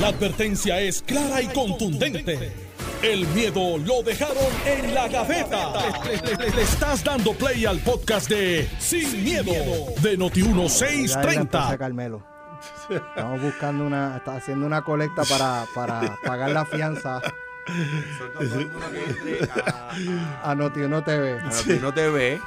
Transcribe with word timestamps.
La 0.00 0.08
advertencia 0.08 0.80
es 0.80 1.02
clara 1.02 1.40
y 1.40 1.46
contundente. 1.48 2.52
El 3.02 3.26
miedo 3.28 3.78
lo 3.78 4.02
dejaron 4.02 4.36
en 4.66 4.94
la 4.94 5.08
gaveta. 5.08 5.72
Le, 6.04 6.36
le- 6.36 6.50
le 6.50 6.62
estás 6.62 7.04
dando 7.04 7.32
play 7.34 7.64
al 7.66 7.78
podcast 7.80 8.28
de 8.28 8.68
Sin, 8.78 9.22
miedo, 9.22 9.52
de 10.00 10.16
Ya 10.16 10.24
Noti1630. 10.24 11.36
empresa 11.36 11.78
Carmelo. 11.78 12.22
Estamos 12.88 13.40
buscando 13.42 13.84
una, 13.86 14.16
está 14.16 14.36
haciendo 14.36 14.66
una 14.66 14.82
colecta 14.82 15.22
para, 15.24 15.64
para 15.74 16.16
pagar 16.24 16.50
la 16.50 16.64
fianza 16.64 17.20
a 20.42 20.54
Noti1 20.54 21.04
TV 21.04 21.80
no 21.80 21.92
te 21.92 22.08
ve. 22.08 22.40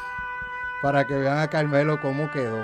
para 0.82 1.06
que 1.06 1.14
vean 1.16 1.38
a 1.40 1.48
Carmelo 1.50 2.00
cómo 2.02 2.30
quedó. 2.32 2.64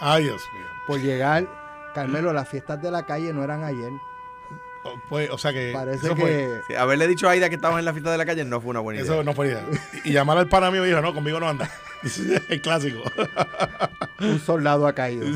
Ay, 0.00 0.24
Dios 0.24 0.42
mío. 0.52 0.66
Por 0.86 1.00
llegar, 1.00 1.46
Carmelo, 1.94 2.32
las 2.32 2.48
fiestas 2.48 2.82
de 2.82 2.90
la 2.90 3.06
calle 3.06 3.32
no 3.32 3.42
eran 3.42 3.64
ayer. 3.64 3.92
O, 4.82 5.00
pues, 5.08 5.30
o 5.30 5.38
sea 5.38 5.52
que. 5.52 5.70
Parece 5.72 6.06
eso 6.06 6.14
que 6.14 6.60
Fue, 6.66 6.76
haberle 6.76 7.06
dicho 7.06 7.26
a 7.28 7.32
Aida 7.32 7.48
que 7.48 7.54
estabas 7.54 7.78
en 7.78 7.86
la 7.86 7.92
fiesta 7.92 8.10
de 8.10 8.18
la 8.18 8.26
calle 8.26 8.44
no 8.44 8.60
fue 8.60 8.70
una 8.70 8.80
buena 8.80 9.00
idea. 9.00 9.10
eso 9.12 9.24
no 9.24 9.32
fue 9.32 9.46
idea. 9.46 9.64
Y 10.04 10.12
llamar 10.12 10.36
al 10.36 10.48
pana 10.48 10.70
mío 10.70 10.84
y 10.84 10.88
dijo, 10.88 11.00
no, 11.00 11.14
conmigo 11.14 11.40
no 11.40 11.48
anda. 11.48 11.70
El 12.50 12.60
clásico. 12.60 13.02
un 14.20 14.38
soldado 14.40 14.86
ha 14.86 14.92
caído. 14.92 15.26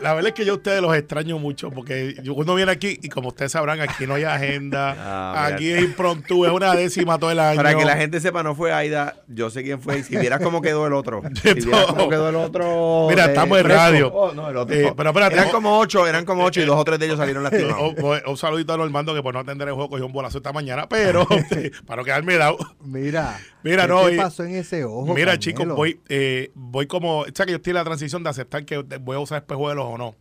La 0.00 0.14
verdad 0.14 0.28
es 0.28 0.34
que 0.34 0.44
yo 0.44 0.54
a 0.54 0.56
ustedes 0.56 0.80
los 0.80 0.94
extraño 0.96 1.38
mucho 1.38 1.70
porque 1.70 2.14
uno 2.34 2.54
viene 2.54 2.72
aquí 2.72 2.98
y 3.02 3.08
como 3.08 3.28
ustedes 3.28 3.52
sabrán, 3.52 3.80
aquí 3.80 4.06
no 4.06 4.14
hay 4.14 4.24
agenda, 4.24 4.96
Ah, 4.98 5.42
mira. 5.44 5.56
aquí 5.56 5.70
es 5.70 5.82
impromptu, 5.82 6.44
es 6.46 6.52
una 6.52 6.74
décima 6.74 7.18
todo 7.18 7.30
el 7.30 7.38
año. 7.38 7.56
Para 7.56 7.74
que 7.74 7.84
la 7.84 7.96
gente 7.96 8.20
sepa, 8.20 8.42
no 8.42 8.54
fue 8.54 8.72
Aida, 8.72 9.16
yo 9.28 9.50
sé 9.50 9.62
quién 9.62 9.80
fue. 9.80 9.98
Y 9.98 10.02
si 10.02 10.16
vieras 10.16 10.40
cómo 10.40 10.62
quedó 10.62 10.86
el 10.86 10.92
otro. 10.92 11.22
Si 11.42 11.52
vieras 11.54 11.86
cómo 11.86 12.08
quedó 12.08 12.28
el 12.30 12.36
otro. 12.36 13.06
Mira, 13.08 13.24
de 13.26 13.32
estamos 13.34 13.58
en 13.58 13.64
radio. 13.68 14.12
Oh, 14.12 14.32
no, 14.32 14.48
el 14.48 14.56
otro. 14.56 14.74
Eh, 14.74 14.92
pero 14.96 15.10
espérate, 15.10 15.34
eran 15.34 15.48
o- 15.48 15.52
como 15.52 15.78
ocho, 15.78 16.06
eran 16.06 16.24
como 16.24 16.44
ocho 16.44 16.60
y 16.60 16.64
dos 16.64 16.78
o 16.78 16.84
tres 16.84 16.98
de 16.98 17.06
ellos 17.06 17.18
salieron 17.18 17.42
lastimados. 17.44 17.94
Un, 17.96 18.04
un- 18.04 18.20
un 18.26 18.36
saludito 18.36 18.72
a 18.72 18.76
Normando 18.76 19.14
que 19.14 19.22
por 19.22 19.34
no 19.34 19.40
atender 19.40 19.68
el 19.68 19.74
juego 19.74 19.90
cogió 19.90 20.06
un 20.06 20.12
bolazo 20.12 20.38
esta 20.38 20.52
mañana, 20.52 20.88
pero 20.88 21.26
para 21.86 22.00
no 22.02 22.04
quedarme 22.04 22.36
dado. 22.36 22.58
Mira, 22.82 23.38
Mira, 23.62 23.82
¿qué 23.82 23.88
no, 23.88 24.06
te 24.06 24.14
y- 24.14 24.16
pasó 24.16 24.44
en 24.44 24.54
ese 24.56 24.84
ojo? 24.84 25.14
Mira, 25.14 25.38
chicos, 25.38 25.66
voy, 25.68 26.00
eh, 26.08 26.50
voy 26.54 26.86
como. 26.86 27.20
O 27.20 27.26
sea, 27.34 27.46
que 27.46 27.52
yo 27.52 27.56
estoy 27.56 27.70
en 27.72 27.76
la 27.76 27.84
transición 27.84 28.22
de 28.22 28.30
aceptar 28.30 28.64
que 28.64 28.78
voy 28.78 29.16
a 29.16 29.20
usar 29.20 29.38
espejuelos 29.38 29.84
o 29.86 29.98
no. 29.98 30.14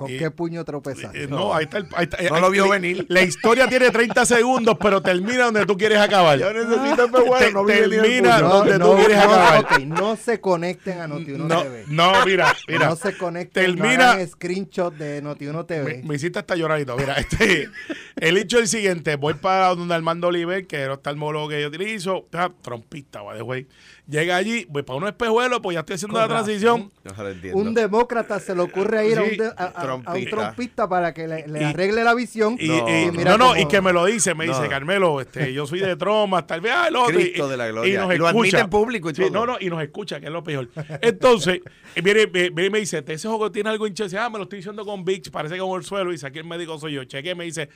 ¿Con 0.00 0.08
qué 0.08 0.30
puño 0.30 0.64
tropezaste? 0.64 1.24
Eh, 1.24 1.26
no, 1.28 1.52
ahí 1.54 1.64
está 1.64 1.76
el. 1.76 1.86
ahí 1.94 2.04
está- 2.04 2.22
No 2.28 2.36
ahí- 2.36 2.40
lo 2.40 2.50
vio 2.50 2.68
venir. 2.70 3.04
La 3.10 3.20
historia 3.20 3.68
tiene 3.68 3.90
30 3.90 4.24
segundos, 4.24 4.76
pero 4.80 5.02
termina 5.02 5.44
donde 5.44 5.66
tú 5.66 5.76
quieres 5.76 5.98
acabar. 5.98 6.38
Yo 6.38 6.50
necesito 6.52 7.04
espejuelos, 7.04 7.38
Te- 7.38 7.52
no 7.52 7.68
el 7.68 7.90
termina 7.90 8.40
donde 8.40 8.78
tú 8.78 8.94
quieres 8.96 9.18
acabar. 9.18 9.82
no 9.86 10.16
se 10.16 10.40
conecten 10.40 11.00
a 11.02 11.06
Noti1 11.06 11.36
No, 11.46 11.62
TV. 11.62 11.84
no, 11.88 12.24
mira, 12.24 12.56
mira. 12.66 12.88
no 12.88 12.96
se 12.96 13.16
conecten, 13.18 13.64
termina- 13.76 13.96
no 13.96 14.10
hagan 14.12 14.28
screenshot 14.28 14.94
de 14.94 15.22
Noti1 15.22 15.66
TV. 15.66 15.98
Me, 15.98 16.08
me 16.08 16.14
hiciste 16.14 16.38
hasta 16.38 16.56
lloradito. 16.56 16.96
Mira, 16.96 17.14
este, 17.18 17.68
el 18.16 18.36
hecho 18.38 18.56
es 18.56 18.62
el 18.62 18.68
siguiente: 18.68 19.16
voy 19.16 19.34
para 19.34 19.68
donde 19.74 19.94
Armando 19.94 20.28
Oliver, 20.28 20.66
que 20.66 20.76
era 20.76 20.84
el 20.86 20.90
oftalmólogo 20.92 21.48
que 21.50 21.60
yo 21.60 21.68
utilizo, 21.68 22.26
ah, 22.32 22.50
trompista, 22.62 23.20
va 23.22 23.34
de 23.34 23.42
güey. 23.42 23.66
Llega 24.10 24.34
allí, 24.36 24.66
voy 24.68 24.82
para 24.82 24.96
unos 24.96 25.10
espejuelos, 25.10 25.60
pues 25.62 25.74
ya 25.74 25.80
estoy 25.80 25.94
haciendo 25.94 26.14
Con 26.14 26.22
la 26.22 26.28
transición. 26.28 26.90
No 27.04 27.56
un 27.58 27.74
demócrata 27.74 28.40
se 28.40 28.56
le 28.56 28.62
ocurre 28.62 29.08
ir 29.08 29.18
a, 29.18 29.22
un 29.22 29.30
Sí, 29.30 29.36
de- 29.36 29.46
a- 29.46 29.52
a- 29.56 29.82
a 30.04 30.14
un 30.14 30.24
trompista. 30.28 30.88
para 30.88 31.14
que 31.14 31.28
le, 31.28 31.46
le 31.46 31.60
Y- 31.60 31.64
arregle 31.64 32.02
la 32.02 32.12
visión. 32.14 32.56
Y, 32.58 32.66
No. 32.66 32.88
y- 32.88 33.02
Y 33.04 33.10
mira 33.12 33.30
no, 33.32 33.38
no, 33.38 33.48
cómo- 33.50 33.60
y 33.60 33.68
que 33.68 33.80
me 33.80 33.92
lo 33.92 34.04
dice, 34.06 34.34
me 34.34 34.46
No. 34.46 34.56
dice, 34.58 34.68
Carmelo, 34.68 35.20
este, 35.20 35.52
yo 35.52 35.64
soy 35.64 35.78
de 35.78 35.94
Tromas, 35.94 36.44
tal 36.46 36.60
vez, 36.60 36.72
ah, 36.74 36.88
el 36.88 36.96
otro. 36.96 37.14
Cristo 37.14 37.46
y, 37.46 37.50
de 37.50 37.56
la 37.56 37.68
gloria. 37.68 37.94
Y 37.94 37.96
nos 37.96 38.14
Y 38.14 38.18
lo 38.18 38.26
admite 38.26 38.46
escucha. 38.48 38.64
en 38.64 38.70
público 38.70 39.10
y 39.10 39.14
Sí. 39.14 39.22
No, 39.30 39.46
no, 39.46 39.56
y 39.60 39.70
nos 39.70 39.80
escucha, 39.80 40.18
que 40.18 40.26
es 40.26 40.32
lo 40.32 40.42
peor. 40.42 40.68
Entonces, 41.02 41.60
viene, 42.02 42.26
viene 42.26 42.66
y 42.66 42.70
me 42.70 42.78
dice, 42.80 43.04
ese 43.06 43.28
juego 43.28 43.52
tiene 43.52 43.70
algo 43.70 43.86
hinchado. 43.86 44.10
Ah, 44.20 44.28
me 44.28 44.38
lo 44.38 44.42
estoy 44.44 44.56
diciendo 44.58 44.84
con 44.84 45.04
VIX, 45.04 45.30
parece 45.30 45.54
que 45.54 45.60
con 45.60 45.78
el 45.78 45.84
suelo. 45.86 46.10
Y 46.10 46.14
dice, 46.14 46.26
aquí 46.26 46.38
el 46.40 46.46
médico 46.46 46.78
soy 46.78 46.94
yo. 46.94 47.04
Cheque, 47.04 47.34
me 47.36 47.44
dice, 47.44 47.68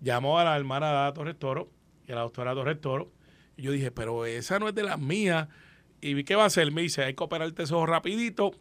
llamó 0.00 0.38
a 0.38 0.44
la 0.44 0.56
hermana 0.56 1.06
de 1.06 1.12
Torres 1.14 1.36
Toro 1.36 1.68
y 2.06 2.12
a 2.12 2.14
la 2.14 2.20
doctora 2.20 2.54
Torres 2.54 2.80
Toro. 2.80 3.10
Y 3.56 3.62
yo 3.62 3.72
dije, 3.72 3.90
pero 3.90 4.24
esa 4.24 4.60
no 4.60 4.68
es 4.68 4.74
de 4.76 4.84
las 4.84 4.98
mías. 4.98 5.48
Y 6.00 6.14
vi, 6.14 6.24
¿qué 6.24 6.34
va 6.34 6.44
a 6.44 6.46
hacer? 6.46 6.70
Me 6.72 6.82
dice, 6.82 7.04
hay 7.04 7.14
que 7.14 7.22
operarte 7.24 7.62
ese 7.62 7.74
ojo 7.74 7.86
rapidito. 7.86 8.52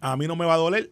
A 0.00 0.16
mí 0.16 0.26
no 0.26 0.36
me 0.36 0.44
va 0.44 0.54
a 0.54 0.58
doler. 0.58 0.90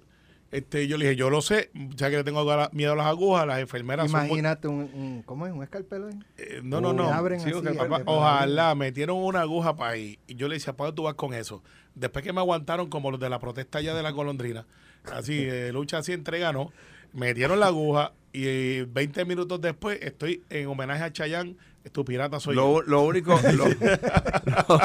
Este, 0.51 0.89
yo 0.89 0.97
le 0.99 1.05
dije, 1.05 1.17
yo 1.17 1.31
lo 1.31 1.43
sé, 1.43 1.71
ya 1.95 2.11
que 2.11 2.17
le 2.17 2.25
tengo 2.25 2.45
miedo 2.73 2.93
a 2.95 2.97
las 2.97 3.07
agujas, 3.07 3.47
las 3.47 3.61
enfermeras 3.61 4.11
son 4.11 4.21
muy- 4.23 4.29
Imagínate 4.31 4.67
un, 4.67 4.81
un- 4.93 5.23
¿cómo 5.25 5.47
es? 5.47 5.53
¿Un 5.53 5.63
escalpelo 5.63 6.09
ahí? 6.09 6.19
eh, 6.39 6.61
no, 6.65 6.81
no, 6.81 6.93
no. 6.93 7.05
Le 7.05 7.11
abren 7.13 7.39
Sí, 7.41 7.51
así, 7.51 7.63
que 7.63 7.71
papá, 7.75 8.03
ojalá 8.07 8.75
metieron 8.75 9.19
una 9.19 9.43
aguja 9.43 9.77
para 9.77 9.93
ahí. 9.93 10.19
Y 10.27 10.35
yo 10.35 10.49
le 10.49 10.55
decía, 10.55 10.73
¿para 10.77 10.87
dónde 10.89 10.97
tú 10.97 11.03
vas 11.05 11.15
con 11.15 11.35
eso? 11.35 11.63
Después 11.95 12.25
que 12.25 12.33
me 12.33 12.41
aguantaron 12.41 12.89
como 12.91 13.13
los 13.13 13.21
de 13.21 13.31
la 13.31 13.39
protesta 13.39 13.81
ya 13.81 13.95
de 13.95 14.03
la 14.03 14.11
golondrina, 14.11 14.67
así, 15.13 15.35
eh, 15.49 15.71
lucha 15.73 15.99
así, 15.99 16.13
entrega, 16.13 16.53
¿no? 16.53 16.73
Metieron 17.13 17.61
la 17.61 17.67
aguja 17.67 18.13
y 18.33 18.43
eh, 18.47 18.87
20 18.91 19.25
minutos 19.27 19.61
después 19.61 20.01
estoy 20.03 20.43
en 20.51 20.67
homenaje 20.67 21.05
a 21.05 21.13
Chayanne, 21.13 21.57
tu 21.93 22.05
pirata 22.05 22.39
soy 22.41 22.55
yo. 22.55 22.61
Lo, 22.81 22.83
lo 22.83 23.03
único, 23.03 23.39
lo, 23.53 23.67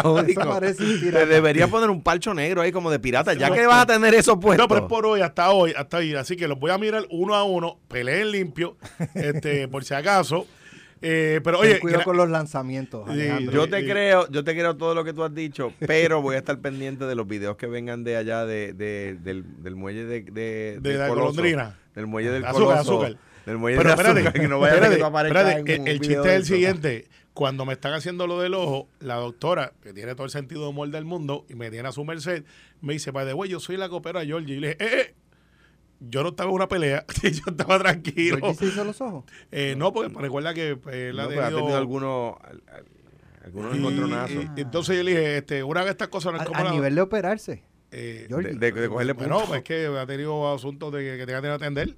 lo 0.04 0.14
único, 0.14 0.60
te 0.60 1.26
debería 1.26 1.68
poner 1.68 1.90
un 1.90 2.02
parcho 2.02 2.34
negro 2.34 2.62
ahí 2.62 2.72
como 2.72 2.90
de 2.90 3.00
pirata, 3.00 3.34
ya 3.34 3.52
que 3.52 3.66
vas 3.68 3.84
a 3.84 3.86
tener 3.86 4.14
eso 4.14 4.40
puesto. 4.40 4.64
No, 4.64 4.68
pero 4.68 4.82
es 4.82 4.88
por 4.88 5.06
hoy, 5.06 5.22
hasta 5.22 5.52
hoy, 5.52 5.74
hasta 5.76 5.98
ahí. 5.98 6.14
Así 6.16 6.36
que 6.36 6.48
los 6.48 6.60
voy 6.60 6.72
a 6.72 6.78
mirar 6.78 7.06
uno 7.10 7.36
a 7.36 7.44
uno, 7.44 7.80
peleen 7.88 8.32
limpio, 8.32 8.78
este, 9.14 9.68
por 9.70 9.84
si 9.84 9.94
acaso. 9.94 10.48
Eh, 11.02 11.42
pero 11.44 11.60
Ten 11.60 11.70
oye, 11.72 11.80
cuidado 11.80 12.02
gra- 12.02 12.06
con 12.06 12.18
los 12.18 12.30
lanzamientos, 12.30 13.08
Alejandro. 13.08 13.52
Yo 13.54 13.70
te 13.70 13.86
creo, 13.86 14.30
yo 14.32 14.44
te 14.44 14.54
creo 14.54 14.76
todo 14.78 14.96
lo 14.96 15.04
que 15.04 15.14
tú 15.14 15.24
has 15.24 15.36
dicho, 15.36 15.74
pero 15.86 16.22
voy 16.22 16.36
a 16.36 16.40
estar 16.40 16.58
pendiente 16.60 17.06
de 17.06 17.14
los 17.16 17.28
videos 17.28 17.58
que 17.58 17.68
vengan 17.68 18.04
de 18.04 18.16
allá 18.16 18.46
de, 18.46 18.74
de- 18.74 19.18
del, 19.22 19.44
del 19.62 19.76
muelle 19.76 20.06
de, 20.06 20.22
de, 20.22 20.80
de 20.82 20.94
la 20.98 21.08
Coloso, 21.10 21.28
golondrina. 21.28 21.78
Del 21.94 22.08
muelle 22.08 22.32
del 22.32 22.46
Azúcar, 22.46 22.64
Coloso, 22.84 23.04
azúcar. 23.04 23.18
Del 23.46 23.58
muelle 23.58 23.78
Pero 23.78 23.90
de 23.90 23.94
espérate, 23.96 24.20
azúcar, 24.22 24.42
que 24.42 24.48
no 24.48 24.60
vaya 24.60 24.74
a 24.74 24.76
espérate, 24.76 24.96
que 24.96 25.02
tú 25.02 25.06
aparezcas 25.06 25.42
espérate, 25.50 25.74
en 25.76 25.82
un 25.82 25.88
el, 25.88 25.94
el 25.94 26.00
video 26.00 26.22
chiste 26.24 26.30
es 26.36 26.36
el 26.42 26.46
siguiente. 26.46 27.08
Cuando 27.34 27.66
me 27.66 27.74
están 27.74 27.94
haciendo 27.94 28.28
lo 28.28 28.40
del 28.40 28.54
ojo, 28.54 28.88
la 29.00 29.16
doctora, 29.16 29.74
que 29.84 29.94
tiene 29.94 30.16
todo 30.16 30.24
el 30.26 30.32
sentido 30.32 30.62
de 30.64 30.68
humor 30.70 30.90
del 30.90 31.04
mundo, 31.06 31.46
y 31.50 31.56
me 31.56 31.70
tiene 31.70 31.88
a 31.90 31.92
su 31.92 32.04
merced, 32.06 32.44
me 32.82 32.94
dice, 32.94 33.12
the 33.12 33.34
way, 33.34 33.50
yo 33.50 33.60
soy 33.60 33.76
la 33.78 33.90
copera 33.90 34.24
Georgie. 34.26 34.56
Y 34.56 34.60
le 34.62 34.68
dije, 34.70 34.84
eh, 34.84 35.00
eh, 35.02 35.16
yo 36.00 36.24
no 36.24 36.30
estaba 36.30 36.50
en 36.50 36.56
una 36.56 36.68
pelea, 36.70 37.06
yo 37.24 37.42
estaba 37.52 37.78
tranquilo. 37.80 38.38
¿Georgie 38.38 38.56
se 38.58 38.66
hizo 38.68 38.84
los 38.86 39.02
ojos? 39.02 39.26
Eh, 39.52 39.76
no, 39.78 39.92
porque 39.94 40.14
recuerda 40.18 40.54
que 40.54 40.78
eh, 40.92 41.10
él 41.10 41.18
No, 41.18 41.24
ha 41.24 41.28
pero 41.28 41.44
ha 41.46 41.50
tenido... 41.50 41.76
algunos, 41.76 42.36
al- 42.42 42.64
al- 42.74 42.86
algunos 43.44 43.76
y- 43.76 43.78
encontronazos. 43.80 44.46
y- 44.56 44.62
entonces 44.62 44.98
yo 44.98 45.04
le 45.04 45.12
dije, 45.12 45.38
este, 45.38 45.62
una 45.64 45.84
de 45.84 45.92
estas 45.92 46.08
cosas 46.08 46.34
no 46.34 46.40
es 46.40 46.46
como 46.48 46.64
la- 46.64 46.72
nivel 46.72 46.96
de 46.96 47.02
operarse. 47.02 47.64
eh, 47.92 48.28
de, 48.30 48.54
de- 48.56 48.72
de 48.72 48.88
cogerle 48.90 49.14
bueno, 49.14 49.36
punto. 49.36 49.48
pues 49.50 49.58
es 49.60 49.64
que 49.66 49.86
ha 49.88 50.06
tenido 50.08 50.54
asuntos 50.54 50.92
de 50.94 51.00
que, 51.04 51.18
que 51.18 51.26
tenga 51.26 51.42
que 51.42 51.48
atender. 51.50 51.96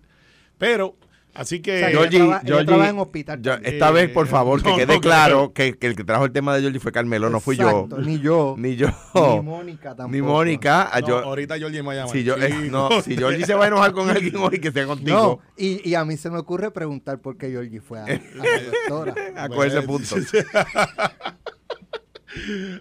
Pero, 0.57 0.96
así 1.38 1.62
que... 1.62 1.75
O 1.75 1.80
sea, 1.80 1.90
Georgie, 1.90 2.18
ella 2.18 2.25
traba- 2.25 2.38
ella 2.42 2.48
Georgie, 2.48 2.66
trabaja 2.66 2.90
en 2.90 3.00
hospital 3.00 3.42
yo- 3.42 3.53
esta 3.64 3.92
vez, 3.92 4.09
por 4.09 4.28
favor, 4.28 4.62
que 4.62 4.70
no, 4.70 4.75
quede 4.78 4.96
no, 4.96 5.02
claro 5.02 5.53
que, 5.53 5.78
que 5.78 5.88
el 5.88 5.96
que 5.96 6.03
trajo 6.03 6.25
el 6.25 6.31
tema 6.31 6.53
de 6.56 6.62
Georgie 6.62 6.80
fue 6.80 6.92
Carmelo, 6.92 7.30
no 7.30 7.40
fui 7.40 7.56
yo. 7.58 7.88
Ni 8.00 8.20
yo. 8.20 8.56
Ni 8.59 8.75
yo. 8.75 8.88
Ni 9.14 9.42
Mónica 9.42 9.90
tampoco. 9.96 10.09
Ni 10.12 10.22
Mónica. 10.22 10.90
Ah, 10.92 11.00
no, 11.02 11.08
yo- 11.08 11.20
ahorita 11.20 11.58
Georgie 11.58 11.84
me 11.84 11.96
llama. 11.96 12.12
si, 12.12 12.24
yo, 12.24 12.36
eh, 12.38 12.68
no, 12.70 12.90
si 13.02 13.16
Georgie 13.16 13.46
se 13.46 13.53
va 13.53 13.66
a 13.66 13.68
enojar 13.68 13.92
con 13.94 14.09
alguien 14.09 14.36
hoy, 14.38 14.59
que 14.59 14.72
sea 14.72 14.84
No, 14.84 14.90
contigo. 14.90 15.40
y, 15.58 15.88
y 15.90 15.96
a 15.96 16.03
mí 16.06 16.18
se 16.18 16.30
me 16.30 16.38
ocurre 16.38 16.72
preguntar 16.72 17.20
por 17.20 17.38
qué 17.38 17.50
Georgie 17.50 17.80
fue 17.81 18.00
a, 18.00 18.04
a 18.06 18.08
la 18.08 18.18
doctora. 18.90 19.16
A 19.38 19.48
cogerse 19.50 19.81
punto. 19.84 20.16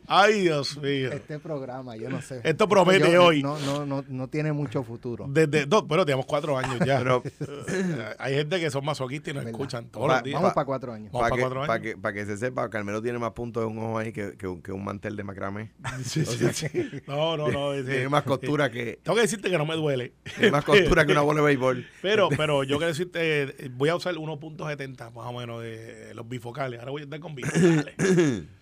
Ay, 0.07 0.41
Dios 0.43 0.77
mío. 0.79 1.13
Este 1.13 1.39
programa, 1.39 1.97
yo 1.97 2.09
no 2.11 2.21
sé. 2.21 2.41
Esto 2.45 2.69
promete 2.69 3.13
Yo- 3.13 3.25
hoy. 3.25 3.43
No, 3.43 3.59
no, 3.61 3.87
no, 3.87 4.05
no 4.09 4.29
tiene 4.29 4.53
mucho 4.53 4.83
futuro. 4.83 5.27
Desde, 5.29 5.67
no, 5.67 5.87
pero 5.87 6.05
tenemos 6.05 6.27
cuatro 6.27 6.57
años 6.59 6.79
ya. 6.85 6.99
Pero- 6.99 7.23
Hay 8.19 8.35
gente 8.35 8.59
que 8.61 8.71
son 8.71 8.85
masoquistas 8.85 9.33
y 9.33 9.35
nos 9.35 9.45
¿Verdad? 9.45 9.59
escuchan 9.61 9.89
todos 9.89 10.09
Va- 10.11 10.15
los 10.17 10.23
días. 10.25 10.41
Vamos 10.41 10.55
para 10.55 10.65
cuatro 10.65 10.93
años. 10.93 11.13
Vamos 11.13 11.21
Para 11.23 11.31
pa' 11.31 11.37
que, 11.37 11.43
cuatro 11.43 11.67
pa' 11.67 11.75
años. 11.75 11.83
que, 11.87 11.97
pa' 11.99 12.13
que 12.13 12.27
se 12.27 12.37
sepa, 12.37 12.69
Carmelo 12.71 13.01
tiene 13.03 13.19
más 13.19 13.33
puntos 13.33 13.65
en 13.65 13.77
un 13.79 13.85
ojo 13.85 13.99
ahí 13.99 14.13
que, 14.13 14.37
que 14.37 14.47
un- 14.47 14.63
que 14.63 14.73
un 14.73 14.85
mantel 14.85 15.17
de 15.17 15.25
macramé. 15.25 15.73
Sí, 16.05 16.25
sí, 16.25 16.49
sí. 16.53 16.69
No, 17.07 17.37
no, 17.37 17.49
no. 17.49 17.73
Tiene 17.85 18.09
más 18.09 18.23
costura 18.25 18.71
que 18.71 18.99
Tengo 19.03 19.17
que 19.17 19.23
decirte 19.23 19.51
que 19.51 19.59
no 19.59 19.67
me 19.67 19.75
duele. 19.77 20.13
tiene 20.37 20.51
más 20.51 20.65
costura 20.65 21.05
que 21.07 21.13
una 21.13 21.21
bola 21.23 21.41
de 21.41 21.47
béisbol. 21.47 21.87
Pero, 22.03 22.29
pero 22.31 22.65
yo 22.65 22.77
quiero 22.79 22.89
decirte, 22.93 23.43
eh, 23.43 23.71
voy 23.73 23.89
a 23.89 23.97
usar 23.97 24.15
1.70 24.15 25.13
más 25.13 25.27
o 25.27 25.33
menos 25.33 25.63
de 25.63 26.13
los 26.15 26.29
bifocales. 26.29 26.81
Ahora 26.81 26.91
voy 26.93 27.03
a 27.03 27.05
estar 27.05 27.21
con 27.21 27.35
bifocales. 27.35 27.95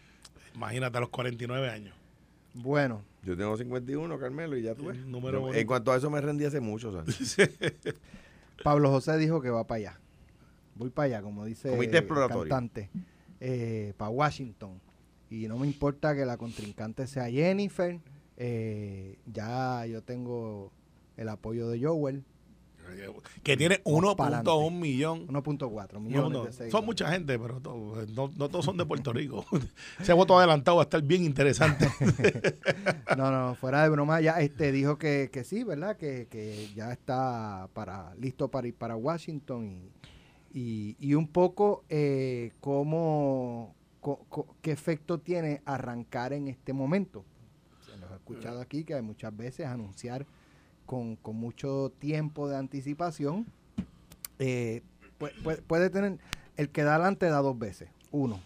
Imagínate 0.54 0.96
a 0.96 1.00
los 1.00 1.08
49 1.10 1.68
años. 1.70 1.94
Bueno, 2.54 3.02
Yo 3.24 3.36
tengo 3.36 3.56
51, 3.56 4.18
Carmelo, 4.18 4.56
y 4.56 4.62
ya 4.62 4.74
tú 4.74 4.86
ves. 4.86 4.96
El 4.98 5.10
número 5.10 5.50
Yo- 5.50 5.54
en 5.58 5.66
cuanto 5.66 5.90
a 5.92 5.96
eso 5.96 6.08
me 6.10 6.20
rendí 6.20 6.44
hace 6.44 6.60
mucho, 6.60 6.92
¿sabes? 7.06 7.36
Pablo 8.62 8.90
José 8.90 9.16
dijo 9.18 9.40
que 9.40 9.50
va 9.50 9.66
para 9.66 9.78
allá. 9.78 10.00
Voy 10.76 10.90
para 10.90 11.06
allá, 11.06 11.22
como 11.22 11.44
dice 11.44 11.70
Comité 11.70 11.98
el 11.98 12.04
exploratorio. 12.04 12.50
cantante. 12.50 12.90
para 13.96 14.10
Washington. 14.10 14.80
Y 15.30 15.48
no 15.48 15.58
me 15.58 15.66
importa 15.66 16.14
que 16.14 16.24
la 16.24 16.36
contrincante 16.36 17.06
sea 17.06 17.28
Jennifer. 17.30 17.98
eh, 18.36 19.18
ya 19.32 19.86
yo 19.86 20.02
tengo 20.02 20.72
el 21.16 21.28
apoyo 21.28 21.68
de 21.68 21.82
Joel. 21.84 22.24
Que 23.42 23.56
tiene 23.56 23.80
Vamos 23.84 24.14
pa'lante. 24.14 24.50
1.1 24.50 24.70
millón. 24.72 25.26
1.4 25.28 25.92
No, 25.94 26.00
millones 26.00 26.32
no, 26.32 26.44
de 26.44 26.52
seguidores. 26.52 26.72
son 26.72 26.84
mucha 26.84 27.10
gente, 27.10 27.38
pero 27.38 27.60
to- 27.60 28.04
no, 28.14 28.30
no 28.36 28.48
todos 28.48 28.64
son 28.64 28.76
de 28.76 28.86
Puerto 28.86 29.12
Rico. 29.12 29.44
Ese 30.00 30.12
voto 30.12 30.38
adelantado 30.38 30.76
va 30.78 30.82
a 30.82 30.84
estar 30.84 31.02
bien 31.02 31.24
interesante. 31.24 31.88
No, 33.16 33.30
no, 33.30 33.54
fuera 33.54 33.82
de 33.84 33.90
broma, 33.90 34.20
ya 34.20 34.40
este 34.40 34.72
dijo 34.72 34.98
que, 34.98 35.30
que 35.32 35.44
sí, 35.44 35.62
¿verdad? 35.62 35.96
Que, 35.96 36.26
que 36.30 36.68
ya 36.74 36.90
está 36.92 37.68
para 37.72 38.14
listo 38.16 38.48
para 38.48 38.66
ir 38.66 38.74
para 38.74 38.96
Washington 38.96 39.90
y, 40.52 40.60
y, 40.60 40.96
y 40.98 41.14
un 41.14 41.28
poco 41.28 41.84
eh, 41.88 42.52
cómo, 42.60 43.74
co- 44.00 44.24
co- 44.28 44.56
qué 44.62 44.72
efecto 44.72 45.18
tiene 45.18 45.62
arrancar 45.64 46.32
en 46.32 46.48
este 46.48 46.72
momento. 46.72 47.24
Se 47.86 47.96
nos 47.98 48.10
ha 48.10 48.16
escuchado 48.16 48.60
aquí 48.60 48.84
que 48.84 48.94
hay 48.94 49.02
muchas 49.02 49.36
veces 49.36 49.66
anunciar 49.66 50.26
con, 50.86 51.16
con 51.16 51.36
mucho 51.36 51.92
tiempo 51.98 52.48
de 52.48 52.56
anticipación. 52.56 53.46
eh, 54.38 54.82
pu- 55.18 55.32
pu- 55.42 55.62
puede 55.62 55.90
tener, 55.90 56.18
el 56.56 56.70
que 56.70 56.82
da 56.82 56.94
adelante 56.96 57.26
da 57.26 57.38
dos 57.38 57.58
veces, 57.58 57.88
uno. 58.10 58.40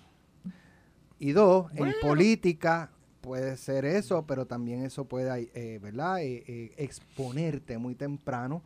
Y 1.19 1.32
dos, 1.32 1.70
en 1.75 1.88
política 2.00 2.90
puede 3.20 3.56
ser 3.56 3.85
eso, 3.85 4.25
pero 4.26 4.46
también 4.46 4.85
eso 4.85 5.05
puede, 5.06 5.50
eh, 5.55 5.79
¿verdad? 5.81 6.20
Eh, 6.23 6.44
eh, 6.46 6.75
exponerte 6.76 7.76
muy 7.79 7.94
temprano 7.94 8.62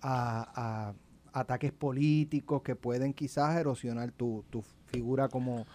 a, 0.00 0.94
a 1.32 1.40
ataques 1.40 1.72
políticos 1.72 2.62
que 2.62 2.76
pueden 2.76 3.12
quizás 3.12 3.56
erosionar 3.56 4.12
tu, 4.12 4.44
tu 4.50 4.62
figura 4.86 5.28
como, 5.28 5.66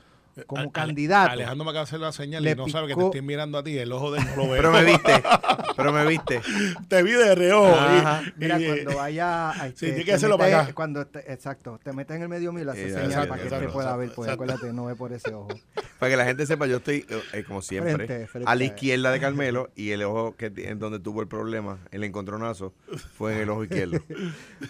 como 0.47 0.61
Ale- 0.61 0.71
candidato. 0.71 1.31
Alejandro 1.31 1.65
me 1.65 1.71
acaba 1.71 1.83
de 1.85 1.89
hacer 1.89 1.99
la 1.99 2.11
señal 2.11 2.47
y 2.47 2.55
no 2.55 2.67
sabe 2.69 2.87
que 2.87 2.93
te 2.93 2.99
picó- 2.99 3.05
estoy 3.07 3.21
mirando 3.21 3.57
a 3.57 3.63
ti. 3.63 3.77
El 3.77 3.91
ojo 3.91 4.11
de 4.11 4.19
él 4.19 4.25
no 4.29 4.35
lo 4.37 4.43
veo. 4.49 4.55
Pero 4.57 4.71
me 4.71 4.83
viste, 4.83 5.23
pero 5.77 5.91
me 5.93 6.05
viste. 6.05 6.41
te 6.87 7.03
vi 7.03 7.11
de 7.11 7.35
reojo. 7.35 7.75
Mira, 8.37 8.59
y- 8.59 8.65
cuando 8.65 8.95
vaya 8.97 9.49
a 9.51 9.67
Sí, 9.69 9.73
tiene 9.87 10.03
que 10.05 10.13
hacerlo 10.13 10.37
para 10.37 10.61
acá. 10.61 10.73
Cuando 10.73 11.05
te- 11.07 11.31
exacto, 11.31 11.79
te 11.83 11.93
metes 11.93 12.15
en 12.15 12.23
el 12.23 12.29
medio 12.29 12.51
mío 12.51 12.61
y 12.63 12.65
le 12.65 12.71
haces 12.71 12.85
Eh, 12.85 12.89
señal 12.93 13.05
exacto, 13.07 13.29
para 13.29 13.41
que 13.41 13.47
exacto, 13.47 13.67
te 13.67 13.73
pueda 13.73 13.95
ver, 13.97 14.07
pues 14.13 14.27
exacto. 14.27 14.43
acuérdate, 14.43 14.73
no 14.73 14.85
ve 14.85 14.95
por 14.95 15.13
ese 15.13 15.33
ojo. 15.33 15.49
Para 15.99 16.09
que 16.09 16.17
la 16.17 16.25
gente 16.25 16.47
sepa, 16.47 16.65
yo 16.65 16.77
estoy, 16.77 17.05
eh, 17.09 17.21
eh, 17.33 17.43
como 17.43 17.61
siempre, 17.61 17.93
Frente, 17.93 18.27
frente 18.27 18.49
a 18.49 18.55
la 18.55 18.63
izquierda 18.63 19.11
de 19.11 19.19
Carmelo 19.19 19.69
y 19.75 19.91
el 19.91 20.01
ojo 20.01 20.35
que 20.35 20.51
en 20.55 20.79
donde 20.79 20.99
tuvo 20.99 21.21
el 21.21 21.27
problema, 21.27 21.77
el 21.91 22.03
encontronazo, 22.03 22.73
fue 23.17 23.33
en 23.35 23.41
el 23.41 23.49
ojo 23.51 23.63
izquierdo. 23.65 23.99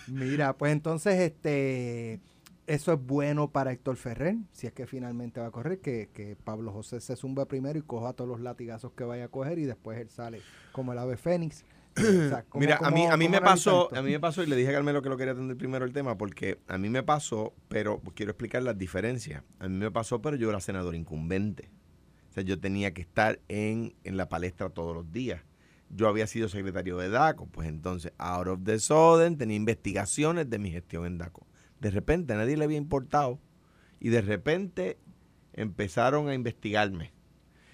Mira, 0.08 0.52
pues 0.54 0.74
entonces 0.74 1.19
este 1.19 2.19
eso 2.68 2.94
es 2.94 3.00
bueno 3.06 3.52
para 3.52 3.72
Héctor 3.72 3.96
Ferrer, 3.98 4.38
si 4.52 4.68
es 4.68 4.74
que 4.74 4.86
finalmente 4.88 5.40
va 5.40 5.48
a 5.48 5.52
correr, 5.52 5.80
que, 5.80 6.10
que 6.13 6.36
Pablo 6.36 6.72
José 6.72 7.02
se 7.02 7.16
zumba 7.16 7.46
primero 7.46 7.78
y 7.78 7.81
coja 7.81 8.13
todos 8.13 8.30
los 8.30 8.40
latigazos 8.40 8.92
que 8.94 9.04
vaya 9.04 9.25
a 9.25 9.28
coger 9.28 9.60
y 9.60 9.66
después 9.66 10.00
él 10.00 10.10
sale 10.10 10.42
como 10.72 10.94
el 10.94 11.00
ave 11.00 11.18
fénix. 11.18 11.66
O 11.98 12.02
sea, 12.30 12.44
¿cómo- 12.48 12.62
Mira, 12.62 12.78
a 12.81 12.90
mí, 12.90 13.06
a 13.06 13.18
mí 13.18 13.28
me 13.28 13.42
pasó, 13.42 13.84
esto? 13.90 14.00
a 14.00 14.02
mí 14.02 14.12
me 14.12 14.19
pasó 14.22 14.42
y 14.44 14.46
le 14.48 14.56
dije 14.56 14.69
a 14.69 14.74
Carmelo 14.74 15.02
que 15.02 15.10
lo 15.10 15.18
quería 15.18 15.34
atender 15.34 15.58
primero 15.58 15.84
el 15.84 15.92
tema 15.92 16.18
porque 16.18 16.58
a 16.69 16.78
mí 16.78 16.88
me 16.90 17.04
pasó, 17.04 17.54
pero 17.68 18.00
quiero 18.16 18.31
explicar 18.31 18.63
las 18.63 18.78
diferencias. 18.78 19.44
A 19.60 19.68
mí 19.68 19.75
me 19.78 19.92
pasó, 19.92 20.22
pero 20.22 20.38
yo 20.38 20.50
era 20.50 20.62
senador 20.62 20.96
incumbente. 20.96 21.69
O 22.30 22.34
sea, 22.34 22.44
yo 22.44 22.58
tenía 22.62 22.94
que 22.94 23.02
estar 23.02 23.42
en, 23.50 23.94
en 24.06 24.16
la 24.16 24.30
palestra 24.30 24.69
todos 24.69 24.96
los 24.96 25.12
días. 25.12 25.42
Yo 25.90 26.08
había 26.08 26.28
sido 26.28 26.48
secretario 26.48 26.96
de 26.98 27.10
DACO, 27.10 27.48
pues 27.48 27.68
entonces, 27.68 28.13
out 28.18 28.48
of 28.48 28.62
the 28.63 28.80
sudden, 28.80 29.38
tenía 29.38 29.58
investigaciones 29.58 30.50
de 30.50 30.60
mi 30.60 30.72
gestión 30.72 31.06
en 31.06 31.18
DACO. 31.18 31.46
De 31.81 31.92
repente 31.92 32.33
a 32.33 32.38
nadie 32.38 32.56
le 32.56 32.63
había 32.63 32.78
importado 32.78 33.39
y 34.00 34.10
de 34.10 34.22
repente 34.22 34.98
empezaron 35.54 36.30
a 36.30 36.33
investigarme. 36.33 37.12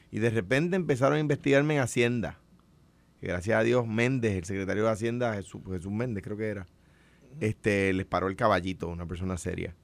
Y 0.09 0.19
de 0.19 0.31
repente 0.31 0.75
empezaron 0.75 1.17
a 1.17 1.21
investigarme 1.21 1.75
en 1.75 1.81
Hacienda 1.81 2.39
que 3.19 3.27
gracias 3.27 3.59
a 3.59 3.63
Dios 3.63 3.87
Méndez, 3.87 4.35
el 4.35 4.45
secretario 4.45 4.85
de 4.85 4.91
Hacienda, 4.91 5.33
Jesús, 5.33 5.61
Jesús 5.67 5.91
Méndez 5.91 6.23
creo 6.23 6.37
que 6.37 6.47
era, 6.47 6.67
este, 7.39 7.93
les 7.93 8.05
paró 8.05 8.27
el 8.27 8.35
caballito, 8.35 8.87
una 8.87 9.07
persona 9.07 9.37
seria. 9.37 9.75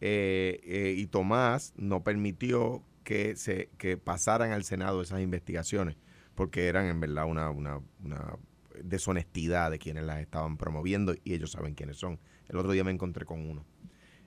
Eh, 0.00 0.60
eh, 0.64 0.94
y 0.96 1.06
Tomás 1.06 1.72
no 1.76 2.02
permitió 2.02 2.82
que 3.04 3.36
se 3.36 3.70
que 3.78 3.96
pasaran 3.96 4.52
al 4.52 4.64
Senado 4.64 5.00
esas 5.02 5.20
investigaciones, 5.20 5.96
porque 6.34 6.66
eran 6.66 6.86
en 6.86 7.00
verdad 7.00 7.26
una, 7.26 7.50
una, 7.50 7.80
una 8.02 8.36
deshonestidad 8.82 9.70
de 9.70 9.78
quienes 9.78 10.04
las 10.04 10.20
estaban 10.20 10.56
promoviendo 10.56 11.14
y 11.24 11.34
ellos 11.34 11.52
saben 11.52 11.74
quiénes 11.74 11.96
son. 11.96 12.18
El 12.48 12.56
otro 12.56 12.72
día 12.72 12.84
me 12.84 12.90
encontré 12.90 13.24
con 13.24 13.48
uno 13.48 13.64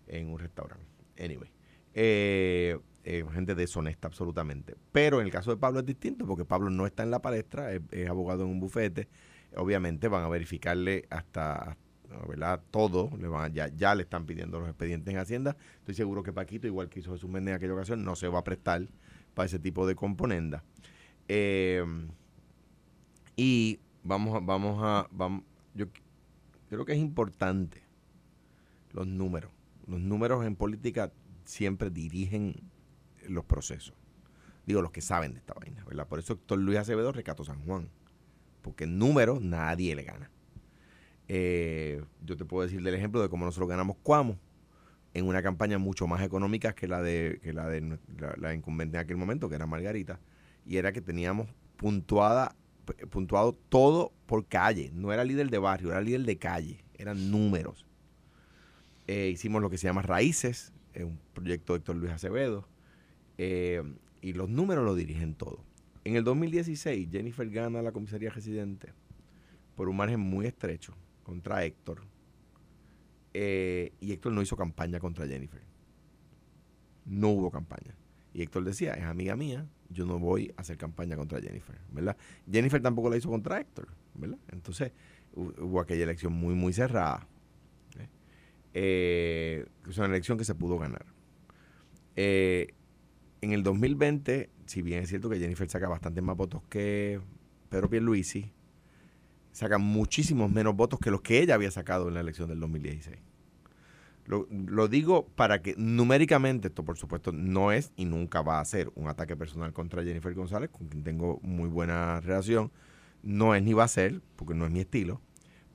en 0.07 0.29
un 0.29 0.39
restaurante. 0.39 0.85
Anyway. 1.19 1.49
Eh, 1.93 2.77
eh, 3.03 3.23
gente 3.33 3.55
deshonesta 3.55 4.07
absolutamente. 4.07 4.75
Pero 4.91 5.19
en 5.19 5.25
el 5.25 5.31
caso 5.31 5.49
de 5.49 5.57
Pablo 5.57 5.79
es 5.79 5.85
distinto 5.85 6.27
porque 6.27 6.45
Pablo 6.45 6.69
no 6.69 6.85
está 6.85 7.03
en 7.03 7.11
la 7.11 7.21
palestra, 7.21 7.71
es, 7.73 8.09
abogado 8.09 8.43
en 8.43 8.49
un 8.49 8.59
bufete. 8.59 9.07
Obviamente 9.55 10.07
van 10.09 10.23
a 10.23 10.27
verificarle 10.27 11.05
hasta, 11.09 11.77
¿verdad? 12.27 12.61
Todo, 12.69 13.09
le 13.17 13.27
van 13.27 13.45
a- 13.45 13.53
ya, 13.53 13.69
ya 13.69 13.95
le 13.95 14.03
están 14.03 14.25
pidiendo 14.25 14.59
los 14.59 14.67
expedientes 14.67 15.13
en 15.13 15.19
Hacienda. 15.19 15.55
Estoy 15.79 15.95
seguro 15.95 16.21
que 16.21 16.33
Paquito, 16.33 16.67
igual 16.67 16.89
que 16.89 16.99
hizo 16.99 17.13
Jesús 17.13 17.29
Méndez 17.29 17.53
en 17.53 17.55
aquella 17.55 17.73
ocasión, 17.73 18.03
no 18.03 18.15
se 18.15 18.27
va 18.27 18.39
a 18.39 18.43
prestar 18.43 18.85
para 19.33 19.45
ese 19.45 19.57
tipo 19.57 19.87
de 19.87 19.95
componenda. 19.95 20.63
Eh, 21.29 21.83
y 23.37 23.79
vamos 24.03 24.35
a, 24.35 24.39
vamos 24.39 24.79
a, 24.83 25.07
vamos, 25.11 25.43
yo 25.73 25.85
creo 26.69 26.85
que 26.85 26.91
es 26.93 26.99
importante 26.99 27.87
los 28.92 29.07
números. 29.07 29.51
Los 29.88 30.00
números 30.00 30.45
en 30.45 30.56
política 30.56 31.12
siempre 31.45 31.89
dirigen 31.89 32.56
los 33.28 33.45
procesos. 33.45 33.95
Digo, 34.66 34.81
los 34.81 34.92
que 34.92 35.01
saben 35.01 35.34
de 35.34 35.39
esta 35.39 35.54
vaina, 35.54 35.84
¿verdad? 35.86 36.07
Por 36.07 36.19
eso 36.19 36.34
Héctor 36.34 36.60
Luis 36.60 36.78
Acevedo 36.78 37.12
recató 37.12 37.44
San 37.44 37.63
Juan. 37.66 37.89
Porque 38.62 38.84
en 38.84 38.98
números 38.98 39.42
nadie 39.42 39.95
le 39.95 40.04
gana. 40.04 40.30
Eh, 41.30 42.04
yo 42.25 42.36
te 42.36 42.44
puedo 42.44 42.63
decir 42.63 42.81
del 42.84 42.94
ejemplo 42.95 43.22
de 43.22 43.30
cómo 43.30 43.45
nosotros 43.45 43.69
ganamos 43.69 43.98
Cuamo 44.04 44.38
en 45.13 45.25
una 45.25 45.42
campaña 45.42 45.78
mucho 45.78 46.06
más 46.06 46.22
económica 46.22 46.75
que 46.75 46.88
la 46.88 47.01
de 47.01 47.39
que 47.42 47.54
la 47.54 47.68
de 47.68 47.98
la, 48.19 48.36
la 48.38 48.54
incumbente 48.54 48.98
en 48.98 49.04
aquel 49.04 49.18
momento, 49.18 49.48
que 49.50 49.56
era 49.56 49.66
Margarita, 49.66 50.19
y 50.66 50.78
era 50.78 50.92
que 50.92 51.01
teníamos 51.01 51.48
puntuada 51.78 52.56
p- 52.86 53.07
puntuado 53.07 53.54
todo 53.69 54.12
por 54.25 54.45
calle, 54.48 54.92
no 54.94 55.13
era 55.13 55.24
líder 55.24 55.50
de 55.50 55.57
barrio, 55.57 55.92
era 55.92 56.01
líder 56.01 56.24
de 56.24 56.38
calle, 56.38 56.84
eran 56.94 57.31
números. 57.31 57.87
Eh, 59.07 59.30
hicimos 59.30 59.62
lo 59.62 59.69
que 59.69 59.77
se 59.77 59.88
llama 59.88 60.01
Raíces, 60.01 60.74
es 60.94 61.04
un 61.04 61.19
proyecto 61.33 61.74
de 61.74 61.77
Héctor 61.77 61.95
Luis 61.95 62.12
Acevedo, 62.12 62.68
eh, 63.38 63.81
y 64.21 64.33
los 64.33 64.50
números 64.50 64.83
lo 64.83 64.95
dirigen 64.95 65.33
todo. 65.36 65.63
En 66.04 66.15
el 66.15 66.24
2016, 66.24 67.09
Jennifer 67.12 67.50
gana 67.50 67.81
la 67.81 67.92
comisaría 67.92 68.30
residente 68.30 68.94
por 69.75 69.89
un 69.89 69.98
margen 69.98 70.19
muy 70.19 70.45
estrecho 70.45 70.94
contra 71.24 71.63
Héctor. 71.63 72.01
eh, 73.33 73.92
y 74.00 74.13
Héctor 74.13 74.31
no 74.33 74.42
hizo 74.42 74.57
campaña 74.57 75.00
contra 75.00 75.27
Jennifer. 75.27 75.62
No 77.06 77.30
hubo 77.30 77.51
campaña. 77.51 77.94
Y 78.33 78.42
Héctor 78.42 78.63
decía, 78.63 78.94
es 78.94 79.03
amiga 79.03 79.36
mía, 79.36 79.68
yo 79.89 80.06
no 80.06 80.18
voy 80.19 80.53
a 80.57 80.62
hacer 80.62 80.77
campaña 80.77 81.15
contra 81.15 81.39
Jennifer, 81.39 81.77
¿verdad? 81.92 82.18
Jennifer 82.51 82.81
tampoco 82.81 83.10
la 83.10 83.18
hizo 83.18 83.30
contra 83.30 83.60
Héctor, 83.60 83.88
¿verdad? 84.15 84.38
Entonces 84.51 84.92
hu- 85.36 85.53
hubo 85.62 85.80
aquella 85.80 86.03
elección 86.03 86.33
muy, 86.33 86.56
muy 86.56 86.74
cerrada. 86.74 87.27
¿Eh? 88.77 89.65
Eh, 89.65 89.65
es 89.89 89.98
una 89.98 90.07
elección 90.07 90.38
que 90.38 90.43
se 90.43 90.55
pudo 90.55 90.77
ganar. 90.77 91.05
Eh, 92.15 92.74
en 93.41 93.51
el 93.51 93.63
2020, 93.63 94.50
si 94.65 94.81
bien 94.81 95.03
es 95.03 95.10
cierto 95.10 95.29
que 95.29 95.39
Jennifer 95.39 95.69
saca 95.69 95.88
bastantes 95.88 96.24
más 96.24 96.36
votos 96.36 96.62
que 96.69 97.19
Pedro 97.69 97.89
Pierluisi, 97.89 98.51
saca 99.51 99.77
muchísimos 99.77 100.51
menos 100.51 100.75
votos 100.75 101.00
que 101.00 101.12
los 101.12 101.22
que 101.22 101.39
ella 101.39 101.55
había 101.55 101.72
sacado 101.72 102.07
en 102.07 102.13
la 102.13 102.22
elección 102.22 102.50
del 102.50 102.60
2016. 102.60 103.17
Lo, 104.25 104.48
lo 104.51 104.88
digo 104.88 105.27
para 105.27 105.62
que 105.62 105.74
numéricamente 105.77 106.67
esto, 106.67 106.84
por 106.84 106.98
supuesto, 106.98 107.31
no 107.31 107.72
es 107.72 107.93
y 107.96 108.05
nunca 108.05 108.41
va 108.41 108.60
a 108.60 108.65
ser 108.65 108.91
un 108.96 109.07
ataque 109.07 109.38
personal 109.38 109.72
contra 109.74 110.03
Jennifer 110.03 110.34
González, 110.34 110.69
con 110.69 110.88
quien 110.88 111.03
tengo 111.03 111.39
muy 111.41 111.69
buena 111.69 112.19
relación. 112.19 112.72
No 113.24 113.55
es 113.55 113.63
ni 113.63 113.74
va 113.74 113.86
a 113.86 113.88
ser, 113.88 114.22
porque 114.36 114.53
no 114.53 114.65
es 114.65 114.72
mi 114.72 114.81
estilo. 114.81 115.22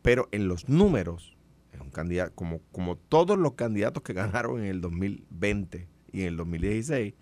Pero 0.02 0.28
en 0.32 0.48
los 0.48 0.68
números, 0.68 1.36
es 1.72 1.80
un 1.80 1.90
candidato, 1.90 2.34
como, 2.34 2.60
como 2.70 2.96
todos 2.96 3.38
los 3.38 3.54
candidatos 3.54 4.02
que 4.02 4.12
ganaron 4.12 4.60
en 4.60 4.66
el 4.66 4.80
2020 4.80 5.88
y 6.12 6.22
en 6.22 6.28
el 6.28 6.36
2016, 6.36 7.14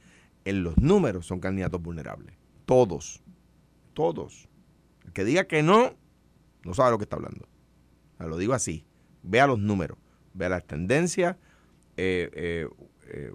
en 0.45 0.63
los 0.63 0.77
números 0.79 1.27
son 1.27 1.41
candidatos 1.41 1.81
vulnerables. 1.81 2.35
Todos. 2.67 3.23
Todos. 3.95 4.49
El 5.05 5.13
que 5.13 5.25
diga 5.25 5.45
que 5.45 5.63
no, 5.63 5.95
no 6.65 6.75
sabe 6.75 6.91
lo 6.91 6.99
que 6.99 7.05
está 7.05 7.17
hablando. 7.17 7.49
Lo 8.19 8.37
digo 8.37 8.53
así. 8.53 8.85
Vea 9.23 9.47
los 9.47 9.59
números, 9.59 9.99
vea 10.35 10.49
las 10.49 10.67
tendencias. 10.67 11.37
eh, 11.97 12.31
eh, 12.35 12.69
eh, 13.09 13.33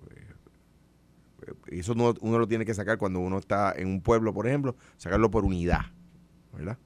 eso 1.68 1.94
uno, 1.94 2.14
uno 2.22 2.40
lo 2.40 2.48
tiene 2.48 2.66
que 2.66 2.74
sacar 2.74 2.98
cuando 2.98 3.20
uno 3.20 3.38
está 3.38 3.74
en 3.76 3.88
un 3.88 4.02
pueblo, 4.02 4.34
por 4.34 4.48
ejemplo, 4.48 4.76
sacarlo 4.98 5.30
por 5.30 5.46
unidad. 5.46 5.82
¿Verdad? 6.54 6.78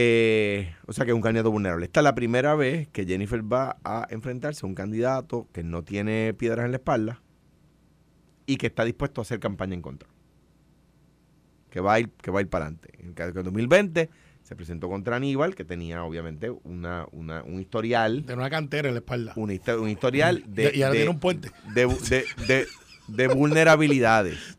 Eh, 0.00 0.72
o 0.86 0.92
sea 0.92 1.04
que 1.04 1.10
es 1.10 1.14
un 1.16 1.20
candidato 1.22 1.50
vulnerable. 1.50 1.86
Esta 1.86 1.98
es 2.00 2.04
la 2.04 2.14
primera 2.14 2.54
vez 2.54 2.86
que 2.86 3.04
Jennifer 3.04 3.40
va 3.52 3.78
a 3.82 4.06
enfrentarse 4.10 4.64
a 4.64 4.68
un 4.68 4.76
candidato 4.76 5.48
que 5.52 5.64
no 5.64 5.82
tiene 5.82 6.34
piedras 6.34 6.66
en 6.66 6.70
la 6.70 6.76
espalda 6.76 7.20
y 8.46 8.58
que 8.58 8.68
está 8.68 8.84
dispuesto 8.84 9.20
a 9.20 9.22
hacer 9.22 9.40
campaña 9.40 9.74
en 9.74 9.82
contra. 9.82 10.08
Que 11.70 11.80
va 11.80 11.94
a 11.94 12.00
ir, 12.00 12.10
que 12.10 12.30
va 12.30 12.38
a 12.38 12.42
ir 12.42 12.48
para 12.48 12.66
adelante. 12.66 12.90
En 13.00 13.08
el 13.08 13.14
caso 13.14 13.32
del 13.32 13.42
2020 13.44 14.08
se 14.44 14.54
presentó 14.54 14.88
contra 14.88 15.16
Aníbal, 15.16 15.56
que 15.56 15.64
tenía 15.64 16.04
obviamente 16.04 16.48
una, 16.62 17.06
una- 17.10 17.42
un 17.42 17.60
historial, 17.60 18.24
De 18.24 18.34
una 18.34 18.48
cantera 18.48 18.86
en 18.88 18.94
la 18.94 19.00
espalda. 19.00 19.32
un, 19.34 19.50
histo- 19.50 19.80
un 19.82 19.88
historial 19.88 20.44
de, 20.48 20.70
y 20.76 20.82
ahora 20.82 20.92
de- 20.92 20.98
tiene 21.00 21.10
un 21.10 21.18
puente. 21.18 21.50
de, 21.74 21.86
de- 21.86 22.24
de- 22.46 22.66
de 23.08 23.28
vulnerabilidades. 23.28 24.56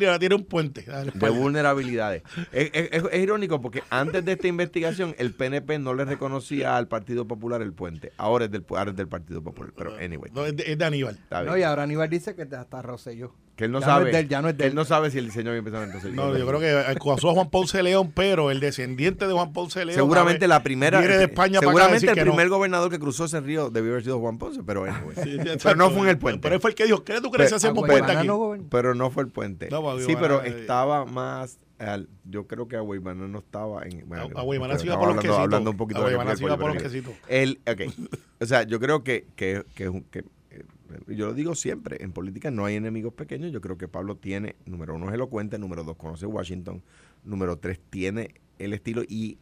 Y 0.00 0.04
ahora 0.04 0.18
tiene 0.18 0.34
un 0.34 0.44
puente. 0.44 0.84
De 1.14 1.30
vulnerabilidades. 1.30 2.22
Es, 2.52 2.70
es- 2.72 3.04
es- 3.10 3.20
irónico 3.22 3.60
porque 3.60 3.82
antes 3.90 4.24
de 4.24 4.32
esta 4.32 4.48
investigación 4.48 5.14
el 5.18 5.32
PNP 5.32 5.78
no 5.78 5.94
le 5.94 6.04
reconocía 6.04 6.76
al 6.76 6.88
Partido 6.88 7.26
Popular 7.26 7.62
el 7.62 7.72
puente. 7.72 8.12
Ahora 8.16 8.44
es 8.46 8.50
del, 8.50 8.64
ahora 8.70 8.90
es 8.90 8.96
del 8.96 9.08
Partido 9.08 9.42
Popular. 9.42 9.72
Pero 9.76 9.94
anyway, 9.96 10.30
No, 10.34 10.44
es, 10.44 10.56
de, 10.56 10.72
es 10.72 10.78
de 10.78 10.84
Aníbal. 10.84 11.18
No, 11.44 11.56
y 11.56 11.62
ahora 11.62 11.82
Aníbal 11.84 12.08
dice 12.08 12.34
que 12.34 12.42
hasta 12.42 12.82
Rosselló. 12.82 13.34
Que 13.56 13.64
él 13.66 13.70
no 13.72 13.80
ya 13.80 13.86
no 13.86 13.92
sabe. 13.92 14.06
es 14.10 14.12
de 14.14 14.20
él, 14.20 14.28
ya 14.28 14.42
no 14.42 14.48
es 14.48 14.54
él 14.58 14.62
él. 14.62 14.74
no 14.74 14.84
sabe 14.84 15.10
si 15.10 15.18
el 15.18 15.26
diseño 15.26 15.50
había 15.50 15.58
empezado 15.58 15.84
entonces. 15.84 16.12
No, 16.14 16.36
yo 16.36 16.46
creo 16.46 16.58
que 16.58 16.70
acusó 16.70 17.30
a 17.30 17.32
Juan 17.34 17.50
Ponce 17.50 17.76
de 17.76 17.82
León, 17.82 18.10
pero 18.14 18.50
el 18.50 18.60
descendiente 18.60 19.26
de 19.26 19.32
Juan 19.34 19.52
Ponce 19.52 19.78
de 19.80 19.84
León. 19.86 19.96
Seguramente 19.96 20.48
la 20.48 20.62
primera. 20.62 20.98
Viene 21.00 21.18
de 21.18 21.24
España 21.24 21.60
para 21.60 21.70
acá 21.72 21.80
a 21.80 21.84
seguramente 21.98 22.10
el 22.10 22.26
no. 22.26 22.32
primer 22.32 22.48
gobernador 22.48 22.90
que 22.90 22.98
cruzó 22.98 23.26
ese 23.26 23.40
río 23.40 23.70
debió 23.70 23.92
haber 23.92 24.04
sido 24.04 24.18
Juan 24.20 24.38
Ponce, 24.38 24.62
pero 24.66 24.84
anyway. 24.84 25.16
Sí, 25.22 25.32
sí, 25.38 25.48
pero 25.62 25.76
no 25.76 25.90
fue 25.90 26.00
en 26.02 26.08
el 26.08 26.18
puente. 26.18 26.40
Pero 26.42 26.54
él 26.54 26.60
fue 26.60 26.70
el 26.70 26.74
que 26.76 26.84
dijo, 26.86 27.04
¿qué 27.04 27.20
tú 27.20 27.30
crees 27.30 27.50
que 27.52 27.56
Pero- 27.56 27.56
hacemos 27.56 27.84
Ah, 27.84 27.86
puente 27.86 28.12
aquí? 28.12 28.66
Pero 28.70 28.94
no 28.94 29.10
fue 29.10 29.22
el 29.24 29.28
puente. 29.28 29.68
No, 29.70 29.98
sí, 30.00 30.14
pero 30.18 30.42
eh, 30.42 30.48
estaba 30.60 31.04
más. 31.04 31.58
al- 31.78 32.08
yo 32.24 32.46
creo 32.46 32.68
que 32.68 32.76
a 32.76 32.80
Guaymana 32.80 33.26
no 33.28 33.38
estaba 33.40 33.82
en. 33.82 34.08
bueno, 34.08 34.28
A- 34.34 34.40
a 34.40 34.42
Guaymana 34.44 34.74
pero 34.74 34.80
se 34.80 34.86
iba 34.86 34.98
por 34.98 35.08
los 35.08 35.16
quesitos. 35.16 35.38
hablando 35.38 35.70
un 35.72 35.76
poquito 35.76 36.08
iba 36.10 36.56
por 36.56 36.72
los 36.74 36.82
quesitos. 36.82 37.12
El, 37.28 37.60
ok. 37.66 37.92
O 38.40 38.46
sea, 38.46 38.62
yo 38.62 38.78
creo 38.80 39.02
que, 39.04 39.26
que, 39.36 39.62
que, 39.74 39.84
es 39.84 39.90
un- 39.90 40.02
que, 40.04 40.20
eh, 40.20 40.24
yo 41.06 41.26
lo 41.26 41.34
digo 41.34 41.54
siempre, 41.54 42.02
en 42.02 42.12
política 42.12 42.50
no 42.50 42.64
hay 42.64 42.76
enemigos 42.76 43.14
pequeños. 43.14 43.52
Yo 43.52 43.60
creo 43.60 43.78
que 43.78 43.88
Pablo 43.88 44.16
tiene, 44.16 44.56
número 44.66 44.94
uno, 44.94 45.08
es 45.08 45.14
elocuente, 45.14 45.58
número 45.58 45.84
dos, 45.84 45.96
conoce 45.96 46.26
Washington, 46.26 46.82
número 47.24 47.58
tres, 47.58 47.80
tiene 47.90 48.34
el 48.58 48.72
estilo 48.72 49.02
y 49.08 49.38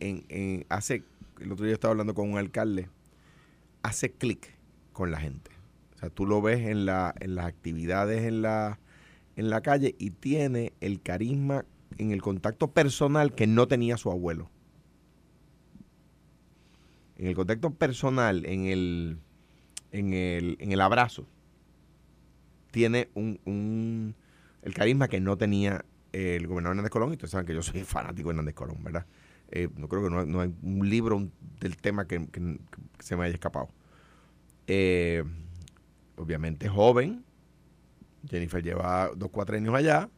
hace, 0.69 1.05
el 1.41 1.53
otro 1.53 1.65
día 1.65 1.75
estaba 1.75 1.93
hablando 1.93 2.15
con 2.15 2.31
un 2.31 2.39
alcalde, 2.39 2.89
hace 3.83 4.13
clic 4.13 4.55
con 4.93 5.11
la 5.11 5.21
gente. 5.21 5.51
O 5.95 5.99
sea, 5.99 6.11
tú 6.11 6.27
lo 6.27 6.41
ves 6.41 6.67
en, 6.67 6.87
la, 6.87 7.15
en 7.21 7.35
las 7.35 7.47
actividades 7.47 8.23
en 8.23 8.43
la, 8.43 8.79
en 9.37 9.51
la 9.51 9.61
calle 9.61 9.95
y 9.99 10.11
tiene 10.11 10.73
el 10.81 11.03
carisma 11.03 11.65
en 11.99 12.13
el 12.13 12.23
contacto 12.23 12.73
personal 12.73 13.35
que 13.35 13.47
no 13.47 13.69
tenía 13.69 13.97
su 13.97 14.11
abuelo. 14.11 14.51
En 17.17 17.27
el 17.27 17.35
contacto 17.35 17.71
personal, 17.75 18.47
en 18.47 18.65
el, 18.65 19.19
en 19.93 20.15
el, 20.15 20.57
en 20.61 20.73
el 20.73 20.81
abrazo, 20.81 21.27
tiene 22.71 23.09
un, 23.15 23.39
un- 23.45 24.15
el 24.63 24.75
carisma 24.75 25.09
que 25.09 25.21
no 25.21 25.37
tenía 25.39 25.85
eh, 26.13 26.37
el 26.37 26.47
gobernador 26.47 26.75
Hernández 26.77 26.91
Colón. 26.91 27.11
Y 27.11 27.13
ustedes 27.13 27.31
saben 27.31 27.47
que 27.47 27.55
yo 27.55 27.63
soy 27.63 27.83
fanático 27.85 28.29
de 28.29 28.33
Hernández 28.35 28.55
Colón, 28.55 28.83
¿verdad? 28.83 29.07
Eh, 29.51 29.69
no 29.77 29.89
creo 29.89 30.05
que 30.05 30.11
no, 30.11 30.25
no 30.27 30.41
hay 30.41 30.55
un 30.63 30.89
libro 30.89 31.29
del 31.61 31.77
tema 31.77 32.07
que, 32.07 32.27
que- 32.29 32.59
que 32.97 33.03
se 33.03 33.17
me 33.17 33.25
haya 33.25 33.35
escapado. 33.35 33.69
Eh, 34.67 35.25
obviamente 36.17 36.69
joven. 36.69 37.25
Jennifer 38.29 38.63
lleva 38.63 39.11
dos, 39.17 39.31
cuatro 39.31 39.57
años 39.57 39.75
allá. 39.75 40.09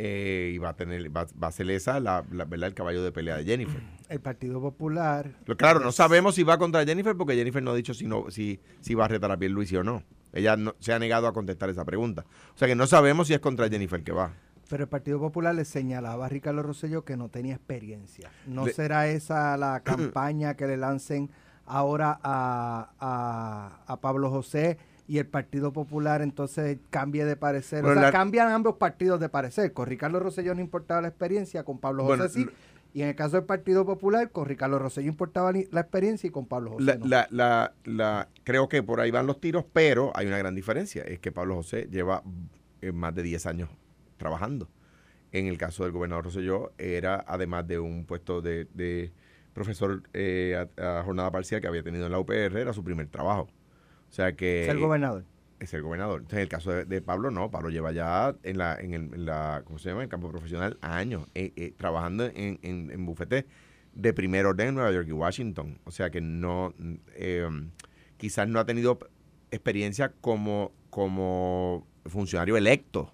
eh, 0.00 0.52
y 0.54 0.58
va 0.58 0.68
a 0.68 0.76
tener, 0.76 1.14
va, 1.16 1.26
va 1.42 1.48
a 1.48 1.52
ser 1.52 1.68
esa 1.72 1.98
la, 1.98 2.24
la- 2.30 2.44
¿verdad? 2.44 2.68
el 2.68 2.74
caballo 2.74 3.02
de 3.02 3.10
pelea 3.10 3.36
de 3.38 3.44
Jennifer. 3.44 3.82
El 4.08 4.20
Partido 4.20 4.60
Popular. 4.60 5.34
Lo- 5.46 5.56
Claro, 5.56 5.80
no 5.80 5.90
sabemos 5.92 6.34
si 6.36 6.42
va 6.44 6.56
contra 6.58 6.84
Jennifer 6.84 7.16
porque 7.16 7.34
Jennifer 7.34 7.62
no 7.62 7.72
ha 7.72 7.74
dicho 7.74 7.92
si, 7.94 8.06
no, 8.06 8.30
si, 8.30 8.60
si 8.80 8.94
va 8.94 9.06
a 9.06 9.08
retar 9.08 9.30
a 9.32 9.36
Pierluisi 9.36 9.74
o 9.76 9.82
no. 9.82 10.02
Ella 10.32 10.56
no, 10.56 10.74
se 10.78 10.92
ha 10.92 10.98
negado 10.98 11.26
a 11.26 11.32
contestar 11.32 11.70
esa 11.70 11.84
pregunta. 11.84 12.24
O 12.54 12.58
sea 12.58 12.68
que 12.68 12.74
no 12.74 12.86
sabemos 12.86 13.26
si 13.28 13.34
es 13.34 13.40
contra 13.40 13.68
Jennifer 13.68 14.02
que 14.02 14.12
va. 14.12 14.32
Pero 14.68 14.82
el 14.84 14.88
Partido 14.88 15.18
Popular 15.18 15.54
le 15.54 15.64
señalaba 15.64 16.26
a 16.26 16.28
Ricardo 16.28 16.62
Rosselló 16.62 17.02
que 17.04 17.16
no 17.16 17.28
tenía 17.30 17.54
experiencia. 17.54 18.30
¿No 18.46 18.66
Le- 18.66 18.72
será 18.74 19.08
esa 19.08 19.56
la 19.56 19.80
campaña 19.84 20.54
que 20.54 20.66
le 20.66 20.76
lancen 20.76 21.30
ahora 21.64 22.18
a, 22.22 22.90
a- 23.00 23.78
a 23.86 24.00
Pablo 24.00 24.30
José 24.30 24.78
y 25.06 25.16
el 25.16 25.26
Partido 25.26 25.72
Popular 25.72 26.20
entonces 26.20 26.78
cambie 26.90 27.24
de 27.24 27.34
parecer? 27.36 27.80
Bueno, 27.82 28.00
o 28.00 28.02
sea, 28.02 28.10
la- 28.10 28.12
cambian 28.12 28.48
ambos 28.52 28.74
partidos 28.76 29.18
de 29.20 29.30
parecer. 29.30 29.72
Con 29.72 29.86
Ricardo 29.86 30.20
Rosselló 30.20 30.54
no 30.54 30.60
importaba 30.60 31.00
la 31.00 31.08
experiencia, 31.08 31.64
con 31.64 31.78
Pablo 31.78 32.04
José 32.04 32.16
Bueno, 32.16 32.28
sí. 32.28 32.46
Y 32.98 33.02
en 33.02 33.10
el 33.10 33.14
caso 33.14 33.36
del 33.36 33.44
Partido 33.46 33.86
Popular, 33.86 34.32
con 34.32 34.46
Ricardo 34.46 34.76
Rosselló 34.80 35.06
importaba 35.06 35.52
la 35.52 35.80
experiencia 35.80 36.26
y 36.26 36.30
con 36.30 36.46
Pablo 36.46 36.72
José 36.72 36.84
La, 36.84 36.96
no. 36.96 37.06
la- 37.06 37.28
la- 37.30 37.72
la- 37.84 38.28
creo 38.42 38.68
que 38.68 38.82
por 38.82 38.98
ahí 38.98 39.12
van 39.12 39.24
los 39.28 39.40
tiros, 39.40 39.64
pero 39.72 40.10
hay 40.16 40.26
una 40.26 40.36
gran 40.36 40.56
diferencia. 40.56 41.04
Es 41.04 41.20
que 41.20 41.30
Pablo 41.30 41.54
José 41.54 41.86
lleva 41.92 42.24
eh, 42.82 42.90
más 42.90 43.14
de 43.14 43.22
10 43.22 43.46
años 43.46 43.68
trabajando. 44.16 44.68
En 45.30 45.46
el 45.46 45.58
caso 45.58 45.84
del 45.84 45.92
gobernador 45.92 46.24
Rosselló, 46.24 46.72
era 46.76 47.24
además 47.28 47.68
de 47.68 47.78
un 47.78 48.04
puesto 48.04 48.42
de, 48.42 48.66
de 48.74 49.12
profesor 49.52 50.02
eh, 50.12 50.66
a, 50.76 50.98
a 50.98 51.04
jornada 51.04 51.30
parcial 51.30 51.60
que 51.60 51.68
había 51.68 51.84
tenido 51.84 52.04
en 52.06 52.10
la 52.10 52.18
UPR, 52.18 52.56
era 52.58 52.72
su 52.72 52.82
primer 52.82 53.06
trabajo. 53.06 53.42
O 54.08 54.12
sea 54.12 54.32
que... 54.34 54.64
Ser 54.66 54.78
gobernador. 54.78 55.24
Es 55.60 55.74
el 55.74 55.82
gobernador. 55.82 56.20
Entonces, 56.20 56.38
en 56.38 56.42
el 56.42 56.48
caso 56.48 56.70
de, 56.70 56.84
de 56.84 57.02
Pablo, 57.02 57.30
no. 57.30 57.50
Pablo 57.50 57.70
lleva 57.70 57.92
ya 57.92 58.34
en 58.42 58.58
la, 58.58 58.76
en 58.76 58.94
el, 58.94 59.14
en 59.14 59.26
la 59.26 59.62
¿cómo 59.64 59.78
se 59.78 59.88
llama? 59.88 60.00
En 60.02 60.04
el 60.04 60.10
campo 60.10 60.30
profesional 60.30 60.78
años, 60.80 61.26
eh, 61.34 61.52
eh, 61.56 61.72
trabajando 61.76 62.24
en, 62.26 62.58
en, 62.62 62.90
en 62.90 63.06
bufetes 63.06 63.44
de 63.94 64.12
primer 64.12 64.46
orden 64.46 64.68
en 64.68 64.74
Nueva 64.76 64.92
York 64.92 65.08
y 65.08 65.12
Washington. 65.12 65.78
O 65.84 65.90
sea 65.90 66.10
que 66.10 66.20
no, 66.20 66.72
eh, 67.14 67.48
quizás 68.16 68.48
no 68.48 68.60
ha 68.60 68.64
tenido 68.66 68.98
experiencia 69.50 70.12
como, 70.20 70.70
como 70.90 71.86
funcionario 72.06 72.56
electo, 72.56 73.12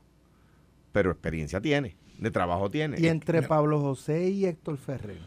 pero 0.93 1.11
experiencia 1.11 1.61
tiene, 1.61 1.97
de 2.19 2.31
trabajo 2.31 2.71
tiene. 2.71 3.01
Y 3.01 3.07
entre 3.09 3.43
Pablo 3.43 3.81
José 3.81 4.29
y 4.29 4.45
Héctor 4.47 4.77
Ferrer, 4.77 5.19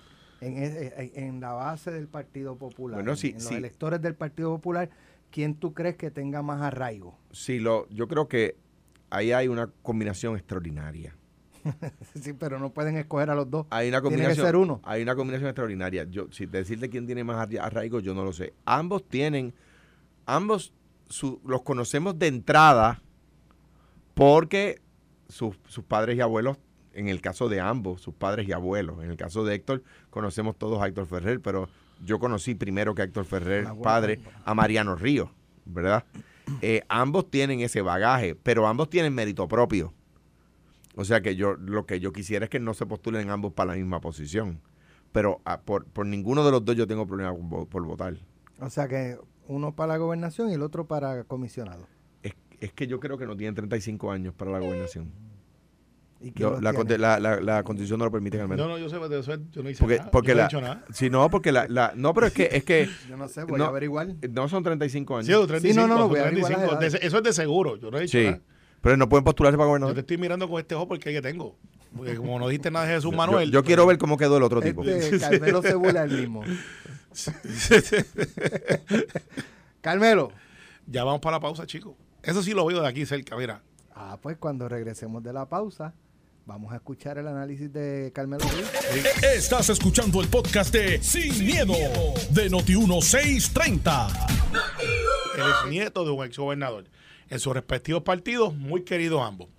en, 0.41 0.57
e- 0.57 0.93
en- 1.15 1.23
en 1.23 1.39
la 1.41 1.53
base 1.53 1.91
del 1.91 2.07
Partido 2.07 2.55
Popular, 2.57 2.97
Bueno, 2.99 3.15
sí, 3.15 3.29
en 3.29 3.33
los 3.35 3.43
sí. 3.43 3.55
electores 3.55 4.01
del 4.01 4.13
Partido 4.15 4.51
Popular, 4.55 4.89
¿quién 5.31 5.55
tú 5.55 5.73
crees 5.73 5.95
que 5.95 6.11
tenga 6.11 6.41
más 6.41 6.61
arraigo? 6.61 7.17
Sí, 7.31 7.59
lo, 7.59 7.87
yo 7.89 8.07
creo 8.07 8.27
que 8.27 8.55
ahí 9.09 9.31
hay 9.31 9.47
una 9.47 9.67
combinación 9.81 10.35
extraordinaria. 10.35 11.15
sí, 12.21 12.33
pero 12.33 12.59
no 12.59 12.71
pueden 12.71 12.95
escoger 12.97 13.29
a 13.29 13.35
los 13.35 13.49
dos. 13.49 13.67
Hay 13.69 13.89
una 13.89 13.99
Tiene 14.01 14.09
que 14.15 14.15
combinación. 14.15 14.45
ser 14.45 14.55
uno. 14.55 14.79
Hay 14.83 15.01
una 15.01 15.15
combinación 15.15 15.49
extraordinaria. 15.49 16.05
Yo, 16.05 16.27
si 16.31 16.45
decirle 16.45 16.89
quién 16.89 17.05
tiene 17.05 17.23
más 17.23 17.37
arra- 17.37 17.63
arraigo, 17.65 17.99
yo 17.99 18.13
no 18.13 18.23
lo 18.23 18.31
sé. 18.33 18.53
Ambos 18.65 19.07
tienen, 19.07 19.53
ambos 20.25 20.73
su- 21.09 21.41
los 21.45 21.63
conocemos 21.63 22.17
de 22.17 22.27
entrada 22.27 23.01
porque 24.13 24.81
sus, 25.29 25.59
sus 25.67 25.83
padres 25.83 26.17
y 26.17 26.21
abuelos, 26.21 26.57
en 26.93 27.09
el 27.09 27.21
caso 27.21 27.49
de 27.49 27.59
ambos, 27.59 28.01
sus 28.01 28.13
padres 28.15 28.47
y 28.47 28.53
abuelos. 28.53 29.03
En 29.03 29.11
el 29.11 29.17
caso 29.17 29.43
de 29.45 29.55
Héctor, 29.55 29.83
conocemos 30.09 30.57
todos 30.57 30.81
a 30.81 30.87
Héctor 30.87 31.05
Ferrer, 31.05 31.41
pero 31.41 31.69
yo 32.03 32.19
conocí 32.19 32.55
primero 32.55 32.95
que 32.95 33.03
Héctor 33.03 33.25
Ferrer, 33.25 33.67
padre, 33.81 34.19
a 34.45 34.53
Mariano 34.53 34.95
Ríos, 34.95 35.29
¿verdad? 35.65 36.05
Eh, 36.61 36.81
ambos 36.87 37.29
tienen 37.29 37.59
ese 37.59 37.81
bagaje, 37.81 38.35
pero 38.35 38.67
ambos 38.67 38.89
tienen 38.89 39.13
mérito 39.13 39.47
propio. 39.47 39.93
O 40.95 41.05
sea 41.05 41.21
que 41.21 41.35
yo 41.35 41.55
lo 41.55 41.85
que 41.85 41.99
yo 41.99 42.11
quisiera 42.11 42.45
es 42.45 42.49
que 42.49 42.59
no 42.59 42.73
se 42.73 42.85
postulen 42.85 43.29
ambos 43.29 43.53
para 43.53 43.71
la 43.71 43.77
misma 43.77 44.01
posición. 44.01 44.61
Pero 45.11 45.41
ah, 45.45 45.61
por, 45.61 45.85
por 45.85 46.05
ninguno 46.05 46.45
de 46.45 46.51
los 46.51 46.65
dos 46.65 46.75
yo 46.75 46.87
tengo 46.87 47.05
problema 47.05 47.35
por 47.69 47.83
votar. 47.85 48.17
O 48.59 48.69
sea 48.69 48.87
que 48.87 49.17
uno 49.47 49.75
para 49.75 49.93
la 49.93 49.97
gobernación 49.97 50.49
y 50.49 50.53
el 50.53 50.61
otro 50.61 50.87
para 50.87 51.23
comisionado. 51.25 51.87
Es, 52.23 52.33
es 52.59 52.73
que 52.73 52.87
yo 52.87 52.99
creo 52.99 53.17
que 53.17 53.25
no 53.25 53.37
tienen 53.37 53.55
35 53.55 54.11
años 54.11 54.33
para 54.33 54.51
la 54.51 54.59
gobernación. 54.59 55.11
¿Y 56.19 56.31
quién 56.31 56.49
Yo- 56.49 56.59
los 56.59 56.61
la, 56.63 56.97
la, 56.97 57.19
la, 57.19 57.39
la 57.41 57.63
constitución 57.63 57.99
no 57.99 58.05
lo 58.05 58.11
permite, 58.11 58.37
Carmen. 58.39 58.57
No, 58.57 58.67
no, 58.67 58.77
yo 58.79 58.89
sé 58.89 58.97
de 58.97 59.19
eso, 59.19 59.35
yo 59.51 59.61
no 59.61 59.69
hice 59.69 59.79
porque 59.79 59.97
nada. 59.99 60.09
porque 60.11 60.29
yo 60.29 60.33
no 60.35 60.39
he 60.39 60.41
la, 60.41 60.47
dicho 60.47 60.61
nada. 60.61 60.85
si 60.91 61.09
no, 61.11 61.29
porque 61.29 61.51
la, 61.51 61.67
la- 61.67 61.93
no, 61.95 62.13
pero 62.13 62.27
es 62.27 62.33
que 62.33 62.49
es 62.51 62.63
que 62.63 62.89
Yo 63.09 63.15
no 63.17 63.27
sé, 63.27 63.43
voy 63.43 63.59
no, 63.59 63.65
a 63.65 63.67
averiguar. 63.67 64.07
no 64.31 64.49
son 64.49 64.63
35 64.63 65.15
años. 65.17 65.27
Sí, 65.27 65.33
o 65.33 65.45
35, 65.45 65.79
no, 65.79 65.93
no, 65.93 65.99
no, 65.99 66.05
o 66.05 66.09
voy 66.09 66.19
a 66.19 66.23
averiguar 66.23 66.51
35. 66.53 66.73
las 66.73 66.81
edades. 66.83 67.01
De- 67.01 67.07
eso 67.07 67.17
es 67.17 67.23
de 67.23 67.33
seguro, 67.33 67.75
yo 67.77 67.91
no 67.91 67.97
he 67.97 68.01
dicho 68.01 68.17
sí, 68.17 68.25
nada. 68.25 68.41
pero 68.81 68.97
no 68.97 69.07
pueden 69.07 69.23
postularse 69.23 69.57
para 69.57 69.65
Yo 69.67 69.73
te 69.75 69.79
gobernador. 69.79 69.99
estoy 69.99 70.17
mirando 70.17 70.49
con 70.49 70.59
este 70.59 70.73
ojo 70.75 70.87
porque 70.87 71.09
es 71.11 71.15
que 71.17 71.21
tengo. 71.21 71.55
Porque 71.95 72.15
como 72.15 72.37
no 72.39 72.47
dijiste 72.47 72.71
nada 72.71 72.85
de 72.87 72.95
Jesús 72.95 73.11
Yo- 73.11 73.17
Manuel. 73.17 73.51
yo, 73.51 73.59
pues- 73.61 73.67
quiero 73.67 73.85
ver 73.85 73.97
cómo 73.99 74.17
quedó 74.17 74.37
el 74.37 74.43
otro 74.43 74.59
tipo. 74.61 74.83
Este, 74.83 75.19
Carmelo 75.19 75.61
se 75.61 75.75
burla 75.75 76.03
el 76.03 76.11
mismo. 76.19 76.43
Carmelo. 79.81 80.31
Ya 80.87 81.03
vamos 81.03 81.21
para 81.21 81.37
la 81.37 81.41
pausa, 81.41 81.65
chicos. 81.65 81.93
Eso 82.23 82.41
sí 82.41 82.53
lo 82.53 82.65
veo 82.65 82.81
de 82.81 82.87
aquí 82.87 83.05
cerca, 83.05 83.35
mira. 83.35 83.61
Ah, 83.93 84.17
pues 84.21 84.37
cuando 84.37 84.67
regresemos 84.69 85.23
de 85.23 85.33
la 85.33 85.47
pausa, 85.47 85.93
vamos 86.47 86.71
a 86.71 86.77
escuchar 86.77 87.17
el 87.17 87.27
análisis 87.27 87.71
de 87.73 88.11
Carmelo 88.15 88.45
Ruiz. 88.45 89.23
Estás 89.35 89.69
escuchando 89.69 90.21
el 90.21 90.29
podcast 90.29 90.73
de 90.73 91.03
Sin, 91.03 91.45
miedo, 91.45 91.73
de 92.31 92.49
Noti1630. 92.49 94.29
Él 95.35 95.41
es 95.41 95.69
nieto 95.69 96.05
de 96.05 96.11
un 96.11 96.25
exgobernador. 96.25 96.85
En 97.29 97.39
sus 97.41 97.53
respectivos 97.53 98.03
partidos, 98.03 98.55
muy 98.55 98.83
queridos 98.83 99.21
ambos. 99.21 99.49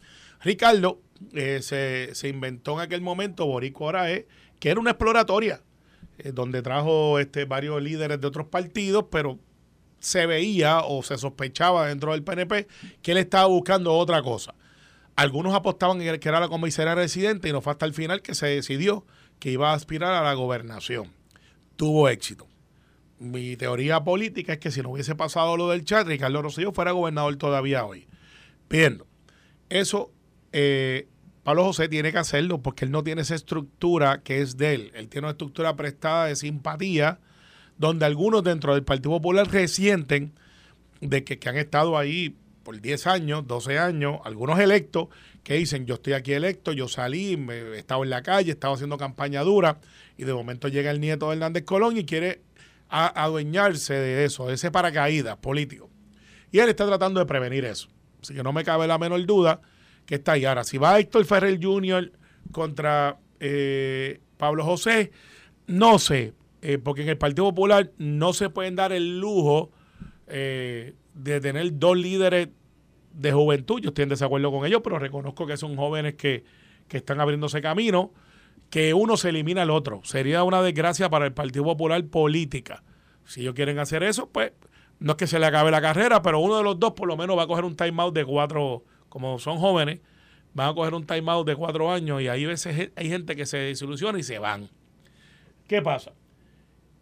Ricardo 0.40 1.02
eh, 1.35 1.61
se, 1.61 2.14
se 2.14 2.28
inventó 2.28 2.73
en 2.75 2.80
aquel 2.80 3.02
momento 3.02 3.45
Borico 3.45 3.90
Arae, 3.90 4.26
que 4.59 4.71
era 4.71 4.80
una 4.80 4.92
exploratoria, 4.92 5.61
eh, 6.16 6.33
donde 6.33 6.62
trajo 6.62 7.18
este, 7.18 7.45
varios 7.45 7.83
líderes 7.83 8.18
de 8.18 8.26
otros 8.26 8.47
partidos, 8.47 9.04
pero 9.11 9.38
se 10.00 10.25
veía 10.25 10.80
o 10.80 11.02
se 11.02 11.18
sospechaba 11.18 11.88
dentro 11.88 12.12
del 12.12 12.23
PNP 12.23 12.66
que 13.02 13.12
él 13.12 13.18
estaba 13.18 13.47
buscando 13.47 13.92
otra 13.92 14.23
cosa. 14.23 14.54
Algunos 15.19 15.53
apostaban 15.53 15.99
que 15.99 16.29
era 16.29 16.39
la 16.39 16.47
comisaría 16.47 16.95
residente 16.95 17.49
y 17.49 17.53
no 17.53 17.61
fue 17.61 17.73
hasta 17.73 17.85
el 17.87 17.93
final 17.93 18.23
que 18.23 18.37
se 18.37 18.47
decidió 18.47 19.05
que 19.41 19.51
iba 19.51 19.73
a 19.73 19.75
aspirar 19.75 20.13
a 20.15 20.23
la 20.23 20.33
gobernación. 20.35 21.11
Tuvo 21.75 22.09
éxito. 22.09 22.47
Mi 23.19 23.57
teoría 23.57 24.05
política 24.05 24.53
es 24.53 24.59
que 24.61 24.71
si 24.71 24.81
no 24.81 24.91
hubiese 24.91 25.17
pasado 25.17 25.57
lo 25.57 25.71
del 25.71 25.85
chat, 25.85 26.07
Ricardo 26.07 26.41
Rosselló 26.41 26.71
fuera 26.71 26.93
gobernador 26.93 27.35
todavía 27.35 27.85
hoy. 27.85 28.07
Bien, 28.71 29.03
eso 29.71 30.13
eh, 30.53 31.09
Pablo 31.43 31.65
José 31.65 31.89
tiene 31.89 32.13
que 32.13 32.19
hacerlo 32.19 32.63
porque 32.63 32.85
él 32.85 32.93
no 32.93 33.03
tiene 33.03 33.23
esa 33.23 33.35
estructura 33.35 34.23
que 34.23 34.41
es 34.41 34.57
de 34.57 34.75
él. 34.75 34.93
Él 34.95 35.09
tiene 35.09 35.27
una 35.27 35.33
estructura 35.33 35.75
prestada 35.75 36.27
de 36.27 36.37
simpatía, 36.37 37.19
donde 37.77 38.07
algunos 38.07 38.45
dentro 38.45 38.73
del 38.73 38.85
Partido 38.85 39.11
Popular 39.11 39.51
resienten 39.51 40.39
de 41.01 41.25
que, 41.25 41.41
que 41.41 41.49
han 41.49 41.57
estado 41.57 41.99
ahí 41.99 42.37
por 42.69 42.83
10 42.83 43.07
años, 43.07 43.47
12 43.47 43.79
años, 43.79 44.21
algunos 44.25 44.61
electos 44.61 45.09
que 45.43 45.55
dicen, 45.55 45.87
yo 45.87 45.95
estoy 45.95 46.13
aquí 46.13 46.35
electo, 46.35 46.73
yo 46.73 46.87
salí, 46.87 47.39
me, 47.39 47.55
he 47.55 47.79
estado 47.79 48.05
en 48.05 48.11
la 48.11 48.23
calle, 48.23 48.51
he 48.51 48.53
estado 48.53 48.75
haciendo 48.75 48.99
campaña 48.99 49.41
dura, 49.41 49.81
y 50.19 50.25
de 50.25 50.35
momento 50.35 50.69
llega 50.69 50.91
el 50.91 51.01
nieto 51.01 51.31
de 51.31 51.37
Hernández 51.37 51.65
Colón 51.65 51.97
y 51.97 52.05
quiere 52.05 52.43
adueñarse 52.91 53.95
de 53.95 54.23
eso, 54.27 54.49
de 54.49 54.57
ese 54.57 54.71
paracaídas 54.71 55.39
político. 55.39 55.89
Y 56.53 56.59
él 56.59 56.69
está 56.69 56.87
tratando 56.87 57.21
de 57.21 57.25
prevenir 57.25 57.65
eso. 57.65 57.89
Así 58.21 58.35
que 58.35 58.43
no 58.43 58.53
me 58.53 58.65
cabe 58.65 58.87
la 58.87 58.99
menor 58.99 59.25
duda 59.25 59.63
que 60.05 60.17
está 60.17 60.33
ahí. 60.33 60.45
Ahora, 60.45 60.63
si 60.63 60.77
va 60.77 60.99
Héctor 60.99 61.25
Ferrer 61.25 61.59
Jr. 61.63 62.13
contra 62.53 63.17
eh, 63.41 64.21
Pablo 64.37 64.63
José, 64.63 65.11
no 65.67 65.99
sé, 65.99 66.35
eh, 66.61 66.77
porque 66.77 67.01
en 67.01 67.09
el 67.09 67.17
Partido 67.17 67.47
Popular 67.47 67.93
no 67.97 68.35
se 68.35 68.51
pueden 68.51 68.77
dar 68.77 68.93
el 68.93 69.19
lujo 69.19 69.71
eh, 70.27 70.93
de 71.19 71.41
tener 71.41 71.79
dos 71.79 71.97
líderes 71.97 72.49
de 73.19 73.33
juventud. 73.33 73.81
Yo 73.81 73.89
estoy 73.89 74.05
en 74.05 74.09
desacuerdo 74.09 74.51
con 74.51 74.65
ellos, 74.65 74.81
pero 74.83 74.99
reconozco 74.99 75.47
que 75.47 75.57
son 75.57 75.77
jóvenes 75.77 76.15
que, 76.15 76.45
que 76.87 76.97
están 76.97 77.21
abriéndose 77.21 77.61
camino, 77.61 78.13
que 78.71 78.95
uno 78.95 79.17
se 79.17 79.29
elimina 79.31 79.63
al 79.63 79.71
otro. 79.71 80.01
Sería 80.05 80.45
una 80.45 80.63
desgracia 80.63 81.11
para 81.11 81.27
el 81.27 81.33
Partido 81.33 81.65
Popular 81.65 82.03
política. 82.07 82.83
Si 83.25 83.43
ellos 83.43 83.55
quieren 83.55 83.79
hacer 83.79 84.03
eso, 84.03 84.29
pues 84.31 84.53
no 85.01 85.13
es 85.13 85.17
que 85.17 85.27
se 85.27 85.39
le 85.39 85.47
acabe 85.47 85.71
la 85.71 85.81
carrera, 85.81 86.23
pero 86.23 86.39
uno 86.39 86.57
de 86.57 86.63
los 86.63 86.79
dos 86.79 86.93
por 86.93 87.09
lo 87.09 87.17
menos 87.17 87.37
va 87.37 87.43
a 87.43 87.47
coger 87.47 87.65
un 87.65 87.77
timeout 87.77 88.15
de 88.15 88.25
cuatro, 88.25 88.85
como 89.09 89.39
son 89.39 89.59
jóvenes, 89.59 90.01
van 90.55 90.71
a 90.71 90.75
coger 90.75 90.95
un 90.95 91.05
timeout 91.05 91.47
de 91.47 91.57
cuatro 91.57 91.93
años 91.93 92.23
y 92.23 92.29
ahí 92.29 92.47
veces 92.47 92.91
hay 92.95 93.09
gente 93.09 93.37
que 93.37 93.47
se 93.47 93.59
desilusiona 93.59 94.19
y 94.19 94.23
se 94.23 94.39
van. 94.39 94.71
¿Qué 95.67 95.83
pasa? 95.83 96.13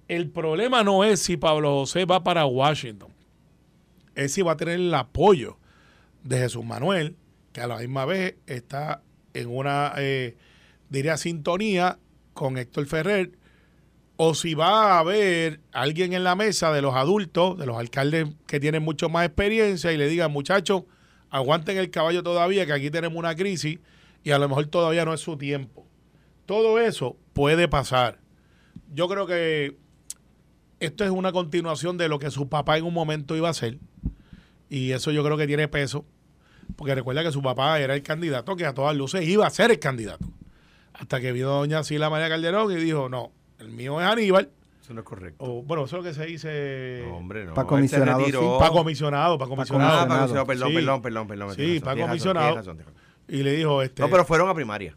El 0.09 0.31
problema 0.31 0.83
no 0.83 1.05
es 1.05 1.21
si 1.21 1.37
Pablo 1.37 1.81
José 1.81 2.05
va 2.05 2.23
para 2.25 2.47
Washington, 2.47 3.13
es 4.15 4.33
si 4.33 4.43
va 4.43 4.53
a 4.53 4.57
tener 4.57 4.77
el 4.77 4.95
apoyo 4.95 5.59
de 6.27 6.39
Jesús 6.39 6.65
Manuel, 6.65 7.17
que 7.53 7.61
a 7.61 7.67
la 7.67 7.79
misma 7.79 8.05
vez 8.05 8.37
está 8.47 9.03
en 9.35 9.49
una, 9.49 9.93
eh, 9.97 10.37
diría, 10.91 11.17
sintonía 11.17 11.99
con 12.35 12.59
Héctor 12.59 12.87
Ferrer, 12.87 13.33
o 14.17 14.35
si 14.35 14.55
va 14.55 14.95
a 14.95 14.99
haber 14.99 15.61
alguien 15.73 16.15
en 16.15 16.25
la 16.25 16.35
mesa 16.35 16.73
de 16.73 16.83
los 16.83 16.95
adultos, 16.95 17.59
de 17.59 17.67
los 17.67 17.77
alcaldes 17.77 18.29
que 18.47 18.61
tienen 18.61 18.83
mucho 18.83 19.09
más 19.09 19.27
experiencia 19.27 19.93
y 19.93 19.99
le 19.99 20.09
digan, 20.09 20.33
muchachos, 20.33 20.85
aguanten 21.31 21.77
el 21.77 21.91
caballo 21.91 22.23
todavía, 22.23 22.65
que 22.65 22.73
aquí 22.73 22.91
tenemos 22.91 23.19
una 23.19 23.35
crisis 23.35 23.79
y 24.25 24.31
a 24.31 24.39
lo 24.39 24.49
mejor 24.49 24.67
todavía 24.67 25.05
no 25.05 25.13
es 25.13 25.21
su 25.21 25.37
tiempo. 25.37 25.87
Todo 26.47 26.79
eso 26.79 27.17
puede 27.33 27.69
pasar. 27.69 28.19
Yo 28.95 29.09
creo 29.09 29.27
que 29.27 29.77
esto 30.81 31.05
es 31.05 31.11
una 31.11 31.33
continuación 31.33 31.99
de 31.99 32.09
lo 32.09 32.19
que 32.19 32.31
su 32.31 32.49
papá 32.49 32.79
en 32.79 32.85
un 32.85 32.95
momento 32.95 33.37
iba 33.37 33.49
a 33.49 33.51
hacer. 33.51 33.79
Y 34.69 34.93
eso 34.93 35.11
yo 35.11 35.23
creo 35.25 35.37
que 35.37 35.47
tiene 35.47 35.69
peso. 35.69 36.05
Porque 36.77 36.95
recuerda 36.95 37.23
que 37.23 37.33
su 37.33 37.43
papá 37.43 37.81
era 37.81 37.95
el 37.95 38.03
candidato 38.03 38.55
que 38.55 38.67
a 38.67 38.75
todas 38.75 38.95
luces 38.95 39.27
iba 39.27 39.47
a 39.47 39.51
ser 39.51 39.71
el 39.71 39.79
candidato. 39.79 40.27
Hasta 40.93 41.21
que 41.21 41.33
vino 41.33 41.49
doña 41.49 41.83
Sila 41.83 42.09
María 42.11 42.29
Calderón 42.29 42.71
y 42.73 42.77
dijo, 42.77 43.09
no, 43.09 43.33
el 43.59 43.71
mío 43.71 44.01
es 44.01 44.07
Aníbal. 44.07 44.51
Eso 44.83 44.95
no 44.95 45.01
es 45.01 45.07
correcto. 45.07 45.45
O, 45.45 45.63
bueno, 45.63 45.85
eso 45.85 45.97
es 45.99 46.05
lo 46.05 46.09
que 46.09 46.15
se 46.15 46.27
dice 46.27 47.05
No, 47.09 47.17
hombre, 47.17 47.45
no. 47.45 47.55
Pa' 47.55 47.63
él 47.63 47.67
se 47.67 47.69
comisionado, 47.69 48.25
sí. 48.25 48.33
para 48.59 48.71
comisionado, 48.71 49.39
para 49.39 49.49
comisionado. 49.49 49.93
Ah, 49.93 50.07
para 50.07 50.21
comisionado, 50.21 50.47
perdón, 50.47 50.69
Sí. 50.69 50.75
perdón, 50.75 51.03
perdón, 51.03 51.27
perdón. 51.29 51.51
Sí, 51.51 51.57
tienes 51.57 51.83
razón, 51.83 51.97
para 51.97 52.07
comisionado. 52.09 52.77
Y 53.29 53.43
le 53.43 53.53
dijo, 53.53 53.83
este, 53.83 54.03
No, 54.03 54.09
pero 54.11 54.25
fueron 54.25 54.49
a 54.49 54.55
primaria. 54.55 54.97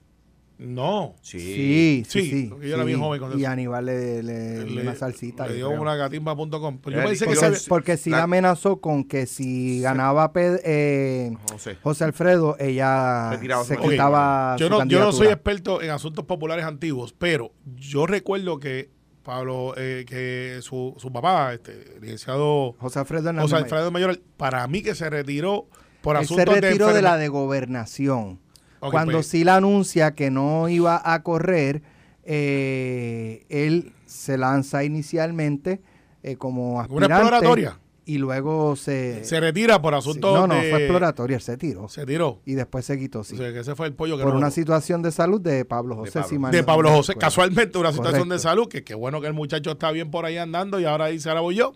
No. 0.59 1.15
Sí. 1.21 1.39
Sí, 1.39 2.03
sí, 2.07 2.21
Sí, 2.21 2.29
sí. 2.29 2.47
porque 2.49 2.67
yo 2.69 2.75
era 2.75 2.83
bien 2.83 2.99
joven 2.99 3.21
Y 3.37 3.41
eso. 3.43 3.51
Aníbal 3.51 3.85
le, 3.85 4.21
le- 4.23 4.65
le, 4.65 4.81
una 4.81 4.93
salsita. 4.95 5.47
le 5.47 5.55
dio 5.55 5.69
creo. 5.69 5.81
una 5.81 5.95
gatimba.com. 5.95 6.77
Pues 6.79 6.95
yo 6.95 7.01
Eh, 7.01 7.17
que 7.17 7.25
Porque, 7.25 7.55
se- 7.55 7.69
porque 7.69 7.97
sí 7.97 8.09
la- 8.09 8.23
amenazó 8.23 8.81
con 8.81 9.03
que 9.05 9.25
si 9.25 9.81
ganaba 9.81 10.31
Ped- 10.33 10.59
eh, 10.63 11.31
José. 11.51 11.77
José 11.81 12.03
Alfredo, 12.03 12.57
ella 12.59 13.31
Retiraba 13.31 13.63
se 13.63 13.75
su- 13.75 13.81
Ok, 13.81 13.89
quitaba 13.89 14.55
yo 14.57 14.67
su 14.67 14.71
no, 14.73 14.85
yo 14.85 14.99
no 14.99 15.11
soy 15.11 15.27
experto 15.27 15.81
en 15.81 15.91
asuntos 15.91 16.25
populares 16.25 16.65
antiguos, 16.65 17.13
pero 17.17 17.51
yo 17.77 18.05
recuerdo 18.05 18.59
que 18.59 18.89
Pablo, 19.23 19.75
eh, 19.77 20.05
que 20.07 20.59
su, 20.61 20.95
su 20.97 21.11
papá, 21.11 21.53
este, 21.53 21.71
el 21.95 22.01
licenciado 22.01 22.73
José 22.79 22.99
Alfredo 22.99 23.25
José 23.29 23.33
Mayor. 23.53 23.57
Alfredo 23.63 23.91
Mayor, 23.91 24.19
para 24.37 24.65
mí 24.67 24.81
que 24.81 24.95
se 24.95 25.09
retiró 25.09 25.67
por 26.01 26.15
Él 26.15 26.25
se 26.25 26.33
asuntos 26.33 26.59
retiró 26.59 26.87
de, 26.87 26.93
de, 26.95 27.01
la 27.01 27.17
de 27.17 27.27
gobernación. 27.27 28.39
Ok, 28.81 28.91
Cuando 28.91 29.13
pues, 29.13 29.27
Sila 29.27 29.57
anuncia 29.57 30.15
que 30.15 30.31
no 30.31 30.69
iba 30.69 31.01
a 31.03 31.21
correr, 31.23 31.81
eh, 32.23 33.45
él 33.49 33.93
se 34.05 34.37
lanza 34.37 34.83
inicialmente 34.83 35.81
eh, 36.23 36.35
como 36.35 36.73
Una 36.73 36.81
aspirante. 36.83 37.13
exploratoria. 37.15 37.79
Y 38.05 38.17
luego 38.17 38.75
se... 38.75 39.23
se 39.23 39.39
retira 39.39 39.79
por 39.83 39.93
sí, 39.93 39.99
asuntos 39.99 40.33
no, 40.33 40.47
no, 40.47 40.55
de- 40.55 40.69
fue 40.71 40.79
exploratoria, 40.79 41.35
él 41.35 41.43
se 41.43 41.57
tiró. 41.57 41.87
Se 41.89 42.07
tiró. 42.07 42.41
Y 42.43 42.55
después 42.55 42.83
se 42.85 42.97
quitó, 42.97 43.23
sí. 43.23 43.35
O 43.35 43.37
sea, 43.37 43.53
que 43.53 43.59
ese 43.59 43.75
fue 43.75 43.85
el 43.85 43.93
pollo 43.93 44.17
que 44.17 44.23
por 44.23 44.33
no- 44.33 44.39
una 44.39 44.49
situación 44.49 45.03
de 45.03 45.11
salud 45.11 45.39
de 45.39 45.63
Pablo 45.63 45.95
José. 45.95 46.13
Pablo. 46.13 46.27
si 46.29 46.39
mal 46.39 46.51
de 46.51 46.63
Pablo 46.63 46.89
no 46.89 46.95
José, 46.97 47.13
casualmente 47.15 47.77
una 47.77 47.91
situación 47.93 48.27
de 48.29 48.39
salud, 48.39 48.67
que 48.67 48.83
qué 48.83 48.95
bueno 48.95 49.21
que 49.21 49.27
el 49.27 49.33
muchacho 49.33 49.71
está 49.71 49.91
bien 49.91 50.09
por 50.09 50.25
ahí 50.25 50.37
andando 50.37 50.79
y 50.79 50.85
ahora 50.85 51.07
dice, 51.07 51.29
ahora 51.29 51.41
voy 51.41 51.55
yo. 51.55 51.73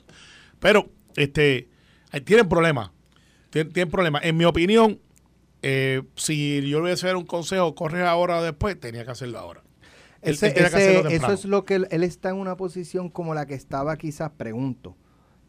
Pero, 0.59 0.89
este, 1.17 1.69
tienen 2.25 2.49
problemas, 2.49 2.89
tienen, 3.51 3.71
tienen 3.71 3.91
problemas. 3.91 4.23
En 4.25 4.35
mi 4.35 4.45
opinión, 4.45 4.99
eh, 5.63 6.03
si 6.15 6.61
yo 6.69 6.77
le 6.77 6.81
voy 6.81 6.91
a 6.91 6.93
hacer 6.93 7.15
un 7.15 7.25
consejo, 7.25 7.73
corre 7.73 8.05
ahora 8.05 8.37
o 8.37 8.43
después, 8.43 8.79
tenía 8.79 9.03
que 9.05 9.11
hacerlo 9.11 9.39
ahora. 9.39 9.63
Él- 10.21 10.35
Ese- 10.35 10.47
él 10.47 10.53
tenía 10.53 10.69
que 10.69 10.75
ese- 10.77 10.97
hacerlo 10.99 11.09
eso 11.09 11.31
es 11.33 11.45
lo 11.45 11.65
que 11.65 11.75
él, 11.75 11.87
él 11.89 12.03
está 12.03 12.29
en 12.29 12.35
una 12.35 12.55
posición 12.55 13.09
como 13.09 13.33
la 13.33 13.45
que 13.45 13.55
estaba 13.55 13.97
quizás, 13.97 14.29
pregunto, 14.37 14.95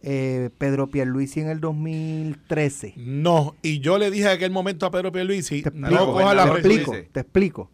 eh, 0.02 0.50
Pedro 0.58 0.88
Pierluisi 0.88 1.40
en 1.40 1.48
el 1.48 1.60
2013. 1.60 2.94
No, 2.96 3.54
y 3.62 3.80
yo 3.80 3.98
le 3.98 4.10
dije 4.10 4.24
en 4.24 4.30
aquel 4.32 4.50
momento 4.50 4.86
a 4.86 4.90
Pedro 4.90 5.12
Pierluisi, 5.12 5.62
Te 5.62 5.70
no 5.70 5.86
explico, 5.88 6.12
coja 6.12 6.34
la 6.34 6.44
te 6.44 6.50
explico, 6.58 6.92
te 7.12 7.20
explico. 7.20 7.70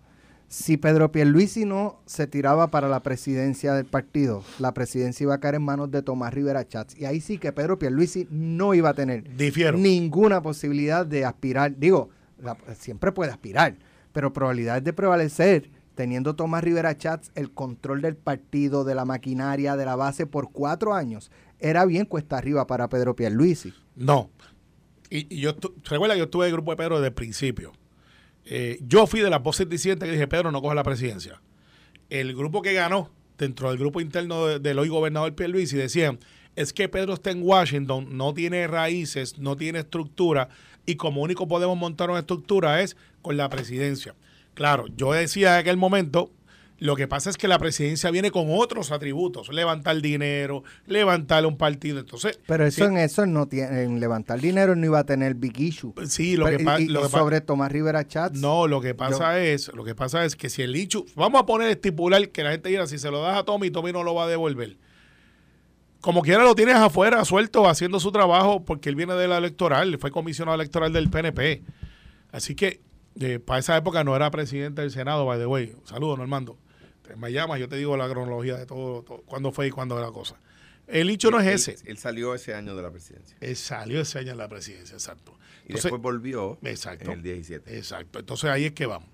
Si 0.48 0.76
Pedro 0.76 1.12
Pierluisi 1.12 1.64
no 1.64 2.00
se 2.07 2.26
tiraba 2.26 2.72
para 2.72 2.88
la 2.88 3.03
presidencia 3.05 3.72
del 3.72 3.87
partido, 3.87 4.42
la 4.59 4.74
presidencia 4.74 5.22
iba 5.24 5.35
a 5.35 5.38
caer 5.40 5.55
en 5.57 5.62
manos 5.62 5.92
de 5.92 6.03
Tomás 6.03 6.35
Rivera 6.35 6.66
Chats. 6.66 6.96
Y 6.98 7.05
ahí 7.05 7.20
sí 7.20 7.38
que 7.38 7.53
Pedro 7.53 7.79
Pierluisi 7.79 8.26
no 8.31 8.74
iba 8.74 8.88
a 8.88 8.94
tener 8.94 9.37
Difiero. 9.37 9.79
ninguna 9.79 10.42
posibilidad 10.42 11.07
de 11.07 11.24
aspirar. 11.24 11.76
Digo, 11.79 12.11
siempre 12.79 13.12
puede 13.12 13.31
aspirar, 13.31 13.76
pero 14.12 14.33
probabilidades 14.33 14.85
de 14.85 14.92
prevalecer 14.92 15.70
teniendo 15.94 16.35
Tomás 16.35 16.64
Rivera 16.64 16.96
Chats 16.96 17.31
el 17.35 17.50
control 17.53 18.00
del 18.00 18.16
partido, 18.16 18.85
de 18.85 18.94
la 18.94 19.05
maquinaria, 19.05 19.76
de 19.76 19.85
la 19.85 19.96
base 19.96 20.26
por 20.26 20.50
cuatro 20.50 20.94
años, 20.94 21.31
era 21.59 21.85
bien 21.85 22.07
cuesta 22.07 22.38
arriba 22.38 22.66
para 22.66 22.88
Pedro 22.88 23.14
Pierluisi. 23.14 23.74
No. 23.96 24.31
Y, 25.11 25.26
y 25.35 25.40
yo 25.40 25.55
recuerda 25.85 26.14
que 26.14 26.20
yo 26.20 26.24
estuve 26.24 26.46
en 26.46 26.50
el 26.50 26.53
grupo 26.55 26.70
de 26.70 26.76
Pedro 26.79 26.96
desde 26.96 27.09
el 27.09 27.14
principio. 27.14 27.72
Eh, 28.46 28.79
yo 28.83 29.07
fui 29.07 29.20
de 29.20 29.29
las 29.29 29.42
voces 29.42 29.68
dicientes 29.68 30.07
que 30.07 30.12
dije, 30.12 30.26
Pedro, 30.29 30.50
no 30.50 30.62
coge 30.62 30.74
la 30.74 30.83
presidencia. 30.85 31.42
El 32.09 32.35
grupo 32.35 32.62
que 32.62 32.72
ganó, 32.72 33.11
dentro 33.37 33.68
del 33.68 33.79
grupo 33.79 34.00
interno 34.00 34.46
de- 34.46 34.59
del 34.59 34.79
hoy 34.79 34.88
gobernador 34.88 35.35
Pierluisi, 35.35 35.76
decían, 35.76 36.18
es 36.57 36.72
que 36.72 36.88
Pedro 36.88 37.14
está 37.14 37.31
en 37.31 37.42
Washington, 37.42 38.16
no 38.16 38.33
tiene 38.35 38.66
raíces, 38.66 39.38
no 39.38 39.57
tiene 39.57 39.81
estructura, 39.81 40.48
y 40.86 40.96
como 40.96 41.22
único 41.22 41.46
podemos 41.48 41.76
montar 41.78 42.10
una 42.10 42.20
estructura 42.20 42.80
es 42.82 42.96
con 43.22 43.36
la 43.36 43.48
presidencia. 43.48 44.14
Claro, 44.54 44.86
yo 44.96 45.12
decía 45.12 45.54
en 45.54 45.60
aquel 45.60 45.76
momento, 45.76 46.30
lo 46.78 46.96
que 46.96 47.06
pasa 47.06 47.28
es 47.28 47.36
que 47.36 47.46
la 47.46 47.58
presidencia 47.58 48.10
viene 48.10 48.30
con 48.30 48.46
otros 48.48 48.90
atributos, 48.90 49.50
levantar 49.50 50.00
dinero, 50.00 50.64
levantar 50.86 51.44
un 51.44 51.58
partido. 51.58 52.00
Entonces, 52.00 52.40
Pero 52.46 52.64
eso 52.64 52.76
sí, 52.86 52.90
en 52.90 52.96
eso 52.96 53.26
no 53.26 53.46
tiene, 53.46 53.82
en 53.82 54.00
levantar 54.00 54.40
dinero 54.40 54.74
no 54.74 54.86
iba 54.86 54.98
a 54.98 55.04
tener 55.04 55.34
big 55.34 55.60
issue. 55.60 55.92
sí, 56.06 56.36
lo 56.38 56.46
Pero- 56.46 56.56
que, 56.58 56.64
pa- 56.64 56.80
y- 56.80 56.84
y 56.84 56.88
lo 56.88 57.02
que 57.02 57.08
pa- 57.10 57.18
sobre 57.18 57.40
Tomás 57.42 57.70
Rivera 57.70 58.06
Chats, 58.08 58.40
No, 58.40 58.66
lo 58.66 58.80
que 58.80 58.94
pasa 58.94 59.38
es, 59.40 59.70
lo 59.74 59.84
que 59.84 59.94
pasa 59.94 60.24
es 60.24 60.36
que 60.36 60.48
si 60.48 60.62
el 60.62 60.72
Lichu, 60.72 61.04
vamos 61.14 61.42
a 61.42 61.46
poner 61.46 61.68
estipular 61.68 62.26
que 62.30 62.42
la 62.42 62.52
gente 62.52 62.70
diga, 62.70 62.86
si 62.86 62.98
se 62.98 63.10
lo 63.10 63.20
das 63.20 63.36
a 63.36 63.44
Tommy, 63.44 63.70
Tommy 63.70 63.92
no 63.92 64.02
lo 64.02 64.14
va 64.14 64.24
a 64.24 64.28
devolver. 64.28 64.76
Como 66.00 66.22
quiera 66.22 66.42
lo 66.44 66.54
tienes 66.54 66.76
afuera, 66.76 67.24
suelto, 67.24 67.68
haciendo 67.68 68.00
su 68.00 68.10
trabajo, 68.10 68.64
porque 68.64 68.88
él 68.88 68.94
viene 68.96 69.14
de 69.14 69.28
la 69.28 69.38
electoral, 69.38 69.98
fue 69.98 70.10
comisionado 70.10 70.54
electoral 70.54 70.92
del 70.92 71.10
PNP. 71.10 71.62
Así 72.32 72.54
que 72.54 72.80
eh, 73.20 73.38
para 73.38 73.58
esa 73.60 73.76
época 73.76 74.02
no 74.04 74.16
era 74.16 74.30
presidente 74.30 74.80
del 74.82 74.90
Senado, 74.90 75.26
by 75.26 75.38
the 75.38 75.46
way. 75.46 75.74
Saludos, 75.84 76.16
Normando. 76.18 76.56
Te- 77.02 77.16
Me 77.16 77.32
llamas, 77.32 77.60
yo 77.60 77.68
te 77.68 77.76
digo 77.76 77.96
la 77.96 78.08
cronología 78.08 78.56
de 78.56 78.66
todo, 78.66 79.02
todo 79.02 79.22
cuándo 79.26 79.52
fue 79.52 79.66
y 79.66 79.70
cuándo 79.70 79.96
era 79.98 80.06
la 80.06 80.12
cosa. 80.12 80.36
El 80.86 81.06
Lichu 81.08 81.30
no 81.30 81.38
es 81.38 81.46
Él- 81.46 81.54
ese. 81.74 81.90
Él 81.90 81.98
salió 81.98 82.34
ese 82.34 82.54
año 82.54 82.74
de 82.74 82.82
la 82.82 82.90
presidencia. 82.90 83.36
Él 83.40 83.56
salió 83.56 84.00
ese 84.00 84.18
año 84.20 84.32
en 84.32 84.38
la 84.38 84.48
presidencia, 84.48 84.94
exacto. 84.94 85.36
Y 85.68 85.74
después 85.74 86.00
volvió 86.00 86.58
Exacto. 86.62 87.04
en 87.12 87.18
el 87.18 87.22
17. 87.22 87.76
Exacto. 87.76 88.18
Entonces 88.18 88.50
ahí 88.50 88.64
es 88.64 88.72
que 88.72 88.86
vamos. 88.86 89.08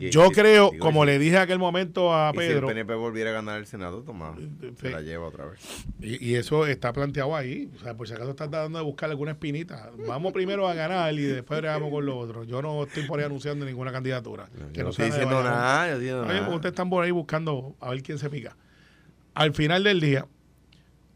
Y- 0.00 0.10
Yo 0.10 0.30
creo, 0.30 0.70
digo, 0.70 0.84
como 0.84 1.02
si- 1.02 1.06
le 1.06 1.18
dije 1.18 1.34
en 1.36 1.42
aquel 1.42 1.58
momento 1.58 2.14
a 2.14 2.30
y 2.32 2.38
si 2.38 2.44
el 2.44 2.48
Pedro, 2.54 2.66
PNP 2.68 2.94
volviera 2.94 3.30
a 3.30 3.32
ganar 3.32 3.58
el 3.58 3.66
Senado, 3.66 4.02
toma, 4.02 4.36
Sí. 4.38 4.72
se 4.80 4.90
la 4.90 5.00
lleva 5.00 5.26
otra 5.26 5.46
vez. 5.46 5.58
y, 6.00 6.24
y 6.24 6.34
eso 6.36 6.66
está 6.66 6.92
planteado 6.92 7.34
ahí, 7.34 7.68
o 7.76 7.80
sea, 7.80 7.96
por 7.96 8.06
si 8.06 8.14
acaso 8.14 8.30
estás 8.30 8.48
tratando 8.48 8.78
de 8.78 8.84
buscar 8.84 9.10
alguna 9.10 9.32
espinita, 9.32 9.90
vamos 10.06 10.32
primero 10.32 10.68
a 10.68 10.74
ganar 10.74 11.12
y 11.14 11.22
después 11.22 11.60
vamos 11.62 11.90
con 11.90 12.06
lo 12.06 12.16
otro. 12.16 12.44
Yo 12.44 12.62
no 12.62 12.84
estoy 12.84 13.04
por 13.08 13.18
ahí 13.18 13.24
anunciando 13.26 13.64
ninguna 13.66 13.90
candidatura. 13.90 14.48
Yo 14.56 14.72
que 14.72 14.84
no 14.84 14.90
estoy 14.90 15.06
diciendo 15.06 15.42
nada, 15.42 15.88
yo 15.90 15.96
Oye, 15.96 16.12
nada. 16.12 16.48
ustedes 16.54 16.72
están 16.72 16.88
por 16.90 17.02
ahí 17.04 17.10
buscando 17.10 17.74
a 17.80 17.90
ver 17.90 18.02
quién 18.04 18.18
se 18.18 18.30
pica. 18.30 18.56
Al 19.34 19.52
final 19.52 19.82
del 19.82 20.00
día, 20.00 20.26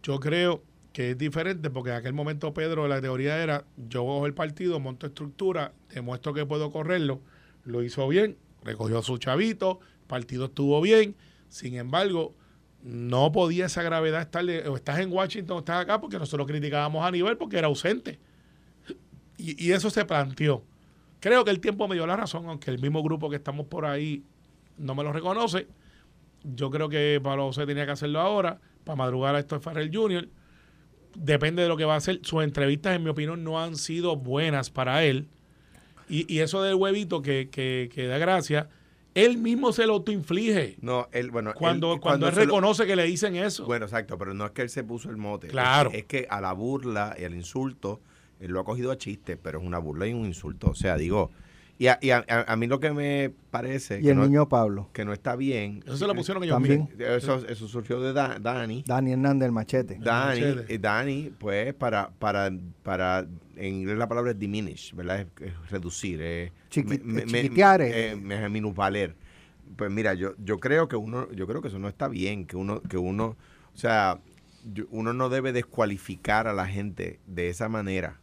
yo 0.02 0.18
creo 0.18 0.62
que 0.92 1.10
es 1.12 1.18
diferente 1.18 1.70
porque 1.70 1.90
en 1.90 1.96
aquel 1.96 2.12
momento 2.12 2.52
Pedro 2.52 2.86
la 2.88 3.00
teoría 3.00 3.42
era 3.42 3.64
yo 3.76 4.02
cojo 4.04 4.26
el 4.26 4.34
partido, 4.34 4.80
monto 4.80 5.06
estructura, 5.06 5.72
demuestro 5.94 6.34
que 6.34 6.44
puedo 6.44 6.70
correrlo, 6.70 7.20
lo 7.64 7.82
hizo 7.82 8.06
bien, 8.08 8.36
recogió 8.62 9.02
su 9.02 9.18
chavito, 9.18 9.80
el 10.02 10.06
partido 10.06 10.46
estuvo 10.46 10.80
bien, 10.80 11.16
sin 11.48 11.74
embargo, 11.74 12.34
no 12.82 13.30
podía 13.30 13.66
esa 13.66 13.82
gravedad 13.82 14.20
estarle, 14.20 14.66
o 14.68 14.76
estás 14.76 14.98
en 14.98 15.12
Washington 15.12 15.56
o 15.56 15.60
estás 15.60 15.82
acá 15.82 16.00
porque 16.00 16.18
nosotros 16.18 16.46
criticábamos 16.46 17.04
a 17.04 17.10
nivel 17.10 17.36
porque 17.36 17.58
era 17.58 17.68
ausente. 17.68 18.18
Y, 19.38 19.72
eso 19.72 19.90
se 19.90 20.04
planteó. 20.04 20.62
Creo 21.20 21.44
que 21.44 21.50
el 21.50 21.60
tiempo 21.60 21.88
me 21.88 21.94
dio 21.94 22.06
la 22.06 22.16
razón, 22.16 22.46
aunque 22.46 22.70
el 22.70 22.78
mismo 22.78 23.02
grupo 23.02 23.30
que 23.30 23.36
estamos 23.36 23.66
por 23.66 23.86
ahí 23.86 24.24
no 24.78 24.94
me 24.94 25.02
lo 25.02 25.12
reconoce. 25.12 25.66
Yo 26.44 26.70
creo 26.70 26.88
que 26.88 27.20
Pablo 27.22 27.46
José 27.46 27.66
tenía 27.66 27.86
que 27.86 27.92
hacerlo 27.92 28.20
ahora, 28.20 28.60
para 28.84 28.96
madrugar 28.96 29.34
a 29.34 29.38
esto 29.38 29.56
de 29.56 29.60
Farrell 29.60 29.90
Jr. 29.92 30.28
Depende 31.14 31.62
de 31.62 31.68
lo 31.68 31.76
que 31.76 31.84
va 31.84 31.94
a 31.94 31.98
hacer. 31.98 32.20
Sus 32.22 32.42
entrevistas, 32.42 32.96
en 32.96 33.04
mi 33.04 33.10
opinión, 33.10 33.44
no 33.44 33.60
han 33.60 33.76
sido 33.76 34.16
buenas 34.16 34.70
para 34.70 35.04
él. 35.04 35.28
Y, 36.08 36.32
y 36.32 36.40
eso 36.40 36.62
del 36.62 36.74
huevito 36.74 37.22
que, 37.22 37.48
que, 37.50 37.90
que 37.94 38.06
da 38.06 38.18
gracia, 38.18 38.68
él 39.14 39.36
mismo 39.38 39.72
se 39.72 39.86
lo 39.86 39.94
autoinflige. 39.94 40.76
No, 40.80 41.08
él, 41.12 41.30
bueno, 41.30 41.52
Cuando, 41.54 41.94
él- 41.94 42.00
cuando, 42.00 42.28
él 42.28 42.34
lo- 42.34 42.40
reconoce 42.40 42.86
que 42.86 42.96
le 42.96 43.04
dicen 43.04 43.36
eso. 43.36 43.66
Bueno, 43.66 43.84
exacto, 43.86 44.16
pero 44.18 44.32
no 44.34 44.46
es 44.46 44.52
que 44.52 44.62
él 44.62 44.70
se 44.70 44.84
puso 44.84 45.10
el 45.10 45.16
mote. 45.16 45.48
es 45.48 45.52
Claro. 45.52 45.90
que- 45.90 45.98
Es, 45.98 46.04
que 46.04 46.26
a 46.30 46.40
la 46.40 46.52
burla 46.52 47.14
y 47.18 47.24
al 47.24 47.34
insulto, 47.34 48.00
él 48.40 48.50
lo 48.52 48.60
ha 48.60 48.64
cogido 48.64 48.90
a 48.90 48.96
chiste, 48.98 49.36
pero 49.36 49.60
es 49.60 49.64
una 49.66 49.78
burla 49.78 50.06
y 50.06 50.12
un 50.14 50.24
insulto. 50.26 50.70
O 50.70 50.74
sea, 50.74 50.96
digo, 50.96 51.30
y 51.82 51.88
a, 51.88 51.98
y 52.00 52.10
a- 52.10 52.24
a- 52.28 52.52
a 52.52 52.56
mí 52.56 52.68
lo 52.68 52.78
que 52.78 52.92
me 52.92 53.32
parece 53.50 53.98
Y 53.98 54.02
que 54.02 54.10
el 54.10 54.16
no, 54.16 54.24
niño 54.26 54.48
Pablo, 54.48 54.88
que 54.92 55.04
no 55.04 55.12
está 55.12 55.34
bien, 55.34 55.82
eso 55.84 55.96
se 55.96 56.06
lo 56.06 56.14
pusieron 56.14 56.44
ellos 56.44 56.54
También. 56.54 56.82
mismos. 56.96 57.00
eso, 57.00 57.44
eso 57.48 57.66
surgió 57.66 58.00
de 58.00 58.12
Da- 58.12 58.38
Dani. 58.40 58.84
Dani 58.86 59.12
Hernández, 59.12 59.46
el 59.46 59.52
machete. 59.52 59.98
Dani, 60.00 60.40
Machete. 60.40 60.74
eh, 60.74 60.78
Dani, 60.78 61.32
pues 61.38 61.74
para, 61.74 62.10
para, 62.10 62.50
para, 62.84 63.26
en 63.56 63.74
inglés 63.74 63.98
la 63.98 64.06
palabra 64.08 64.30
es 64.30 64.38
diminish, 64.38 64.94
¿verdad? 64.94 65.20
Es, 65.20 65.26
es 65.48 65.70
reducir, 65.70 66.22
es 66.22 66.52
Chiqui- 66.70 67.26
chiquitear, 67.26 67.82
eh, 67.82 68.10
eh. 68.12 68.16
me- 68.16 68.48
minusvaler. 68.48 69.16
Pues 69.76 69.90
mira, 69.90 70.14
yo, 70.14 70.34
yo 70.38 70.60
creo 70.60 70.86
que 70.86 70.94
uno, 70.96 71.28
yo 71.32 71.48
creo 71.48 71.62
que 71.62 71.68
eso 71.68 71.80
no 71.80 71.88
está 71.88 72.06
bien, 72.06 72.46
que 72.46 72.56
uno, 72.56 72.80
que 72.82 72.96
uno, 72.98 73.36
o 73.74 73.76
sea, 73.76 74.20
yo- 74.72 74.84
uno 74.90 75.12
no 75.14 75.28
debe 75.30 75.52
descualificar 75.52 76.46
a 76.46 76.52
la 76.52 76.66
gente 76.68 77.18
de 77.26 77.48
esa 77.48 77.68
manera. 77.68 78.20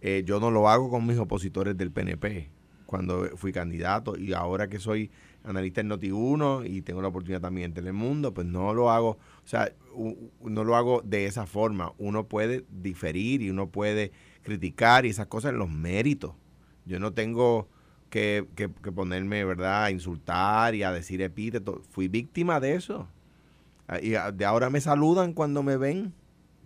Eh, 0.00 0.22
yo 0.26 0.40
no 0.40 0.50
lo 0.50 0.68
hago 0.68 0.90
con 0.90 1.06
mis 1.06 1.18
opositores 1.18 1.76
del 1.76 1.92
PNP 1.92 2.50
cuando 2.90 3.28
fui 3.36 3.52
candidato 3.52 4.18
y 4.18 4.32
ahora 4.32 4.68
que 4.68 4.80
soy 4.80 5.12
analista 5.44 5.80
en 5.80 5.90
Noti1 5.90 6.68
y 6.68 6.82
tengo 6.82 7.00
la 7.00 7.06
oportunidad 7.06 7.40
también 7.40 7.66
en 7.66 7.74
Telemundo, 7.74 8.34
pues 8.34 8.48
no 8.48 8.74
lo 8.74 8.90
hago, 8.90 9.10
o 9.10 9.46
sea, 9.46 9.72
no 10.42 10.64
lo 10.64 10.74
hago 10.74 11.00
de 11.04 11.26
esa 11.26 11.46
forma. 11.46 11.92
Uno 11.98 12.24
puede 12.26 12.64
diferir 12.68 13.42
y 13.42 13.50
uno 13.50 13.68
puede 13.68 14.10
criticar 14.42 15.06
y 15.06 15.10
esas 15.10 15.26
cosas 15.28 15.52
en 15.52 15.58
los 15.60 15.70
méritos. 15.70 16.32
Yo 16.84 16.98
no 16.98 17.12
tengo 17.12 17.68
que, 18.10 18.48
que- 18.56 18.68
que 18.82 18.90
ponerme, 18.90 19.44
¿verdad?, 19.44 19.84
a 19.84 19.90
insultar 19.92 20.74
y 20.74 20.82
a 20.82 20.90
decir 20.90 21.22
epítetos. 21.22 21.82
Fui 21.90 22.08
víctima 22.08 22.58
de 22.58 22.74
eso. 22.74 23.06
Ah, 23.86 24.00
Y 24.02 24.16
a- 24.16 24.32
de 24.32 24.44
ahora 24.44 24.68
me 24.68 24.80
saludan 24.80 25.32
cuando 25.32 25.62
me 25.62 25.76
ven. 25.76 26.12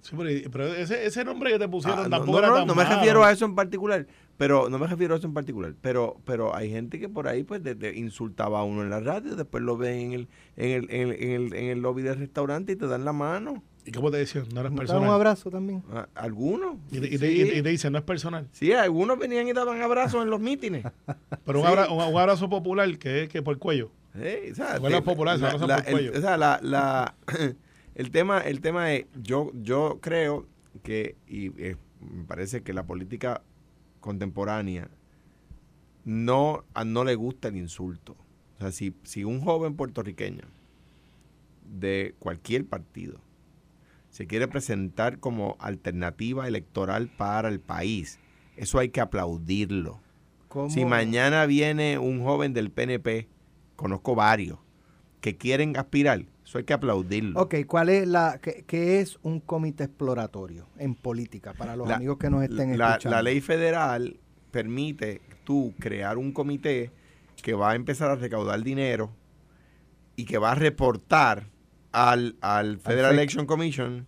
Sí, 0.01 0.15
pero, 0.53 0.67
ese, 0.75 1.07
ese 1.07 1.25
nombre 1.25 1.51
que 1.53 1.59
te 1.59 1.67
pusieron 1.69 1.99
Ah, 2.01 2.03
no, 2.05 2.11
tampoco 2.11 2.33
no, 2.33 2.39
era 2.39 2.49
no, 2.49 2.55
tan 2.57 2.67
no 2.67 2.75
me 2.75 2.83
malo. 2.85 2.97
refiero 2.97 3.25
a 3.25 3.31
eso 3.33 3.45
en 3.47 3.55
particular, 3.55 4.07
pero 4.37 4.69
no 4.69 4.79
me 4.79 4.87
refiero 4.87 5.15
a 5.15 5.19
eso 5.19 5.27
en 5.27 5.35
particular, 5.35 5.75
pero 5.81 6.17
pero 6.25 6.55
hay 6.55 6.71
gente 6.71 6.99
que 6.99 7.09
por 7.09 7.29
ahí 7.29 7.45
pues 7.45 7.63
de- 7.63 7.75
de 7.75 7.97
insultaba 7.97 8.61
a 8.61 8.65
uno 8.65 8.83
en 8.83 8.91
la 8.91 9.01
radio, 9.01 9.37
después 9.37 9.63
lo 9.63 9.77
ven 9.77 9.99
en 10.01 10.13
el 10.13 10.29
en 10.57 10.71
el, 10.71 10.91
en 10.91 11.09
el, 11.11 11.23
en 11.23 11.31
el, 11.31 11.55
en 11.55 11.65
el 11.67 11.79
lobby 11.81 12.03
del 12.03 12.19
restaurante 12.19 12.73
y 12.73 12.77
te 12.77 12.87
dan 12.87 13.05
la 13.05 13.13
mano. 13.13 13.63
¿Y 13.87 13.93
cómo 13.93 14.11
te 14.11 14.17
decían? 14.17 14.47
No 14.55 14.61
eres 14.61 14.73
¿No 14.73 14.77
te 14.79 14.83
dan 14.83 14.87
personal. 14.87 15.03
un 15.09 15.15
abrazo 15.15 15.51
también? 15.51 15.83
Ah, 15.93 16.09
Algunos. 16.15 16.77
Y 16.91 17.01
te, 17.01 17.07
y 17.07 17.19
te- 17.19 17.29
sí, 17.29 17.43
y 17.43 17.45
te- 17.51 17.59
y 17.59 17.63
te 17.63 17.69
dicen, 17.69 17.93
no 17.93 17.99
es 17.99 18.05
personal. 18.05 18.49
Sí, 18.53 18.73
algunos 18.73 19.19
venían 19.19 19.47
y 19.47 19.53
daban 19.53 19.83
abrazos 19.83 20.23
en 20.23 20.31
los 20.31 20.41
mítines. 20.41 20.85
Pero 21.45 21.61
un, 21.61 21.67
Sí. 21.67 21.71
abra- 21.73 21.91
un- 21.91 22.03
un 22.03 22.19
abrazo 22.19 22.49
popular 22.49 22.99
que 22.99 23.25
es 23.25 23.29
que 23.29 23.43
por 23.43 23.53
el 23.55 23.59
cuello. 23.59 23.91
Sí, 24.15 24.51
o 24.53 24.55
sea, 24.55 24.77
Igual 24.77 24.93
los 24.93 25.01
te- 25.03 25.05
populares 25.11 25.41
se 25.41 25.43
la- 25.47 25.51
abrazan 25.53 25.69
la- 25.69 25.77
por 25.77 25.87
el 25.87 25.93
cuello. 25.93 26.13
el- 26.13 26.19
o 26.19 26.21
sea, 26.23 26.37
la- 26.39 26.61
la- 26.63 27.15
el 27.95 28.11
tema 28.11 28.41
el 28.41 28.61
tema 28.63 28.95
es 28.95 29.05
yo 29.23 29.51
yo 29.55 29.99
creo 30.01 30.47
que 30.83 31.17
y 31.29 31.49
eh, 31.63 31.77
me 32.01 32.25
parece 32.25 32.63
que 32.63 32.73
la 32.73 32.85
política 32.85 33.43
contemporánea 34.05 34.91
no 36.05 36.63
a- 36.75 36.85
no 36.85 37.05
le 37.05 37.15
gusta 37.15 37.49
el 37.49 37.57
insulto. 37.57 38.15
O 38.57 38.61
sea, 38.61 38.71
si, 38.71 38.95
si 39.03 39.25
un 39.25 39.41
joven 39.41 39.77
puertorriqueño 39.77 40.43
de 41.79 42.15
cualquier 42.19 42.67
partido 42.67 43.19
se 44.11 44.27
quiere 44.27 44.47
presentar 44.47 45.19
como 45.21 45.57
alternativa 45.59 46.47
electoral 46.47 47.09
para 47.09 47.49
el 47.49 47.61
país, 47.61 48.19
eso 48.57 48.79
hay 48.79 48.91
que 48.91 49.01
aplaudirlo. 49.01 50.01
¿Cómo? 50.49 50.69
Si 50.69 50.85
mañana 50.85 51.47
viene 51.47 51.99
un 51.99 52.23
joven 52.23 52.53
del 52.53 52.71
PNP, 52.71 53.27
conozco 53.75 54.15
varios, 54.15 54.59
que 55.23 55.37
quieren 55.39 55.79
aspirar, 55.79 56.27
eso 56.45 56.59
hay 56.59 56.65
que 56.65 56.73
aplaudirlo. 56.75 57.41
Ok, 57.41 57.55
¿cuál 57.67 57.89
es 57.89 58.07
la, 58.07 58.39
qué, 58.43 58.65
qué 58.67 59.01
es 59.01 59.19
un 59.23 59.41
comité 59.41 59.85
exploratorio 59.85 60.67
en 60.79 60.95
política 60.95 61.55
para 61.55 61.75
los 61.77 61.89
La- 61.89 61.97
amigos 61.97 62.19
que 62.19 62.29
nos 62.31 62.43
estén 62.43 62.77
la, 62.79 62.91
escuchando? 62.91 63.17
la 63.17 63.23
ley 63.23 63.41
federal 63.41 64.19
permite 64.51 65.21
tú 65.45 65.75
crear 65.79 66.19
un 66.19 66.33
comité 66.33 66.91
que 67.43 67.55
va 67.55 67.71
a 67.73 67.75
empezar 67.75 68.11
a 68.11 68.15
recaudar 68.17 68.63
dinero 68.63 69.11
y 70.17 70.25
que 70.27 70.39
va 70.39 70.53
a 70.53 70.55
reportar 70.55 71.47
al, 71.93 72.37
al 72.41 72.79
Federal. 72.79 73.15
Election 73.15 73.47
Commission 73.47 74.07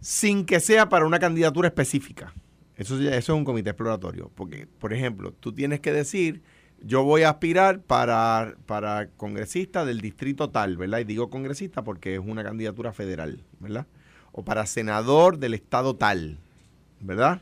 sin 0.00 0.44
que 0.44 0.60
sea 0.60 0.88
para 0.88 1.06
una 1.06 1.18
candidatura 1.18 1.68
específica. 1.68 2.32
Eso, 2.76 2.96
eso 3.00 3.08
es 3.08 3.28
un 3.30 3.44
comité 3.44 3.70
exploratorio. 3.70 4.30
Porque, 4.34 4.66
por 4.66 4.92
ejemplo, 4.92 5.32
tú 5.32 5.52
tienes 5.52 5.80
que 5.80 5.92
decir, 5.92 6.42
yo 6.86 7.02
voy 7.02 7.22
a 7.22 7.30
aspirar 7.30 7.80
para, 7.80 8.54
para 8.66 9.08
congresista 9.16 9.84
del 9.84 10.00
distrito 10.00 10.50
tal, 10.50 10.76
¿verdad? 10.76 11.00
Y 11.00 11.04
digo 11.04 11.30
congresista 11.30 11.82
porque 11.82 12.14
es 12.14 12.20
una 12.20 12.44
candidatura 12.44 12.92
federal, 12.92 13.42
¿verdad? 13.58 13.86
O 14.32 14.44
para 14.44 14.66
senador 14.66 15.38
del 15.38 15.54
estado 15.54 15.96
tal, 15.96 16.38
¿verdad? 17.00 17.40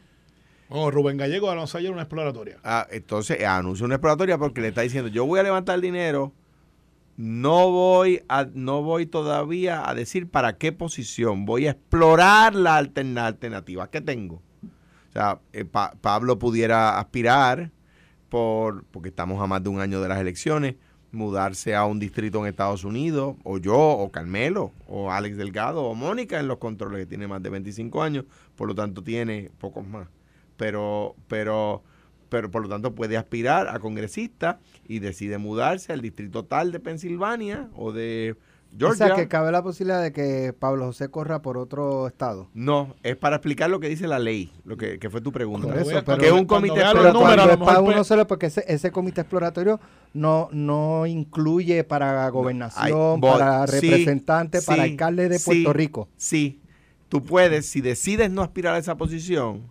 Oh, 0.70 0.90
Rubén 0.90 1.18
Gallego 1.18 1.50
anunció 1.50 1.78
ayer 1.78 1.90
una 1.90 2.02
exploratoria. 2.02 2.58
Ah, 2.64 2.86
entonces 2.90 3.38
eh, 3.38 3.46
anuncia 3.46 3.84
una 3.84 3.96
exploratoria 3.96 4.38
porque 4.38 4.60
le 4.60 4.68
está 4.68 4.80
diciendo, 4.80 5.08
yo 5.08 5.26
voy 5.26 5.40
a 5.40 5.42
levantar 5.42 5.80
dinero, 5.80 6.32
no 7.16 7.70
voy 7.70 8.22
a, 8.28 8.46
no 8.54 8.82
voy 8.82 9.06
todavía 9.06 9.88
a 9.88 9.94
decir 9.94 10.28
para 10.28 10.56
qué 10.56 10.72
posición, 10.72 11.44
voy 11.44 11.66
a 11.66 11.72
explorar 11.72 12.54
la 12.54 12.76
alterna- 12.78 13.26
alternativa 13.26 13.90
que 13.90 14.00
tengo. 14.00 14.36
O 15.10 15.12
sea, 15.12 15.38
eh, 15.52 15.64
Pa- 15.64 15.92
Pablo 16.00 16.38
pudiera 16.38 16.98
aspirar 16.98 17.70
por, 18.34 18.82
porque 18.86 19.10
estamos 19.10 19.40
a 19.40 19.46
más 19.46 19.62
de 19.62 19.68
un 19.68 19.78
año 19.78 20.00
de 20.00 20.08
las 20.08 20.18
elecciones, 20.18 20.74
mudarse 21.12 21.76
a 21.76 21.84
un 21.84 22.00
distrito 22.00 22.40
en 22.40 22.46
Estados 22.46 22.82
Unidos, 22.82 23.36
o 23.44 23.58
yo, 23.58 23.78
o 23.78 24.10
Carmelo, 24.10 24.72
o 24.88 25.12
Alex 25.12 25.36
Delgado, 25.36 25.84
o 25.84 25.94
Mónica 25.94 26.40
en 26.40 26.48
los 26.48 26.58
controles, 26.58 26.98
que 26.98 27.06
tiene 27.06 27.28
más 27.28 27.44
de 27.44 27.50
25 27.50 28.02
años, 28.02 28.24
por 28.56 28.66
lo 28.66 28.74
tanto 28.74 29.04
tiene 29.04 29.52
pocos 29.60 29.86
más. 29.86 30.08
Pero, 30.56 31.14
pero, 31.28 31.84
pero 32.28 32.50
por 32.50 32.62
lo 32.62 32.68
tanto 32.68 32.92
puede 32.96 33.16
aspirar 33.16 33.68
a 33.68 33.78
congresista 33.78 34.58
y 34.88 34.98
decide 34.98 35.38
mudarse 35.38 35.92
al 35.92 36.00
distrito 36.00 36.44
tal 36.44 36.72
de 36.72 36.80
Pensilvania 36.80 37.70
o 37.76 37.92
de 37.92 38.34
O 38.82 38.94
sea, 38.94 39.14
que 39.14 39.28
cabe 39.28 39.52
la 39.52 39.62
posibilidad 39.62 40.02
de 40.02 40.10
que 40.12 40.52
Pablo 40.58 40.86
José 40.86 41.08
corra 41.08 41.42
por 41.42 41.56
otro 41.58 42.08
estado. 42.08 42.48
No, 42.54 42.94
es 43.04 43.16
para 43.16 43.36
explicar 43.36 43.70
lo 43.70 43.78
que 43.78 43.88
dice 43.88 44.08
la 44.08 44.18
ley, 44.18 44.50
lo 44.64 44.76
que, 44.76 44.98
que 44.98 45.08
fue 45.10 45.20
tu 45.20 45.30
pregunta. 45.30 45.66
Por 45.68 45.74
Cuando 45.74 45.90
eso, 45.90 45.96
vea- 45.98 46.04
pero- 46.04 46.18
que 46.18 46.26
es 46.26 46.32
un 46.32 46.44
comité 46.46 46.80
exploratorio. 46.80 47.58
para 47.64 47.80
uno 47.80 48.02
solo, 48.02 48.26
porque 48.26 48.46
ese, 48.46 48.64
ese 48.66 48.90
comité 48.90 49.20
exploratorio 49.20 49.78
no, 50.12 50.48
no 50.50 51.06
incluye 51.06 51.84
para 51.84 52.28
gobernación, 52.30 53.20
para 53.20 53.66
sí, 53.68 53.80
representante, 53.88 54.60
para 54.62 54.84
sí, 54.84 54.90
alcalde 54.90 55.28
de 55.28 55.38
sí. 55.38 55.44
Puerto 55.44 55.72
Rico. 55.72 56.08
Sí, 56.16 56.60
tú 57.08 57.22
puedes, 57.22 57.66
si 57.66 57.80
decides 57.80 58.30
no 58.30 58.42
aspirar 58.42 58.74
a 58.74 58.78
esa 58.78 58.96
posición, 58.96 59.70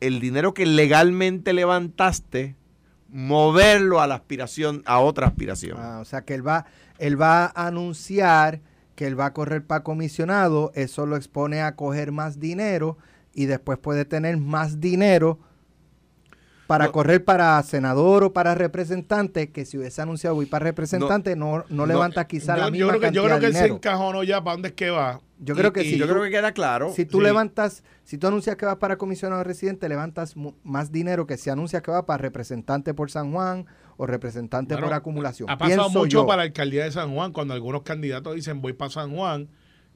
el 0.00 0.20
dinero 0.20 0.54
que 0.54 0.66
legalmente 0.66 1.52
levantaste, 1.52 2.54
moverlo 3.08 4.00
a 4.00 4.06
la 4.06 4.16
aspiración, 4.16 4.82
a 4.86 4.98
otra 4.98 5.26
aspiración. 5.26 5.76
Ah, 5.80 5.98
o 6.00 6.04
sea 6.04 6.22
que 6.24 6.34
él 6.34 6.46
va, 6.46 6.66
él 6.98 7.20
va 7.20 7.46
a 7.46 7.66
anunciar 7.66 8.60
que 8.94 9.06
él 9.06 9.18
va 9.18 9.26
a 9.26 9.32
correr 9.32 9.64
para 9.66 9.82
comisionado, 9.82 10.70
eso 10.74 11.04
lo 11.06 11.16
expone 11.16 11.62
a 11.62 11.74
coger 11.74 12.12
más 12.12 12.38
dinero 12.38 12.96
y 13.34 13.46
después 13.46 13.78
puede 13.78 14.04
tener 14.04 14.36
más 14.36 14.80
dinero 14.80 15.40
para 16.66 16.86
no. 16.86 16.92
correr 16.92 17.22
para 17.24 17.62
senador 17.62 18.24
o 18.24 18.32
para 18.32 18.54
representante, 18.54 19.50
que 19.50 19.66
si 19.66 19.76
hubiese 19.76 20.00
anunciado 20.00 20.36
voy 20.36 20.46
para 20.46 20.64
representante, 20.64 21.36
no, 21.36 21.58
no, 21.58 21.64
no, 21.68 21.86
levanta 21.86 22.26
quizá 22.26 22.56
la 22.56 22.66
Yo, 22.66 22.70
misma 22.70 22.78
yo 22.86 22.88
creo 22.88 23.00
que, 23.00 23.06
yo 23.14 23.22
cantidad 23.22 23.24
creo 23.24 23.40
que 23.40 23.46
de 23.46 23.52
se 23.52 23.58
dinero. 23.58 23.74
encajonó 23.74 24.22
ya 24.22 24.42
para 24.42 24.54
dónde 24.54 24.68
es 24.68 24.74
que 24.74 24.90
va. 24.90 25.20
Yo 25.40 25.54
creo 25.54 25.72
que 25.74 25.82
Y- 25.82 25.90
si 25.90 25.98
yo 25.98 26.06
tú- 26.06 26.12
creo 26.12 26.22
que 26.24 26.30
queda 26.30 26.52
claro. 26.52 26.90
Si 26.94 27.04
tú 27.04 27.18
Sí. 27.18 27.24
levantas, 27.24 27.82
si 28.04 28.16
tú 28.16 28.28
anuncias 28.28 28.56
que 28.56 28.64
vas 28.64 28.76
para 28.76 28.96
comisionado 28.96 29.44
residente, 29.44 29.88
levantas 29.90 30.34
más 30.62 30.90
dinero 30.90 31.26
que 31.26 31.36
si 31.36 31.50
anuncias 31.50 31.82
que 31.82 31.90
va 31.90 32.06
para 32.06 32.18
representante 32.22 32.94
por 32.94 33.10
San 33.10 33.32
Juan 33.32 33.66
o 33.96 34.06
representante 34.06 34.76
por 34.76 34.92
acumulación. 34.92 35.50
Ha 35.50 35.58
pasado 35.58 35.82
Pienso 35.84 35.98
mucho 35.98 36.08
yo. 36.22 36.26
para 36.26 36.38
la 36.38 36.42
alcaldía 36.44 36.84
de 36.84 36.92
San 36.92 37.14
Juan, 37.14 37.32
cuando 37.32 37.54
algunos 37.54 37.82
candidatos 37.82 38.34
dicen 38.34 38.60
voy 38.60 38.72
para 38.72 38.90
San 38.90 39.14
Juan 39.14 39.48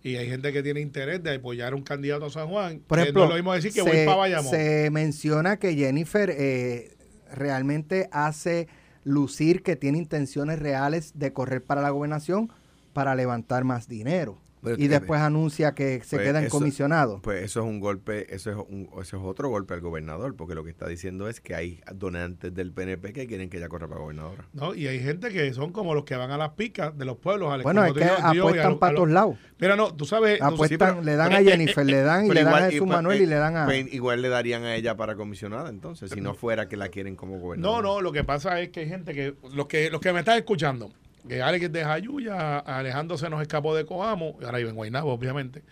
y 0.02 0.16
hay 0.16 0.28
gente 0.28 0.52
que 0.52 0.62
tiene 0.62 0.80
interés 0.80 1.22
de 1.22 1.34
apoyar 1.34 1.72
a 1.72 1.76
un 1.76 1.82
candidato 1.82 2.26
a 2.26 2.30
San 2.30 2.48
Juan. 2.48 2.80
Por 2.86 2.98
ejemplo, 3.00 3.22
no 3.22 3.24
es 3.26 3.30
lo 3.30 3.36
mismo 3.36 3.52
decir 3.52 3.72
que 3.72 3.82
voy 3.82 3.92
se, 3.92 4.04
para 4.04 4.16
Bayamón. 4.16 4.50
se 4.50 4.90
menciona 4.92 5.58
que 5.58 5.74
Jennifer 5.74 6.30
eh, 6.30 6.96
realmente 7.34 8.08
hace 8.12 8.68
lucir 9.04 9.62
que 9.62 9.76
tiene 9.76 9.98
intenciones 9.98 10.58
reales 10.58 11.18
de 11.18 11.32
correr 11.32 11.62
para 11.62 11.82
la 11.82 11.90
gobernación 11.90 12.50
para 12.92 13.14
levantar 13.14 13.64
más 13.64 13.88
dinero. 13.88 14.40
Pero 14.62 14.76
y 14.78 14.88
después 14.88 15.20
anuncia 15.20 15.72
que 15.74 16.00
se 16.02 16.16
Pues 16.16 16.28
queda 16.28 16.38
en 16.40 16.46
eso- 16.46 16.58
comisionado. 16.58 17.20
Pues 17.22 17.42
eso 17.44 17.60
es 17.60 17.66
un 17.66 17.80
golpe, 17.80 18.34
eso 18.34 18.50
es, 18.50 18.56
un- 18.56 18.88
eso 19.00 19.16
es 19.16 19.22
otro 19.24 19.48
golpe 19.48 19.74
al 19.74 19.80
gobernador, 19.80 20.34
porque 20.36 20.54
lo 20.54 20.64
que 20.64 20.70
está 20.70 20.88
diciendo 20.88 21.28
es 21.28 21.40
que 21.40 21.54
hay 21.54 21.80
donantes 21.94 22.54
del 22.54 22.72
PNP 22.72 23.12
que 23.12 23.26
quieren 23.26 23.50
que 23.50 23.58
ella 23.58 23.68
corra 23.68 23.88
para 23.88 24.00
gobernadora. 24.00 24.46
¿no? 24.52 24.74
Y 24.74 24.86
hay 24.86 25.00
gente 25.00 25.28
que 25.30 25.52
son 25.54 25.72
como 25.72 25.94
los 25.94 26.04
que 26.04 26.16
van 26.16 26.30
a 26.30 26.36
las 26.38 26.50
picas 26.50 26.96
de 26.98 27.04
los 27.04 27.16
pueblos. 27.18 27.52
Alex, 27.52 27.64
Bueno, 27.64 27.84
es 27.84 27.92
que 27.92 28.04
apuestan 28.04 28.78
para 28.78 28.94
todos 28.94 29.10
lados. 29.10 29.36
Mira, 29.60 29.76
no, 29.76 29.94
tú 29.94 30.04
sabes. 30.04 30.40
Apuestan, 30.40 30.78
pero- 30.78 31.02
le 31.02 31.16
dan 31.16 31.28
pero- 31.28 31.38
a 31.38 31.42
eh, 31.42 31.44
Jennifer, 31.44 31.86
le 31.86 32.00
dan 32.02 32.26
y 32.26 32.28
le 32.30 32.34
dan 32.44 32.46
igual- 32.52 32.62
a 32.64 32.70
Jesús 32.70 32.86
Manuel 32.86 33.22
y 33.22 33.26
le 33.26 33.34
dan 33.36 33.56
a... 33.56 33.64
pues 33.66 33.92
igual 33.92 34.22
le 34.22 34.28
darían 34.28 34.64
a 34.64 34.74
ella 34.74 34.96
para 34.96 35.14
comisionada, 35.16 35.68
entonces, 35.70 36.10
si 36.10 36.20
no 36.20 36.34
fuera 36.34 36.68
que 36.68 36.76
la 36.76 36.88
quieren 36.88 37.16
como 37.16 37.34
No, 37.36 37.40
gobernadora. 37.40 37.82
no, 37.82 38.00
lo 38.00 38.12
que 38.12 38.24
pasa 38.24 38.60
es 38.60 38.70
que 38.70 38.80
hay 38.80 38.88
gente 38.88 39.14
que, 39.14 39.34
los 39.52 39.66
que, 39.66 39.90
los 39.90 40.00
que 40.00 40.12
me 40.12 40.20
están 40.20 40.36
escuchando, 40.38 40.90
que 41.28 41.42
Alex 41.42 41.72
de 41.72 41.84
Jayuya, 41.84 42.58
Alejandro 42.58 43.18
se 43.18 43.30
nos 43.30 43.40
escapó 43.42 43.74
de 43.74 43.84
Coamo, 43.84 44.36
y 44.40 44.44
ahora 44.44 44.58
vive 44.58 44.70
en 44.70 44.76
Guaynabo, 44.76 45.12
obviamente, 45.12 45.62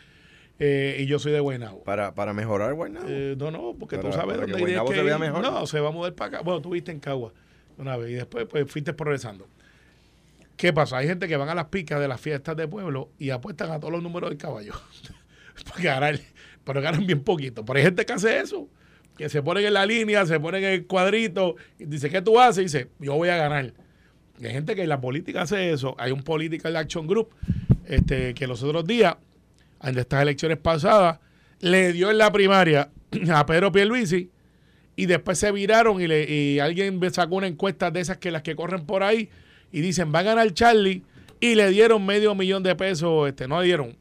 eh, 0.59 0.99
y 1.01 1.07
yo 1.07 1.19
soy 1.19 1.33
de 1.33 1.41
Guaynabo. 1.41 1.83
Para, 1.85 2.15
para 2.15 2.33
mejorar 2.33 2.73
Guaynabo. 2.75 3.07
Eh, 3.09 3.35
no, 3.39 3.51
no, 3.51 3.75
porque 3.79 3.99
tú 3.99 4.13
sabes 4.13 4.37
que 4.37 4.43
dónde 4.43 4.57
hay 4.57 4.61
Guaynabo 4.61 4.89
que 4.89 4.95
se 4.95 5.03
vea 5.03 5.19
mejor. 5.19 5.43
No, 5.43 5.67
se 5.67 5.81
va 5.81 5.89
a 5.89 5.93
mudar 5.93 6.15
para 6.15 6.29
acá. 6.29 6.43
Bueno, 6.43 6.61
tú 6.63 6.71
viste 6.71 6.93
en 6.93 7.01
Cagua 7.01 7.33
una 7.79 7.97
vez 7.97 8.11
y 8.11 8.15
después 8.15 8.47
pues 8.47 8.71
fuiste 8.71 8.93
progresando. 8.93 9.49
¿Qué 10.57 10.73
pasa? 10.73 10.97
Hay 10.97 11.07
gente 11.07 11.29
que 11.29 11.37
van 11.37 11.49
a 11.51 11.55
las 11.55 11.67
picas 11.67 12.01
de 12.01 12.09
las 12.09 12.21
fiestas 12.21 12.57
de 12.57 12.67
pueblo 12.67 13.11
y 13.19 13.31
apuestan 13.31 13.71
a 13.71 13.79
todos 13.79 13.93
los 13.93 14.03
números 14.03 14.31
del 14.31 14.39
caballo. 14.39 14.73
Para 15.69 15.83
ganar, 15.83 16.21
pero 16.65 16.81
ganan 16.81 17.07
bien 17.07 17.23
poquito. 17.23 17.65
Pero 17.65 17.79
hay 17.79 17.85
gente 17.85 18.07
que 18.07 18.13
hace 18.13 18.41
eso, 18.41 18.69
que 19.17 19.29
se 19.29 19.43
ponen 19.43 19.67
en 19.67 19.75
la 19.75 19.85
línea, 19.85 20.25
se 20.25 20.41
ponen 20.41 20.65
en 20.65 20.73
el 20.73 20.87
cuadrito 20.87 21.57
y 21.79 21.85
dice, 21.85 22.09
¿qué 22.09 22.23
tú 22.23 22.41
haces? 22.41 22.59
Y 22.59 22.63
dice, 22.65 22.91
yo 22.99 23.15
voy 23.15 23.29
a 23.29 23.37
ganar. 23.37 23.75
Hay 24.43 24.51
gente 24.51 24.75
que 24.75 24.83
en 24.83 24.89
la 24.89 25.01
política 25.01 25.43
hace 25.43 25.71
eso. 25.71 25.95
Hay 25.99 26.13
un 26.13 26.23
Political 26.23 26.77
Action 26.77 27.07
Group 27.07 27.31
este, 27.87 28.35
que 28.35 28.47
los 28.47 28.63
otros 28.63 28.87
días, 28.87 29.17
en 29.83 29.99
estas 29.99 30.23
elecciones 30.23 30.59
pasadas, 30.59 31.21
le 31.61 31.93
dio 31.93 32.11
en 32.11 32.19
la 32.19 32.31
primaria 32.33 32.91
a 33.33 33.47
Pedro 33.47 33.73
Pierluisi 33.73 34.31
y 34.97 35.07
después 35.07 35.39
se 35.39 35.53
viraron 35.53 36.01
y, 36.01 36.07
le, 36.07 36.31
y 36.31 36.59
alguien 36.59 37.01
sacó 37.13 37.37
una 37.37 37.47
encuesta 37.47 37.91
de 37.91 38.01
esas 38.01 38.19
que 38.19 38.31
las 38.31 38.43
que 38.43 38.57
corren 38.57 38.87
por 38.87 39.03
ahí 39.03 39.29
y 39.73 39.81
dicen 39.81 40.13
va 40.15 40.21
a 40.21 40.23
ganar 40.23 40.53
Charlie 40.55 41.03
y 41.39 41.55
le 41.55 41.69
dieron 41.71 42.05
medio 42.05 42.35
millón 42.35 42.63
de 42.63 42.75
pesos, 42.75 43.29
este, 43.29 43.47
no 43.47 43.61
le 43.61 43.67
dieron, 43.67 43.97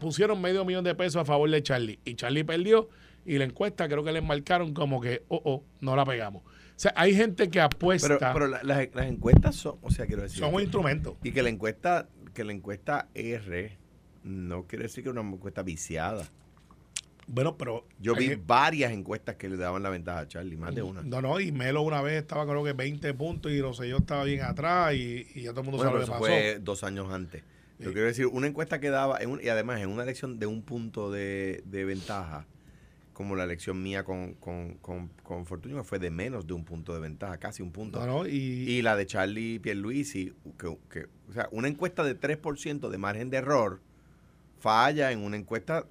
pusieron 0.00 0.40
medio 0.40 0.64
millón 0.64 0.84
de 0.84 0.94
pesos 0.94 1.16
a 1.16 1.24
favor 1.24 1.50
de 1.50 1.62
Charlie 1.62 1.98
y 2.04 2.14
Charlie 2.14 2.44
perdió 2.44 2.88
y 3.26 3.36
la 3.36 3.44
encuesta 3.44 3.88
creo 3.88 4.02
que 4.02 4.12
le 4.12 4.22
marcaron 4.22 4.72
como 4.72 5.00
que, 5.00 5.22
oh, 5.28 5.40
oh, 5.44 5.62
no 5.80 5.94
la 5.94 6.06
pegamos. 6.06 6.42
O 6.78 6.80
sea, 6.80 6.92
hay 6.96 7.12
gente 7.12 7.50
que 7.50 7.60
apuesta, 7.60 8.06
Pero, 8.18 8.32
pero 8.32 8.46
la- 8.46 8.62
las, 8.62 8.94
las 8.94 9.06
encuestas 9.06 9.56
son, 9.56 9.78
o 9.82 9.90
sea, 9.90 10.06
quiero 10.06 10.22
decir. 10.22 10.38
son 10.38 10.50
un 10.50 10.58
que- 10.58 10.62
instrumento. 10.62 11.16
y 11.24 11.32
que 11.32 11.42
la 11.42 11.48
encuesta, 11.48 12.08
que 12.34 12.44
la 12.44 12.52
encuesta 12.52 13.08
R 13.14 13.76
no 14.22 14.64
quiere 14.68 14.84
decir 14.84 15.02
que 15.02 15.10
es 15.10 15.16
una 15.16 15.28
encuesta 15.28 15.62
viciada. 15.62 16.24
Bueno, 17.26 17.58
pero... 17.58 17.84
Yo 18.00 18.14
vi 18.14 18.28
hay- 18.28 18.36
varias 18.46 18.92
encuestas 18.92 19.34
que 19.36 19.48
le 19.48 19.56
daban 19.56 19.82
la 19.82 19.90
ventaja 19.90 20.20
a 20.20 20.28
Charlie, 20.28 20.56
más 20.56 20.74
de 20.74 20.82
una. 20.82 21.02
No, 21.02 21.20
no, 21.20 21.40
y 21.40 21.52
Melo 21.52 21.82
una 21.82 22.00
vez 22.00 22.22
estaba 22.22 22.46
creo 22.46 22.62
que 22.64 22.72
20 22.72 23.12
puntos 23.14 23.52
y 23.52 23.60
Rosselló 23.60 23.98
estaba 23.98 24.24
bien 24.24 24.42
atrás 24.42 24.94
y, 24.94 25.26
y 25.34 25.42
ya 25.42 25.50
todo 25.50 25.60
el 25.62 25.66
mundo 25.66 25.78
Bueno, 25.78 25.90
sabe 25.90 25.98
lo 25.98 26.04
eso 26.04 26.12
que 26.12 26.18
pasó. 26.20 26.24
fue 26.32 26.58
dos 26.62 26.84
años 26.84 27.12
antes. 27.12 27.42
Yo 27.80 27.88
Sí. 27.88 27.92
quiero 27.92 28.06
decir, 28.06 28.26
una 28.26 28.46
encuesta 28.46 28.80
que 28.80 28.88
daba, 28.88 29.18
en 29.18 29.30
un- 29.30 29.40
y 29.44 29.48
además 29.48 29.80
en 29.80 29.88
una 29.90 30.04
elección 30.04 30.38
de 30.38 30.46
un 30.46 30.62
punto 30.62 31.10
de, 31.10 31.62
de 31.66 31.84
ventaja, 31.84 32.46
como 33.18 33.34
la 33.34 33.42
elección 33.42 33.82
mía 33.82 34.04
con, 34.04 34.34
con, 34.34 34.74
con, 34.74 35.08
con 35.24 35.44
Fortunio, 35.44 35.82
fue 35.82 35.98
de 35.98 36.08
menos 36.08 36.46
de 36.46 36.52
un 36.52 36.64
punto 36.64 36.94
de 36.94 37.00
ventaja, 37.00 37.36
casi 37.38 37.64
un 37.64 37.72
punto. 37.72 37.98
No, 37.98 38.06
no, 38.06 38.28
y, 38.28 38.30
Y 38.30 38.80
la 38.82 38.94
de 38.94 39.06
Charlie 39.06 39.58
Pierluisi, 39.58 40.32
que, 40.56 40.78
que, 40.88 41.06
o 41.28 41.32
sea, 41.32 41.48
una 41.50 41.66
encuesta 41.66 42.04
de 42.04 42.16
3% 42.16 42.88
de 42.88 42.96
margen 42.98 43.28
de 43.28 43.38
error 43.38 43.80
falla 44.60 45.10
en 45.10 45.18
una 45.24 45.36
encuesta, 45.36 45.84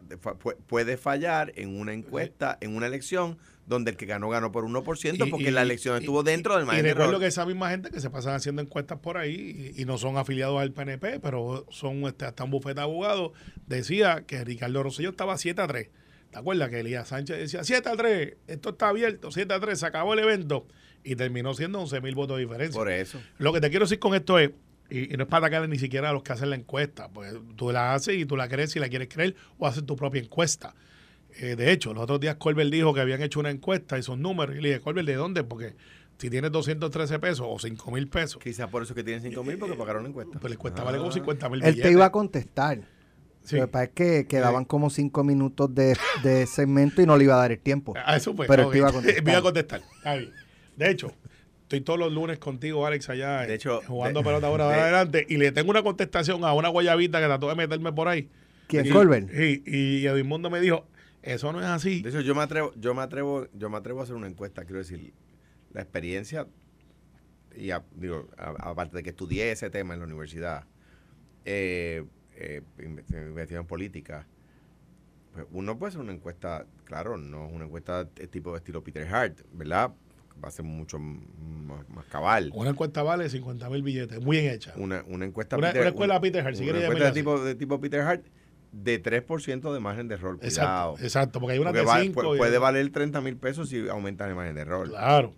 puede 0.67 0.95
fallar 0.95 1.51
en 1.57 1.77
una 1.77 1.91
encuesta, 1.93 2.57
en 2.61 2.77
una 2.77 2.87
elección 2.87 3.37
donde 3.65 3.91
el 3.91 3.97
que 3.97 4.05
ganó 4.05 4.29
ganó 4.29 4.53
por 4.53 4.63
1% 4.63 5.27
Y- 5.27 5.29
porque 5.29 5.49
y- 5.49 5.51
la 5.51 5.63
elección 5.63 5.97
y- 5.97 5.99
estuvo 5.99 6.23
dentro 6.23 6.53
del 6.55 6.63
Y 6.63 6.67
margen 6.67 6.83
de 6.85 6.89
recuerdo 6.91 7.09
error. 7.11 7.21
que 7.21 7.27
esa 7.27 7.45
misma 7.45 7.69
gente 7.71 7.89
que 7.89 7.99
se 7.99 8.09
pasan 8.09 8.35
haciendo 8.35 8.61
encuestas 8.61 8.99
por 8.99 9.17
ahí 9.17 9.73
y, 9.75 9.81
y 9.81 9.83
no 9.83 9.97
son 9.97 10.15
afiliados 10.17 10.61
al 10.61 10.71
PNP, 10.71 11.19
pero 11.19 11.65
son 11.71 12.03
este, 12.03 12.23
hasta 12.23 12.45
un 12.45 12.51
bufete 12.51 12.75
de 12.75 12.81
abogados, 12.83 13.31
decía 13.65 14.23
que 14.25 14.45
Ricardo 14.45 14.81
Rosselló 14.81 15.09
estaba 15.09 15.37
7 15.37 15.61
a 15.61 15.67
3. 15.67 15.89
¿Te 16.37 16.41
acuerdas 16.41 16.69
que 16.69 16.81
Elías 16.81 17.07
Sánchez 17.07 17.35
decía 17.39 17.63
7 17.63 17.89
a 17.89 17.95
3, 17.95 18.35
esto 18.45 18.69
está 18.69 18.89
abierto, 18.89 19.31
7 19.31 19.51
a 19.51 19.59
3, 19.59 19.79
se 19.79 19.85
acabó 19.87 20.13
el 20.13 20.19
evento 20.19 20.67
y 21.03 21.15
terminó 21.15 21.55
siendo 21.55 21.79
11 21.79 21.99
mil 22.01 22.13
votos 22.13 22.37
de 22.37 22.43
diferencia? 22.43 22.77
Por 22.77 22.91
eso. 22.91 23.19
Lo 23.39 23.53
que 23.53 23.59
te 23.59 23.71
quiero 23.71 23.85
decir 23.85 23.97
con 23.97 24.13
esto 24.13 24.37
es, 24.37 24.51
y, 24.91 25.11
y 25.11 25.17
no 25.17 25.23
es 25.23 25.29
para 25.29 25.47
atacar 25.47 25.67
ni 25.67 25.79
siquiera 25.79 26.11
a 26.11 26.13
los 26.13 26.21
que 26.21 26.33
hacen 26.33 26.51
la 26.51 26.55
encuesta, 26.55 27.09
pues 27.09 27.33
tú 27.55 27.71
la 27.71 27.95
haces 27.95 28.17
y 28.17 28.27
tú 28.27 28.37
la 28.37 28.47
crees 28.47 28.69
si 28.71 28.79
la 28.79 28.87
quieres 28.87 29.07
creer 29.07 29.35
o 29.57 29.65
haces 29.65 29.83
tu 29.83 29.95
propia 29.95 30.21
encuesta. 30.21 30.75
Eh, 31.39 31.55
de 31.55 31.71
hecho, 31.71 31.91
los 31.95 32.03
otros 32.03 32.19
días 32.19 32.35
Colbert 32.35 32.69
dijo 32.69 32.93
que 32.93 33.01
habían 33.01 33.23
hecho 33.23 33.39
una 33.39 33.49
encuesta 33.49 33.97
y 33.97 34.03
son 34.03 34.21
números. 34.21 34.55
Y 34.55 34.61
le 34.61 34.69
dije, 34.69 34.81
Colbert, 34.81 35.07
¿de 35.07 35.15
dónde? 35.15 35.43
Porque 35.43 35.73
si 36.19 36.29
tienes 36.29 36.51
213 36.51 37.17
pesos 37.17 37.47
o 37.49 37.57
5 37.57 37.91
mil 37.91 38.07
pesos, 38.09 38.39
Quizás 38.43 38.69
por 38.69 38.83
eso 38.83 38.93
que 38.93 39.03
tienen 39.03 39.23
5 39.23 39.43
mil 39.43 39.57
porque 39.57 39.75
pagaron 39.75 40.03
la 40.03 40.09
encuesta. 40.09 40.37
pues 40.39 40.51
la 40.51 40.53
encuesta 40.55 40.83
vale 40.83 40.99
como 40.99 41.11
50 41.11 41.49
mil 41.49 41.63
Él 41.63 41.81
te 41.81 41.91
iba 41.91 42.05
a 42.05 42.11
contestar. 42.11 42.81
Sí. 43.47 43.55
Lo 43.55 43.61
que 43.63 43.67
pasa 43.69 43.83
es 43.85 43.89
que 43.91 44.27
quedaban 44.27 44.65
como 44.65 44.89
cinco 44.89 45.23
minutos 45.23 45.73
de, 45.73 45.95
de 46.21 46.45
segmento 46.47 47.01
y 47.01 47.05
no 47.05 47.15
le 47.17 47.23
iba 47.23 47.35
a 47.35 47.37
dar 47.37 47.51
el 47.53 47.59
tiempo. 47.59 47.93
A 48.05 48.17
eso 48.17 48.33
fue. 48.35 48.45
Pero 48.45 48.63
él 48.63 48.67
Ok. 48.67 48.71
te 48.73 48.77
iba 48.79 48.89
a 48.89 48.91
contestar. 48.91 49.23
Me 49.23 49.31
iba 49.31 49.39
a 49.39 49.41
contestar. 49.41 49.81
De 50.75 50.91
hecho, 50.91 51.13
estoy 51.63 51.79
todos 51.81 51.97
los 51.97 52.11
lunes 52.11 52.39
contigo, 52.39 52.85
Alex, 52.85 53.09
allá 53.09 53.41
De 53.43 53.53
eh, 53.53 53.55
hecho, 53.55 53.81
jugando 53.87 54.19
de- 54.19 54.25
pelota 54.25 54.47
ahora 54.47 54.67
de- 54.67 54.73
adelante 54.81 55.25
y 55.29 55.37
le 55.37 55.51
tengo 55.53 55.71
una 55.71 55.81
contestación 55.81 56.43
a 56.43 56.53
una 56.53 56.67
guayabita 56.69 57.19
que 57.21 57.25
trató 57.25 57.47
de 57.47 57.55
meterme 57.55 57.93
por 57.93 58.09
ahí. 58.09 58.29
¿Quién, 58.67 58.85
Y- 58.85 58.89
Colbert? 58.89 59.29
Sí, 59.31 59.63
y 59.65 60.05
Edmundo 60.05 60.49
me 60.49 60.59
dijo, 60.59 60.85
eso 61.23 61.53
no 61.53 61.59
es 61.61 61.67
así. 61.67 62.01
De 62.01 62.09
hecho, 62.09 62.19
yo 62.21 62.35
me 62.35 62.41
atrevo, 62.41 62.73
yo 62.75 62.93
me 62.93 63.01
atrevo, 63.01 63.47
yo 63.53 63.69
me 63.69 63.77
atrevo 63.77 64.01
a 64.01 64.03
hacer 64.03 64.15
una 64.15 64.27
encuesta, 64.27 64.65
quiero 64.65 64.79
decir, 64.79 65.13
la 65.73 65.81
experiencia, 65.81 66.47
y 67.55 67.71
a- 67.71 67.83
digo, 67.95 68.27
aparte 68.37 68.97
de 68.97 69.03
que 69.03 69.11
estudié 69.11 69.51
ese 69.51 69.69
tema 69.69 69.93
en 69.93 70.01
la 70.01 70.05
universidad, 70.05 70.65
eh, 71.45 72.03
eh, 72.39 72.61
política, 73.67 74.27
pues 75.33 75.45
uno 75.51 75.77
puede 75.77 75.89
hacer 75.89 76.01
una 76.01 76.13
encuesta, 76.13 76.65
claro, 76.85 77.17
no 77.17 77.47
es 77.47 77.53
una 77.53 77.65
encuesta 77.65 78.07
tipo 78.09 78.51
de 78.51 78.57
estilo 78.57 78.83
Peter 78.83 79.07
Hart, 79.07 79.39
¿verdad? 79.53 79.91
Va 80.43 80.49
a 80.49 80.51
ser 80.51 80.65
mucho 80.65 80.99
más, 80.99 81.87
más 81.89 82.05
cabal. 82.05 82.51
Una 82.53 82.69
encuesta 82.71 83.01
vale 83.03 83.27
50 83.29 83.69
mil 83.69 83.81
billetes, 83.83 84.21
muy 84.23 84.39
bien 84.39 84.53
hecha. 84.53 84.73
Una, 84.77 85.03
una 85.07 85.25
encuesta 85.25 85.57
Una- 85.57 85.71
una 85.71 85.87
escuela 85.87 86.21
Peter 86.21 86.45
Hart, 86.45 86.55
si 86.55 86.63
una 86.63 86.71
quieres 86.73 86.83
encuesta 86.89 87.05
de 87.07 87.13
tipo, 87.13 87.43
de 87.43 87.55
tipo 87.55 87.79
Peter 87.81 88.01
Hart 88.01 88.25
de 88.71 89.01
3% 89.01 89.73
de 89.73 89.79
margen 89.79 90.07
de 90.07 90.15
error. 90.15 90.37
Cuidado. 90.39 90.91
Exacto, 90.93 91.03
exacto, 91.03 91.39
porque 91.39 91.53
hay 91.53 91.59
una 91.59 91.69
Porque 91.71 91.79
de 91.79 91.85
va- 91.85 92.01
5. 92.01 92.21
pu- 92.21 92.37
puede 92.37 92.57
valer 92.59 92.91
30 92.91 93.21
mil 93.21 93.37
pesos 93.37 93.69
si 93.69 93.87
aumentas 93.89 94.27
el 94.29 94.35
margen 94.35 94.55
de 94.55 94.61
error. 94.61 94.89
Claro. 94.89 95.33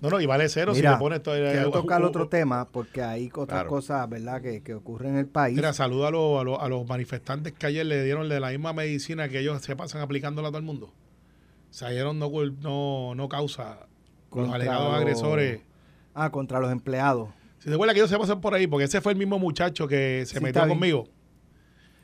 No, 0.00 0.08
no, 0.10 0.20
y 0.20 0.26
vale 0.26 0.48
cero 0.48 0.72
si 0.74 0.80
Mira, 0.80 0.92
le 0.92 0.98
pones 0.98 1.22
todo. 1.22 1.36
eh, 1.36 1.50
quiero 1.52 1.68
uh, 1.68 1.72
tocar 1.72 2.02
uh, 2.02 2.06
otro 2.06 2.24
uh, 2.24 2.28
tema 2.28 2.66
porque 2.70 3.02
hay 3.02 3.26
otras 3.28 3.46
Claro. 3.60 3.68
cosas, 3.68 4.08
¿verdad?, 4.08 4.40
que, 4.40 4.62
que 4.62 4.74
ocurren 4.74 5.12
en 5.12 5.18
el 5.18 5.26
país. 5.26 5.54
Mira, 5.56 5.72
saluda 5.74 6.08
a, 6.08 6.10
los- 6.10 6.40
a, 6.40 6.44
los- 6.44 6.58
a 6.60 6.68
los 6.68 6.86
manifestantes 6.88 7.52
que 7.52 7.66
ayer 7.66 7.84
le 7.84 8.02
dieron 8.02 8.28
de 8.28 8.40
la 8.40 8.48
misma 8.50 8.72
medicina 8.72 9.28
que 9.28 9.40
ellos 9.40 9.60
se 9.62 9.76
pasan 9.76 10.00
aplicándola 10.00 10.48
a 10.48 10.50
todo 10.50 10.58
el 10.58 10.64
mundo. 10.64 10.92
Salieron 11.70 12.18
no, 12.18 12.30
no, 12.60 13.14
no 13.14 13.28
causa 13.28 13.86
con 14.30 14.42
los 14.42 14.50
Contra 14.50 14.54
alegados 14.56 14.88
los- 14.92 14.96
agresores. 15.00 15.60
Ah, 16.14 16.30
contra 16.30 16.58
los 16.60 16.72
empleados. 16.72 17.28
Si 17.58 17.68
se 17.68 17.74
acuerda 17.74 17.92
que 17.92 18.00
ellos 18.00 18.10
se 18.10 18.18
pasan 18.18 18.40
por 18.40 18.54
ahí, 18.54 18.66
porque 18.66 18.84
ese 18.84 19.00
fue 19.02 19.12
el 19.12 19.18
mismo 19.18 19.38
muchacho 19.38 19.86
que 19.86 20.24
se 20.26 20.38
Sí, 20.38 20.42
metió 20.42 20.66
conmigo. 20.66 21.08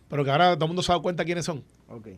Pero 0.09 0.23
que 0.25 0.31
ahora 0.31 0.55
todo 0.55 0.67
el 0.67 0.69
mundo 0.69 0.83
se 0.83 0.93
ha 0.93 0.95
dado 0.95 1.03
cuenta 1.03 1.25
quiénes 1.25 1.45
son. 1.47 1.65
Ok. 1.89 2.09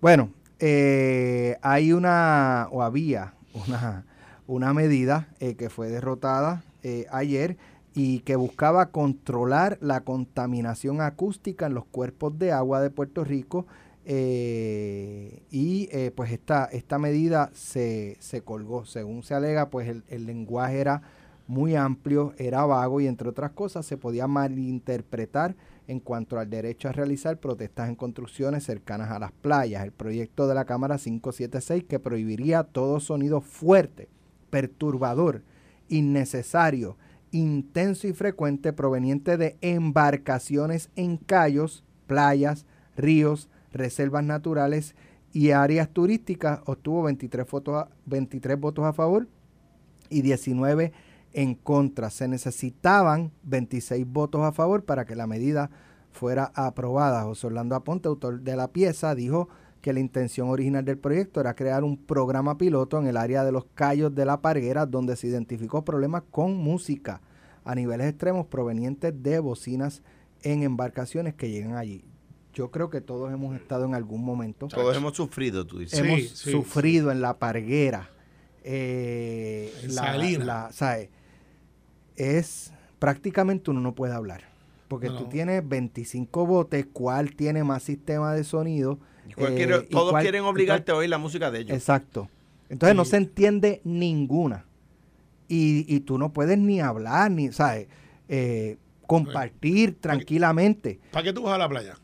Bueno, 0.00 0.32
eh, 0.58 1.56
hay 1.62 1.92
una, 1.92 2.68
o 2.72 2.82
había 2.82 3.34
una, 3.66 4.06
una 4.50 4.74
medida 4.74 5.28
eh, 5.38 5.54
que 5.54 5.70
fue 5.70 5.88
derrotada 5.88 6.64
eh, 6.82 7.06
ayer 7.12 7.56
y 7.94 8.20
que 8.20 8.34
buscaba 8.34 8.86
controlar 8.86 9.78
la 9.80 10.00
contaminación 10.00 11.00
acústica 11.00 11.66
en 11.66 11.74
los 11.74 11.84
cuerpos 11.84 12.36
de 12.36 12.50
agua 12.50 12.80
de 12.80 12.90
Puerto 12.90 13.22
Rico 13.22 13.66
eh, 14.04 15.44
y 15.50 15.88
pues 16.16 16.32
esta, 16.32 16.64
esta 16.64 16.98
medida 16.98 17.50
se, 17.52 18.16
se 18.18 18.42
colgó. 18.42 18.86
Según 18.86 19.22
se 19.22 19.34
alega, 19.34 19.70
pues 19.70 19.88
el, 19.88 20.02
el 20.08 20.26
lenguaje 20.26 20.80
era 20.80 21.02
muy 21.46 21.76
amplio, 21.76 22.32
era 22.38 22.64
vago 22.64 23.00
y 23.00 23.06
entre 23.06 23.28
otras 23.28 23.52
cosas 23.52 23.86
se 23.86 23.96
podía 23.96 24.26
malinterpretar 24.26 25.54
en 25.86 26.00
cuanto 26.00 26.38
al 26.38 26.50
derecho 26.50 26.88
a 26.88 26.92
realizar 26.92 27.38
protestas 27.38 27.88
en 27.88 27.96
construcciones 27.96 28.64
cercanas 28.64 29.10
a 29.10 29.18
las 29.18 29.32
playas. 29.32 29.84
El 29.84 29.92
proyecto 29.92 30.48
de 30.48 30.54
la 30.54 30.64
Cámara 30.64 30.98
576 30.98 31.84
que 31.84 31.98
prohibiría 31.98 32.64
todo 32.64 33.00
sonido 33.00 33.40
fuerte, 33.40 34.08
perturbador, 34.50 35.42
innecesario, 35.88 36.96
intenso 37.32 38.06
y 38.08 38.12
frecuente 38.12 38.72
proveniente 38.72 39.36
de 39.36 39.56
embarcaciones 39.60 40.90
en 40.96 41.16
callos, 41.16 41.84
playas, 42.06 42.66
ríos, 42.96 43.48
reservas 43.72 44.24
naturales 44.24 44.94
y 45.32 45.50
áreas 45.52 45.88
turísticas 45.90 46.60
obtuvo 46.66 47.04
23, 47.04 47.48
votos 47.48 47.74
a, 47.76 47.88
23 48.06 48.58
votos 48.58 48.84
a 48.84 48.92
favor 48.92 49.28
y 50.08 50.22
19 50.22 50.92
en 51.32 51.54
contra. 51.54 52.10
Se 52.10 52.26
necesitaban 52.26 53.30
26 53.44 54.06
votos 54.06 54.42
a 54.42 54.52
favor 54.52 54.84
para 54.84 55.04
que 55.04 55.14
la 55.14 55.26
medida 55.26 55.70
fuera 56.10 56.50
aprobada. 56.54 57.22
José 57.22 57.46
Orlando 57.46 57.76
Aponte, 57.76 58.08
autor 58.08 58.40
de 58.40 58.56
la 58.56 58.68
pieza, 58.68 59.14
dijo 59.14 59.48
que 59.80 59.92
la 59.92 60.00
intención 60.00 60.48
original 60.50 60.84
del 60.84 60.98
proyecto 60.98 61.40
era 61.40 61.54
crear 61.54 61.84
un 61.84 61.96
programa 61.96 62.58
piloto 62.58 62.98
en 62.98 63.06
el 63.06 63.16
área 63.16 63.44
de 63.44 63.52
los 63.52 63.64
callos 63.74 64.14
de 64.14 64.24
la 64.26 64.40
Parguera, 64.42 64.84
donde 64.86 65.16
se 65.16 65.26
identificó 65.28 65.84
problemas 65.84 66.22
con 66.30 66.54
música 66.56 67.20
a 67.64 67.74
niveles 67.74 68.08
extremos 68.08 68.46
provenientes 68.46 69.14
de 69.22 69.38
bocinas 69.38 70.02
en 70.42 70.62
embarcaciones 70.62 71.34
que 71.34 71.50
llegan 71.50 71.76
allí. 71.76 72.04
Yo 72.52 72.70
creo 72.70 72.90
que 72.90 73.00
todos 73.00 73.32
hemos 73.32 73.54
estado 73.56 73.84
en 73.84 73.94
algún 73.94 74.24
momento. 74.24 74.66
Todos 74.68 74.96
hemos 74.96 75.14
sufrido, 75.16 75.66
tú 75.66 75.78
dices. 75.78 75.98
hemos 76.00 76.20
Sí, 76.20 76.28
sí, 76.34 76.50
sufrido 76.50 77.10
en 77.10 77.20
la 77.22 77.38
parguera. 77.38 78.10
eh, 78.62 79.72
En 79.84 79.94
la- 79.94 80.02
Salinas. 80.02 80.46
la- 80.46 80.72
¿sabe? 80.72 81.08
Es 82.16 82.72
prácticamente 82.98 83.70
uno 83.70 83.80
no 83.80 83.94
puede 83.94 84.12
hablar. 84.12 84.42
Porque 84.88 85.08
No, 85.08 85.16
tú 85.18 85.24
tienes 85.28 85.66
25 85.66 86.44
botes, 86.46 86.86
cuál 86.92 87.34
tiene 87.36 87.62
más 87.64 87.82
sistema 87.84 88.34
de 88.34 88.44
sonido. 88.44 88.98
Cual 89.36 89.58
eh, 89.58 89.88
todos 89.90 90.14
quieren 90.20 90.44
obligarte 90.44 90.92
a 90.92 90.96
oír 90.96 91.10
la 91.10 91.18
música 91.18 91.50
de 91.50 91.60
ellos. 91.60 91.76
Exacto. 91.76 92.28
Entonces 92.68 92.96
no 92.96 93.04
se 93.04 93.16
entiende 93.16 93.80
ninguna. 93.84 94.64
Y, 95.48 95.84
y 95.92 96.00
tú 96.00 96.18
no 96.18 96.32
puedes 96.32 96.56
ni 96.58 96.80
hablar, 96.80 97.30
ni, 97.30 97.50
¿sabes? 97.50 97.88
Eh, 98.28 98.76
compartir 99.06 100.00
tranquilamente. 100.00 101.00
¿Para 101.10 101.24
qué 101.24 101.32
tú 101.32 101.42
vas 101.42 101.54
a 101.54 101.58
la 101.58 101.68
playa? 101.68 101.96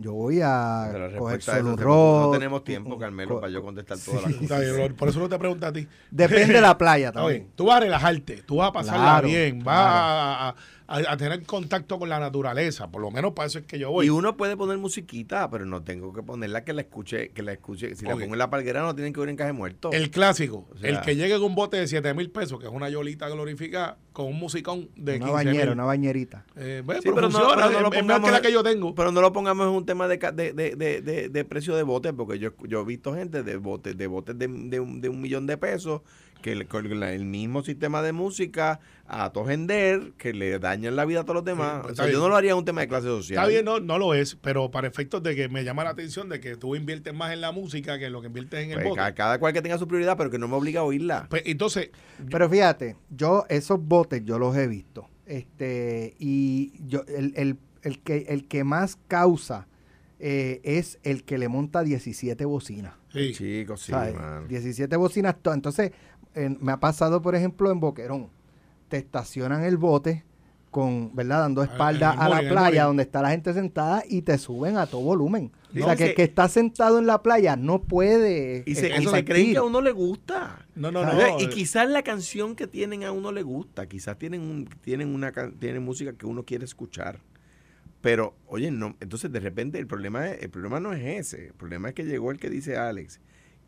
Yo 0.00 0.12
voy 0.12 0.40
a 0.40 0.84
coger 0.86 1.10
respuesta 1.10 1.54
a 1.54 1.58
eso 1.58 1.76
solo 1.76 2.20
no 2.26 2.30
tenemos 2.30 2.62
tiempo, 2.62 2.96
Carmelo, 2.96 3.40
para 3.40 3.52
yo 3.52 3.60
contestar 3.62 3.98
todas 3.98 4.22
las 4.22 4.30
Está 4.42 4.56
cosas. 4.58 4.92
por 4.96 5.08
eso 5.08 5.18
no 5.18 5.28
te 5.28 5.38
pregunto 5.38 5.66
a 5.66 5.72
ti. 5.72 5.88
Depende 6.08 6.54
de 6.54 6.60
la 6.60 6.78
playa 6.78 7.08
Está 7.08 7.20
bien, 7.26 7.32
también. 7.40 7.52
Tú 7.56 7.66
vas 7.66 7.76
a 7.78 7.80
relajarte, 7.80 8.42
tú 8.46 8.56
vas 8.56 8.68
a 8.68 8.72
pasarla 8.72 9.02
Claro, 9.02 9.28
bien, 9.28 9.58
vas 9.58 9.64
claro. 9.76 9.96
a, 10.50 10.54
a- 10.88 11.16
tener 11.16 11.42
contacto 11.44 11.98
con 11.98 12.08
la 12.08 12.18
naturaleza, 12.18 12.90
por 12.90 13.02
lo 13.02 13.10
menos 13.10 13.32
para 13.34 13.46
eso 13.46 13.58
es 13.58 13.66
que 13.66 13.78
yo 13.78 13.90
voy. 13.90 14.06
Y 14.06 14.10
uno 14.10 14.36
puede 14.36 14.56
poner 14.56 14.78
musiquita, 14.78 15.48
pero 15.50 15.66
no 15.66 15.82
tengo 15.82 16.12
que 16.12 16.22
ponerla 16.22 16.64
que 16.64 16.72
la 16.72 16.80
escuche, 16.80 17.28
que 17.30 17.42
la 17.42 17.52
escuche. 17.52 17.94
Si 17.94 18.04
Ok. 18.06 18.10
la 18.12 18.16
pongo 18.16 18.32
en 18.34 18.38
la 18.38 18.50
palguera 18.50 18.80
no 18.82 18.94
tienen 18.94 19.12
que 19.12 19.20
oír 19.20 19.28
en 19.28 19.36
caje 19.36 19.52
muerto. 19.52 19.90
El 19.92 20.10
clásico, 20.10 20.66
O 20.72 20.78
sea- 20.78 20.88
el 20.90 21.00
que 21.02 21.14
llegue 21.16 21.34
con 21.34 21.44
un 21.44 21.54
bote 21.54 21.76
de 21.76 21.86
7 21.86 22.14
mil 22.14 22.30
pesos, 22.30 22.58
que 22.58 22.66
es 22.66 22.72
una 22.72 22.88
yolita 22.88 23.28
glorificada, 23.28 23.98
con 24.12 24.26
un 24.26 24.38
musicón 24.38 24.88
de 24.96 25.16
Una 25.16 25.26
15 25.26 25.32
bañera, 25.44 25.64
mil. 25.66 25.74
una 25.74 25.84
bañerita. 25.84 26.44
Eh, 26.56 26.82
bueno, 26.84 27.00
Sí, 27.02 27.08
pero, 27.08 27.14
pero 27.16 27.28
no- 27.28 27.38
funciona, 27.38 27.66
pero 27.68 27.78
no 27.78 27.84
lo 27.84 27.90
que 27.90 27.98
pongamos- 28.00 28.30
la 28.32 28.40
que 28.40 28.50
yo 28.52 28.62
tengo. 28.64 28.94
Pero 28.94 29.12
no 29.12 29.20
lo 29.20 29.32
pongamos 29.32 29.66
en 29.68 29.72
un 29.74 29.86
tema 29.86 30.08
de, 30.08 30.18
ca- 30.18 30.32
de, 30.32 30.52
de, 30.52 30.74
de, 30.74 31.02
de- 31.02 31.28
de 31.28 31.44
precio 31.44 31.76
de 31.76 31.82
bote, 31.84 32.12
porque 32.12 32.38
yo, 32.38 32.50
yo 32.66 32.80
he 32.80 32.84
visto 32.84 33.14
gente 33.14 33.42
de 33.42 33.56
botes 33.58 33.96
de 33.96 34.06
botes 34.06 34.36
de, 34.38 34.48
de 34.48 34.80
un, 34.80 35.00
de 35.00 35.08
un 35.08 35.20
millón 35.20 35.46
de 35.46 35.56
pesos 35.56 36.00
que 36.42 36.54
la- 36.54 37.12
el 37.12 37.24
mismo 37.24 37.62
sistema 37.62 38.00
de 38.02 38.12
música 38.12 38.80
a 39.06 39.30
tojender, 39.32 40.12
que 40.18 40.32
le 40.34 40.58
dañan 40.58 40.94
la 40.96 41.04
vida 41.04 41.20
a 41.20 41.22
todos 41.24 41.36
los 41.36 41.44
demás. 41.44 41.80
pues 41.82 41.92
o 41.94 41.96
sea, 41.96 42.12
yo 42.12 42.18
no 42.20 42.28
lo 42.28 42.36
haría 42.36 42.52
en 42.52 42.58
un 42.58 42.64
tema 42.64 42.82
de 42.82 42.88
clase 42.88 43.06
social. 43.06 43.38
Está 43.38 43.48
bien, 43.48 43.64
no, 43.64 43.80
no 43.80 43.98
lo 43.98 44.14
es, 44.14 44.36
pero 44.36 44.70
para 44.70 44.86
efectos 44.86 45.22
de 45.22 45.34
que 45.34 45.48
me 45.48 45.64
llama 45.64 45.82
la 45.84 45.90
atención 45.90 46.28
de 46.28 46.40
que 46.40 46.56
tú 46.56 46.76
inviertes 46.76 47.14
más 47.14 47.32
en 47.32 47.40
la 47.40 47.50
música 47.52 47.98
que 47.98 48.06
en 48.06 48.12
lo 48.12 48.20
que 48.20 48.26
inviertes 48.28 48.60
en 48.64 48.72
el 48.72 48.82
Pues, 48.82 49.14
cada 49.14 49.38
cual 49.38 49.52
que 49.52 49.62
tenga 49.62 49.78
su 49.78 49.88
prioridad, 49.88 50.16
pero 50.16 50.30
que 50.30 50.38
no 50.38 50.46
me 50.46 50.54
obliga 50.56 50.80
a 50.80 50.84
oírla. 50.84 51.26
Pues, 51.30 51.42
entonces, 51.46 51.90
Pero 52.30 52.48
fíjate, 52.50 52.96
yo 53.10 53.44
esos 53.48 53.80
botes 53.82 54.22
yo 54.24 54.38
los 54.38 54.56
he 54.56 54.66
visto. 54.66 55.08
Este, 55.26 56.14
y 56.18 56.72
yo, 56.86 57.02
el, 57.08 57.32
el, 57.36 57.56
el 57.82 57.98
que, 58.00 58.26
el 58.28 58.46
que 58.46 58.64
más 58.64 58.98
causa 59.08 59.66
eh, 60.20 60.60
es 60.64 60.98
el 61.02 61.24
que 61.24 61.38
le 61.38 61.48
monta 61.48 61.82
17 61.82 62.44
bocinas. 62.44 62.94
sí, 63.12 63.32
Chicos, 63.32 63.82
sí, 63.82 63.92
¿sabes? 63.92 64.14
mano. 64.14 64.46
17 64.48 64.96
bocinas. 64.96 65.36
to- 65.40 65.52
Entonces, 65.54 65.92
en- 66.34 66.58
me 66.60 66.72
ha 66.72 66.80
pasado, 66.80 67.22
por 67.22 67.34
ejemplo, 67.34 67.70
en 67.70 67.80
Boquerón. 67.80 68.28
Te 68.88 68.96
estacionan 68.96 69.64
el 69.64 69.76
bote 69.76 70.24
con, 70.70 71.14
¿verdad? 71.14 71.40
Dando 71.40 71.62
espalda 71.62 72.12
en 72.12 72.20
el 72.20 72.32
a 72.32 72.42
la 72.42 72.48
playa 72.50 72.84
donde 72.84 73.02
está 73.02 73.22
la 73.22 73.30
gente 73.30 73.52
sentada 73.54 74.02
y 74.08 74.22
te 74.22 74.36
suben 74.38 74.76
a 74.76 74.86
todo 74.86 75.00
volumen. 75.00 75.50
Sí, 75.72 75.80
o 75.82 75.84
sea, 75.84 75.96
que 75.96 76.06
el 76.10 76.14
que 76.14 76.22
está 76.22 76.48
sentado 76.48 76.98
en 76.98 77.06
la 77.06 77.22
playa 77.22 77.56
no 77.56 77.82
puede 77.82 78.62
Y 78.66 78.74
se, 78.74 78.88
eh, 78.94 79.02
se 79.06 79.24
creen 79.24 79.52
que 79.52 79.58
a 79.58 79.62
uno 79.62 79.80
le 79.80 79.92
gusta. 79.92 80.66
No, 80.74 80.90
no, 80.90 81.02
¿Sabes? 81.02 81.32
no. 81.32 81.40
Y 81.40 81.48
quizás 81.48 81.88
la 81.88 82.02
canción 82.02 82.54
que 82.54 82.66
tienen 82.66 83.04
a 83.04 83.12
uno 83.12 83.32
le 83.32 83.42
gusta. 83.42 83.86
Quizás 83.86 84.18
tienen 84.18 84.40
un, 84.42 84.66
tienen 84.82 85.14
una 85.14 85.32
tienen 85.58 85.82
música 85.82 86.12
que 86.12 86.26
uno 86.26 86.44
quiere 86.44 86.64
escuchar. 86.64 87.20
Pero, 88.00 88.34
oye, 88.46 88.70
no, 88.70 88.96
entonces 89.00 89.32
de 89.32 89.40
repente 89.40 89.78
el 89.78 89.86
problema 89.86 90.28
es, 90.30 90.42
el 90.42 90.50
problema 90.50 90.80
no 90.80 90.92
es 90.92 91.02
ese. 91.04 91.48
El 91.48 91.54
problema 91.54 91.88
es 91.88 91.94
que 91.94 92.04
llegó 92.04 92.30
el 92.30 92.38
que 92.38 92.48
dice 92.48 92.76
Alex. 92.76 93.20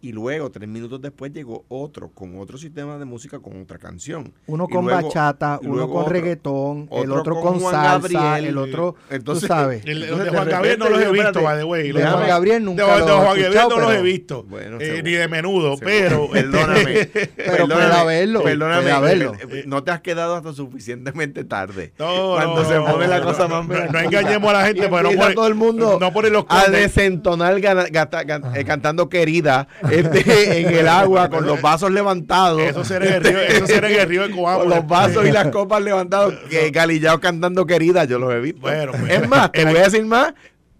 Y 0.02 0.12
luego, 0.12 0.50
tres 0.50 0.66
minutos 0.66 1.00
después, 1.02 1.30
llegó 1.30 1.66
otro 1.68 2.08
con 2.08 2.38
otro 2.38 2.56
sistema 2.56 2.96
de 2.96 3.04
música 3.04 3.38
con 3.38 3.60
otra 3.60 3.76
canción. 3.78 4.32
Uno 4.46 4.66
Y 4.68 4.72
con 4.72 4.86
luego- 4.86 5.02
bachata, 5.08 5.60
uno 5.62 5.86
con 5.88 5.98
otro- 6.04 6.12
reggaetón, 6.14 6.88
el 6.90 7.12
otro 7.12 7.34
con 7.34 7.42
con, 7.52 7.60
Juan 7.60 7.74
salsa, 7.74 8.08
Gabriel, 8.18 8.44
el 8.46 8.56
otro, 8.58 8.94
entonces- 9.10 9.42
tú 9.42 9.54
sabes. 9.54 9.84
El, 9.84 10.02
Entonces, 10.04 10.18
de 10.18 10.24
de 10.24 10.30
Juan 10.36 10.48
Gabriel 10.48 10.78
no 10.78 10.88
los 10.88 11.02
he 11.02 11.10
visto, 11.10 11.42
by 11.42 11.58
the 11.58 11.64
way. 11.64 11.92
de 11.92 12.02
Juan 12.06 12.26
Gabriel 12.26 12.64
nunca 12.64 12.82
de, 12.86 12.92
de 12.92 13.02
Juan 13.12 13.24
Gabriel 13.24 13.52
no 13.54 13.68
los 13.76 13.82
he 13.82 13.92
pero- 13.92 14.02
visto. 14.02 14.42
Bueno, 14.44 14.76
eh, 14.80 15.02
ni 15.04 15.12
de 15.12 15.28
menudo, 15.28 15.76
Seguro. 15.76 15.86
pero. 15.86 16.30
Perdóname. 16.32 17.10
Pero 17.36 17.68
puede 17.68 17.92
haberlo, 17.92 18.42
Perdóname. 18.42 18.80
puede 18.82 18.92
haberlo. 18.94 19.34
eh, 19.34 19.38
eh, 19.50 19.64
No 19.66 19.82
te 19.84 19.90
has 19.90 20.00
quedado 20.00 20.34
hasta 20.36 20.52
suficientemente 20.54 21.44
tarde. 21.44 21.92
No, 21.98 22.32
Cuando 22.36 22.62
no, 22.62 22.68
se 22.68 22.74
no, 22.76 22.84
pone 22.86 23.06
la 23.08 23.18
no, 23.18 23.24
cosa 23.24 23.48
no, 23.48 23.62
más 23.62 23.92
no, 23.92 23.98
engañemos 24.00 24.50
a 24.50 24.52
la 24.54 24.66
gente, 24.66 24.86
Y 24.86 24.88
porque 24.88 25.14
no 25.16 25.34
todo 25.34 25.46
el 25.46 25.54
mundo 25.54 25.98
no 26.00 26.10
los 26.30 26.44
a 26.48 26.70
desentonar 26.70 27.58
eh, 27.58 28.64
cantando 28.64 29.08
querida 29.08 29.68
este, 29.90 30.61
en 30.61 30.74
el 30.74 30.88
agua 30.88 31.29
con 31.29 31.46
los 31.46 31.61
vasos 31.61 31.90
levantados. 31.90 32.61
Eso 32.61 32.85
será 32.85 33.07
en 33.07 33.14
el 33.14 33.24
río, 33.24 33.40
eso 33.40 33.66
será 33.66 33.90
en 33.90 34.00
el 34.00 34.09
río 34.09 34.29
de 34.29 34.35
Coamo. 34.35 34.61
Con 34.61 34.70
los 34.70 34.87
vasos 34.87 35.26
y 35.26 35.33
las 35.33 35.48
copas 35.53 35.83
levantados, 35.83 36.35
que 36.48 36.70
Galillao 36.70 37.20
cantando 37.20 37.66
querida, 37.66 38.05
yo 38.05 38.18
los 38.18 38.33
he 38.33 38.40
visto. 38.40 38.61
Bueno, 38.61 38.92
pues. 38.92 39.12
es 39.12 39.29
más, 39.29 39.53
te 39.53 39.64
voy 39.64 39.76
a 39.76 39.85
decir 39.85 40.05
más, 40.05 40.35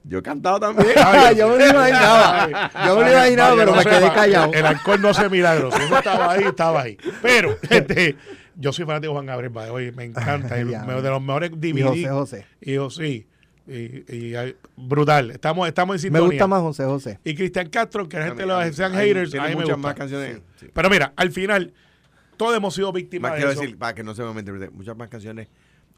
yo 0.05 0.19
he 0.19 0.23
cantado 0.23 0.61
también. 0.61 0.91
Ah, 0.97 1.33
yo 1.33 1.49
me 1.57 1.59
lo 1.59 1.71
imaginaba. 1.71 2.49
Yo 2.87 2.97
me 2.97 3.05
lo 3.05 3.11
imaginaba, 3.11 3.57
pero 3.57 3.71
no 3.71 3.77
me 3.77 3.85
quedé 3.85 4.13
callado. 4.13 4.53
El 4.53 4.67
alcohol 4.67 5.03
no 5.03 5.09
hace 5.09 5.29
milagros. 5.29 5.75
Si 5.75 5.83
eso 5.83 5.99
estaba 5.99 6.33
ahí, 6.33 6.45
estaba 6.45 6.83
ahí. 6.83 6.99
Pero, 7.23 7.57
este, 7.71 8.17
yo 8.57 8.73
soy 8.73 8.87
fanático 8.87 9.13
de 9.13 9.15
Juan 9.15 9.27
Gabriel, 9.27 9.95
me 9.95 10.05
encanta. 10.05 10.55
de 10.55 10.65
los 11.11 11.23
mejores 11.23 11.51
DVD. 11.53 11.95
Y 11.95 12.05
José 12.05 12.09
José. 12.09 12.47
Y 12.61 12.75
yo, 12.75 12.91
sí. 12.91 13.27
Y, 13.71 14.05
y, 14.17 14.35
brutal. 14.77 15.31
Estamos, 15.31 15.69
estamos 15.69 15.95
en 15.95 15.99
Me 15.99 16.03
sintonía. 16.19 16.27
gusta 16.27 16.47
más 16.49 16.61
José 16.61 16.85
José. 16.85 17.19
Y 17.25 17.35
Cristian 17.37 17.69
Castro, 17.69 18.09
que 18.09 18.19
la 18.19 18.27
gente 18.27 18.45
lo 18.47 18.73
sean 18.73 18.93
mí 18.93 18.99
haters, 18.99 19.31
tiene 19.31 19.47
a 19.47 19.49
mí 19.51 19.55
me 19.55 19.61
muchas 19.63 19.77
gusta. 19.77 19.89
más 19.89 19.95
canciones. 19.97 20.41
sí. 20.59 20.67
Pero 20.73 20.91
mira, 20.91 21.13
al 21.17 21.31
final, 21.31 21.73
todos 22.37 22.57
hemos 22.57 22.75
sido 22.75 22.93
víctimas 22.93 23.31
Más 23.31 23.37
de 23.37 23.39
quiero 23.39 23.53
eso. 23.53 23.61
decir, 23.61 23.79
para 23.79 23.95
que 23.95 24.03
no 24.03 24.15
se 24.15 24.23
me 24.23 24.29
malinterprete, 24.29 24.71
muchas 24.71 24.97
más 24.97 25.09
canciones 25.09 25.49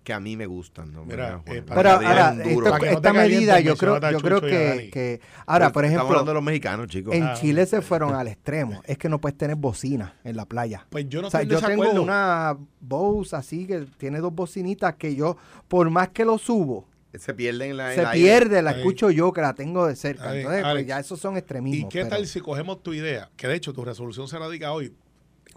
que 0.05 0.13
a 0.13 0.19
mí 0.21 0.37
me 0.37 0.47
gustan. 0.47 0.93
¿no? 0.93 1.05
Mira, 1.07 1.41
eh, 1.47 1.63
Juan 1.65 1.65
Pero 1.77 1.91
ahora, 1.91 2.35
es 2.41 2.47
un 2.47 2.55
duro. 2.55 2.67
esto- 2.67 2.71
Para 2.71 2.79
que 2.81 2.91
no 2.91 2.97
esta 2.97 3.13
medida 3.13 3.61
yo 3.61 3.77
creo, 3.77 4.01
yo 4.11 4.19
creo 4.21 4.41
que. 4.43 5.21
Ahora, 5.47 5.71
por 5.73 5.85
Estamos 5.85 6.01
hablando 6.11 6.15
de 6.15 6.15
ejemplo, 6.17 6.35
los 6.35 6.43
mexicanos, 6.43 6.87
chicos. 6.89 7.15
en 7.15 7.23
Ah. 7.23 7.35
Chile 7.35 7.65
se 7.67 7.81
fueron 7.83 8.15
al 8.15 8.27
extremo. 8.29 8.83
Es 8.85 8.99
que 8.99 9.09
no 9.09 9.21
puedes 9.21 9.39
tener 9.39 9.57
bocina 9.57 10.15
en 10.25 10.37
la 10.37 10.45
playa. 10.45 10.87
Pues 10.91 11.09
yo 11.09 11.23
no 11.23 11.29
O 11.29 11.31
sea, 11.31 11.43
yo 11.45 11.59
tengo 11.61 11.89
una 12.03 12.57
Bose 12.81 13.35
así 13.37 13.67
que 13.67 13.87
tiene 13.97 14.19
dos 14.19 14.35
bocinitas 14.35 14.97
que 14.97 15.15
yo, 15.15 15.37
por 15.69 15.89
más 15.89 16.09
que 16.09 16.25
lo 16.25 16.37
subo, 16.37 16.89
se 17.19 17.35
pierden 17.35 17.71
en 17.73 17.77
la 17.77 17.91
en 17.95 18.01
se 18.01 18.07
aire. 18.07 18.13
pierde, 18.23 18.63
la 18.63 18.71
Ahí. 18.71 18.79
escucho 18.79 19.11
yo 19.11 19.33
que 19.33 19.41
la 19.41 19.55
tengo 19.55 19.87
de 19.87 19.97
cerca. 19.97 20.31
Ahí, 20.31 20.39
Entonces, 20.41 20.65
pues, 20.71 20.87
ya 20.87 20.99
esos 20.99 21.21
son 21.21 21.37
extremismos. 21.37 21.87
¿Y 21.87 21.89
qué 21.93 22.01
pero- 22.05 22.11
tal 22.17 22.27
si 22.27 22.41
cogemos 22.41 22.83
tu 22.83 22.93
idea? 22.95 23.31
Que 23.37 23.49
de 23.49 23.55
hecho 23.55 23.73
tu 23.73 23.85
resolución 23.85 24.29
se 24.29 24.39
radica 24.39 24.73
hoy. 24.73 24.95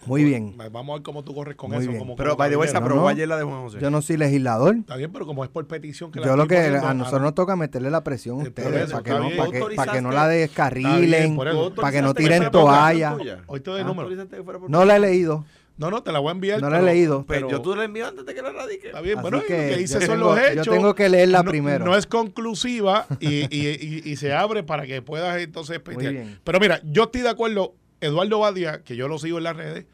Muy 0.06 0.26
bien. 0.26 0.56
Vamos 0.58 0.90
a 0.90 0.98
ver 0.98 1.04
cómo 1.04 1.24
tú 1.24 1.34
corres 1.34 1.56
con 1.56 1.72
Muy 1.72 1.80
eso. 1.80 1.88
bien. 1.88 2.00
Como, 2.00 2.16
Pero, 2.18 2.36
by 2.36 2.50
the 2.50 2.58
way, 2.58 2.68
se. 2.68 2.74
No, 2.74 2.80
aprobó 2.82 3.02
no. 3.04 3.08
ayer 3.08 3.28
la 3.28 3.38
de 3.38 3.44
Juan 3.44 3.62
José. 3.62 3.80
Yo 3.80 3.90
no 3.90 4.02
soy 4.02 4.18
legislador. 4.18 4.76
Está 4.76 4.98
bien, 4.98 5.12
pero 5.12 5.26
como 5.26 5.44
es 5.46 5.50
por 5.50 5.66
petición 5.68 6.12
que 6.12 6.20
la 6.20 6.26
Yo 6.28 6.36
lo 6.36 6.48
que 6.48 6.58
a 6.58 6.90
ah, 6.90 6.94
nosotros 6.94 7.22
no. 7.22 7.28
nos 7.28 7.36
toca 7.36 7.56
meterle 7.56 7.90
la 7.90 8.04
presión 8.04 8.42
a 8.42 8.44
ustedes 8.44 8.92
para 8.92 9.04
que, 9.04 9.10
no, 9.12 9.30
para, 9.38 9.52
que, 9.52 9.60
¿Tú 9.60 9.68
para 9.76 9.92
que 9.94 10.02
no 10.02 10.12
la 10.12 10.28
descarrilen, 10.28 11.10
bien, 11.10 11.36
por 11.38 11.48
eso. 11.48 11.72
¿Tú 11.72 11.82
para 11.82 11.92
que 11.94 12.02
no 12.02 12.10
autorizaste 12.10 12.38
tiren 12.40 12.52
toalla. 12.52 13.16
Hoy 13.48 13.60
te 13.62 13.72
doy 13.72 13.80
el 13.80 13.86
¿Ah, 13.86 13.88
número. 13.88 14.02
autorizaste 14.10 14.36
que 14.38 14.44
fuera 14.44 14.60
por 14.60 14.70
No 14.70 14.84
la 14.84 14.98
he 14.98 15.00
leído. 15.00 15.46
No, 15.78 15.92
no, 15.92 16.02
te 16.04 16.12
la 16.14 16.20
voy 16.20 16.30
a 16.30 16.32
enviar. 16.32 16.62
No 16.62 16.70
la 16.70 16.80
he 16.80 16.84
leído. 16.84 17.26
Pero, 17.28 17.50
yo 17.50 17.62
tú 17.62 17.76
la 17.76 17.84
envío 17.84 18.08
antes 18.08 18.26
de 18.26 18.34
que 18.34 18.42
la 18.42 18.52
radique. 18.54 18.88
Está 18.88 19.02
bien, 19.02 19.18
Así 19.18 19.22
bueno, 19.24 19.42
que 19.46 19.72
lo 19.72 19.78
que 19.78 19.88
son 19.88 20.00
tengo- 20.00 20.16
los 20.36 20.40
hechos. 20.40 20.66
yo 20.66 20.72
tengo 20.72 20.96
que 20.96 21.10
leerla 21.10 21.44
No- 21.44 21.52
primero. 21.52 21.84
No 21.84 21.98
es 21.98 22.06
conclusiva 22.08 23.06
y, 23.20 23.44
y- 23.54 23.70
y- 23.80 24.02
y 24.10 24.16
se 24.16 24.32
abre 24.34 24.64
para 24.64 24.86
que 24.86 25.02
puedas 25.02 25.38
entonces 25.42 25.82
bien. 25.98 26.40
Pero 26.44 26.60
mira, 26.62 26.80
yo 26.86 27.04
estoy 27.04 27.22
de 27.22 27.30
acuerdo, 27.30 27.76
Eduardo 28.00 28.40
Badia, 28.40 28.84
que 28.84 28.96
yo 28.96 29.08
lo 29.10 29.18
sigo 29.20 29.38
en 29.38 29.44
las 29.44 29.58
redes. 29.58 29.86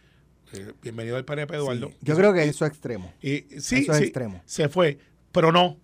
eh, 0.53 0.73
bienvenido 0.82 1.15
al 1.15 1.23
PNP, 1.25 1.55
Eduardo. 1.55 1.91
Yo 2.01 2.15
creo 2.15 2.34
que 2.34 2.43
eso 2.43 2.65
es 2.65 2.71
extremo. 2.71 3.13
Y 3.21 3.45
sí, 3.59 3.77
Eso 3.77 3.93
es 3.93 3.97
sí, 3.99 4.03
extremo. 4.03 4.41
se 4.45 4.67
fue, 4.69 4.97
pero 5.32 5.51
no, 5.53 5.79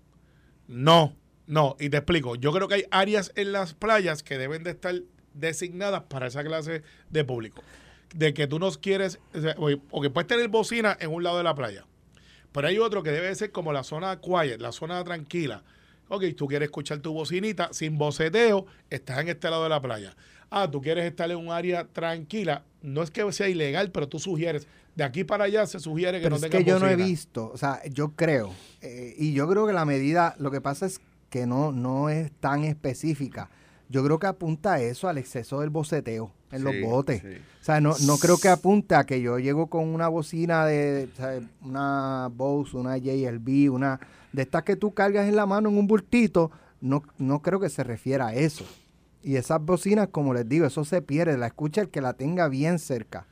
no, 0.67 1.15
no. 1.45 1.75
Y 1.79 1.89
te 1.89 1.97
explico, 1.97 2.35
yo 2.35 2.51
creo 2.51 2.67
que 2.67 2.75
hay 2.75 2.83
áreas 2.91 3.31
en 3.35 3.51
las 3.53 3.73
playas 3.73 4.23
que 4.23 4.37
deben 4.37 4.63
de 4.63 4.71
estar 4.71 4.93
designadas 5.33 6.03
para 6.09 6.27
esa 6.27 6.43
clase 6.43 6.81
de 7.09 7.23
público. 7.23 7.61
De 8.15 8.33
que 8.33 8.47
tú 8.47 8.59
nos 8.59 8.77
quieres, 8.77 9.19
o 9.91 10.01
que 10.01 10.09
puedes 10.09 10.27
tener 10.27 10.47
bocina 10.47 10.97
en 10.99 11.11
un 11.11 11.23
lado 11.23 11.37
de 11.37 11.43
la 11.43 11.55
playa, 11.55 11.85
pero 12.51 12.67
hay 12.67 12.79
otro 12.79 13.03
que 13.03 13.11
debe 13.11 13.27
de 13.27 13.35
ser 13.35 13.51
como 13.51 13.73
la 13.73 13.83
zona 13.83 14.19
quiet, 14.19 14.59
la 14.59 14.71
zona 14.71 15.03
tranquila. 15.03 15.63
Ok, 16.09 16.23
tú 16.35 16.47
quieres 16.47 16.67
escuchar 16.67 16.99
tu 16.99 17.13
bocinita 17.13 17.69
sin 17.73 17.97
boceteo, 17.97 18.65
estás 18.89 19.19
en 19.19 19.27
este 19.27 19.49
lado 19.49 19.63
de 19.63 19.69
la 19.69 19.81
playa. 19.81 20.15
Ah, 20.49 20.71
tú 20.71 20.81
quieres 20.81 21.05
estar 21.05 21.29
en 21.29 21.37
un 21.37 21.51
área 21.51 21.85
tranquila. 21.85 22.63
No 22.81 23.03
es 23.03 23.11
que 23.11 23.29
sea 23.33 23.49
ilegal, 23.49 23.91
pero 23.91 24.07
tú 24.07 24.17
sugieres. 24.17 24.67
De 24.95 25.03
aquí 25.03 25.23
para 25.23 25.43
allá 25.43 25.67
se 25.67 25.79
sugiere 25.79 26.19
que 26.19 26.23
Pero 26.23 26.31
no 26.31 26.35
es 26.37 26.41
tengas 26.41 26.63
que 26.63 26.69
yo 26.69 26.79
no 26.79 26.87
he 26.87 26.95
visto, 26.95 27.51
o 27.53 27.57
sea, 27.57 27.81
yo 27.85 28.15
creo, 28.15 28.51
eh, 28.81 29.13
y 29.15 29.33
yo 29.33 29.47
creo 29.47 29.67
que 29.67 29.73
la 29.73 29.85
medida, 29.85 30.35
lo 30.39 30.49
que 30.49 30.59
pasa 30.61 30.87
es 30.87 31.01
que 31.29 31.45
no, 31.45 31.71
no 31.71 32.09
es 32.09 32.31
tan 32.39 32.63
específica. 32.63 33.51
Yo 33.89 34.03
creo 34.03 34.19
que 34.19 34.27
apunta 34.27 34.73
a 34.73 34.81
eso, 34.81 35.07
al 35.07 35.17
exceso 35.17 35.61
del 35.61 35.69
boceteo 35.69 36.31
en 36.51 36.63
los 36.63 36.73
botes. 36.81 37.21
sí. 37.21 37.41
O 37.61 37.63
sea, 37.67 37.81
no, 37.81 37.93
no 38.05 38.17
creo 38.17 38.38
que 38.38 38.47
apunte 38.47 38.95
a 38.95 39.05
que 39.05 39.19
yo 39.21 39.39
llego 39.39 39.67
con 39.67 39.89
una 39.89 40.07
bocina 40.07 40.65
de, 40.65 41.09
sea, 41.17 41.39
una 41.61 42.29
Bose, 42.33 42.77
una 42.77 42.97
JLB, 42.97 43.73
una 43.73 43.99
de 44.31 44.43
estas 44.43 44.63
que 44.63 44.77
tú 44.77 44.93
cargas 44.93 45.27
en 45.27 45.35
la 45.35 45.45
mano 45.45 45.67
en 45.67 45.77
un 45.77 45.85
bultito. 45.85 46.49
No, 46.79 47.03
no 47.17 47.41
creo 47.41 47.59
que 47.59 47.69
se 47.69 47.83
refiera 47.83 48.27
a 48.27 48.35
eso. 48.35 48.65
Y 49.21 49.35
esas 49.35 49.61
bocinas, 49.61 50.07
como 50.09 50.33
les 50.33 50.47
digo, 50.47 50.65
eso 50.65 50.85
se 50.85 51.01
pierde. 51.01 51.38
La 51.38 51.47
escucha 51.47 51.81
el 51.81 51.89
que 51.89 51.99
la 51.99 52.13
tenga 52.13 52.47
bien 52.47 52.79
cerca. 52.79 53.25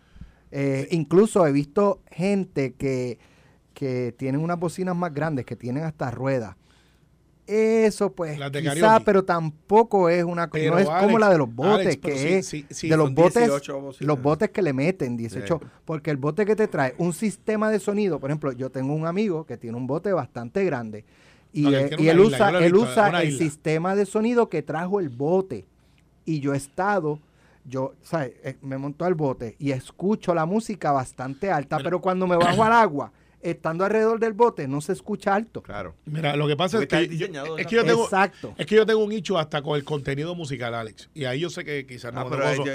Eh, 0.51 0.89
Incluso 0.91 1.47
he 1.47 1.53
visto 1.53 2.01
gente 2.11 2.73
que, 2.73 3.19
que 3.73 4.13
tienen 4.17 4.41
unas 4.41 4.59
bocinas 4.59 4.95
más 4.97 5.13
grandes, 5.13 5.45
que 5.45 5.55
tienen 5.55 5.83
hasta 5.83 6.11
ruedas. 6.11 6.57
Eso 7.47 8.11
pues 8.11 8.39
Las 8.39 8.51
de 8.51 8.61
quizá, 8.61 8.73
karaoke. 8.73 9.05
pero 9.05 9.23
tampoco 9.23 10.09
es 10.09 10.23
una 10.23 10.49
Pero, 10.49 10.73
no 10.73 10.79
es 10.79 10.89
como 10.89 11.19
la 11.19 11.29
de 11.29 11.37
los 11.37 11.53
botes, 11.53 11.85
Alex, 11.85 11.97
pero 12.01 12.15
que 12.15 12.19
sí, 12.21 12.27
es 12.33 12.47
sí, 12.47 12.65
sí, 12.71 12.89
de 12.89 12.97
los 12.97 13.13
botes, 13.13 13.35
18 13.45 13.81
bocinas. 13.81 14.07
los 14.07 14.21
botes 14.21 14.49
que 14.49 14.61
le 14.63 14.73
meten 14.73 15.15
18, 15.15 15.59
Sí. 15.61 15.67
porque 15.85 16.09
el 16.09 16.17
bote 16.17 16.43
que 16.45 16.55
te 16.55 16.67
trae 16.67 16.95
un 16.97 17.13
sistema 17.13 17.69
de 17.69 17.79
sonido, 17.79 18.19
por 18.19 18.31
ejemplo, 18.31 18.51
yo 18.51 18.71
tengo 18.71 18.93
un 18.95 19.05
amigo 19.05 19.45
que 19.45 19.57
tiene 19.57 19.77
un 19.77 19.85
bote 19.85 20.11
bastante 20.11 20.63
grande 20.65 21.05
y, 21.53 21.61
No, 21.61 21.69
que 21.71 21.87
tiene 21.97 22.03
y 22.03 22.09
una 22.09 22.11
él 22.11 22.19
isla, 22.25 22.37
usa 22.49 22.49
él 22.65 22.73
visto, 22.73 22.89
usa 22.91 23.21
el 23.21 23.27
isla. 23.29 23.37
sistema 23.45 23.95
de 23.95 24.05
sonido 24.07 24.49
que 24.49 24.63
trajo 24.63 24.99
el 24.99 25.09
bote 25.09 25.65
y 26.25 26.39
yo 26.39 26.53
he 26.53 26.57
estado 26.57 27.19
yo, 27.67 27.93
¿sabes? 28.03 28.33
Eh, 28.43 28.57
me 28.61 28.77
monto 28.77 29.05
al 29.05 29.15
bote 29.15 29.55
y 29.57 29.71
escucho 29.71 30.33
la 30.35 30.45
música 30.45 30.91
bastante 30.91 31.51
alta, 31.51 31.77
pero 31.83 31.99
cuando 32.01 32.27
me 32.27 32.35
bajo 32.37 32.63
al 32.63 32.73
agua, 32.73 33.11
estando 33.49 33.83
alrededor 33.85 34.19
del 34.19 34.33
bote, 34.33 34.67
no 34.67 34.81
se 34.81 34.93
escucha 34.93 35.35
alto. 35.35 35.61
Claro. 35.61 35.95
Mira, 36.05 36.35
lo 36.35 36.47
que 36.47 36.55
pasa 36.55 36.77
es 36.79 36.87
Porque 36.87 37.09
que, 37.09 37.17
yo, 37.17 37.57
es 37.57 37.67
que 37.67 37.75
yo 37.75 37.85
tengo, 37.85 38.03
Exacto. 38.05 38.53
es 38.57 38.65
que 38.65 38.75
yo 38.75 38.85
tengo 38.85 39.03
un 39.03 39.09
nicho 39.09 39.37
hasta 39.37 39.61
con 39.61 39.75
el 39.77 39.83
contenido 39.83 40.35
musical, 40.35 40.73
Alex. 40.73 41.09
Y 41.13 41.25
ahí 41.25 41.39
yo 41.39 41.49
sé 41.49 41.63
que 41.63 41.85
quizás 41.85 42.13
no 42.13 42.21
Ah, 42.21 42.27
pero 42.29 42.49
eso 42.49 42.65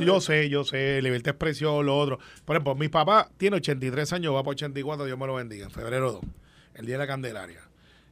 Yo 0.00 0.16
es- 0.18 0.24
sé, 0.24 0.48
yo 0.48 0.64
sé, 0.64 1.00
libertad 1.02 1.24
de 1.26 1.30
expresión, 1.32 1.84
lo 1.84 1.98
otro. 1.98 2.18
Por 2.44 2.56
ejemplo, 2.56 2.74
mi 2.74 2.88
papá 2.88 3.30
tiene 3.36 3.56
83 3.56 4.12
años, 4.12 4.34
va 4.34 4.42
para 4.42 4.52
84, 4.52 5.04
Dios 5.04 5.18
me 5.18 5.26
lo 5.26 5.34
bendiga, 5.34 5.64
en 5.66 5.70
febrero 5.70 6.12
2, 6.12 6.20
el 6.74 6.86
día 6.86 6.94
de 6.94 6.98
la 6.98 7.06
Candelaria. 7.06 7.60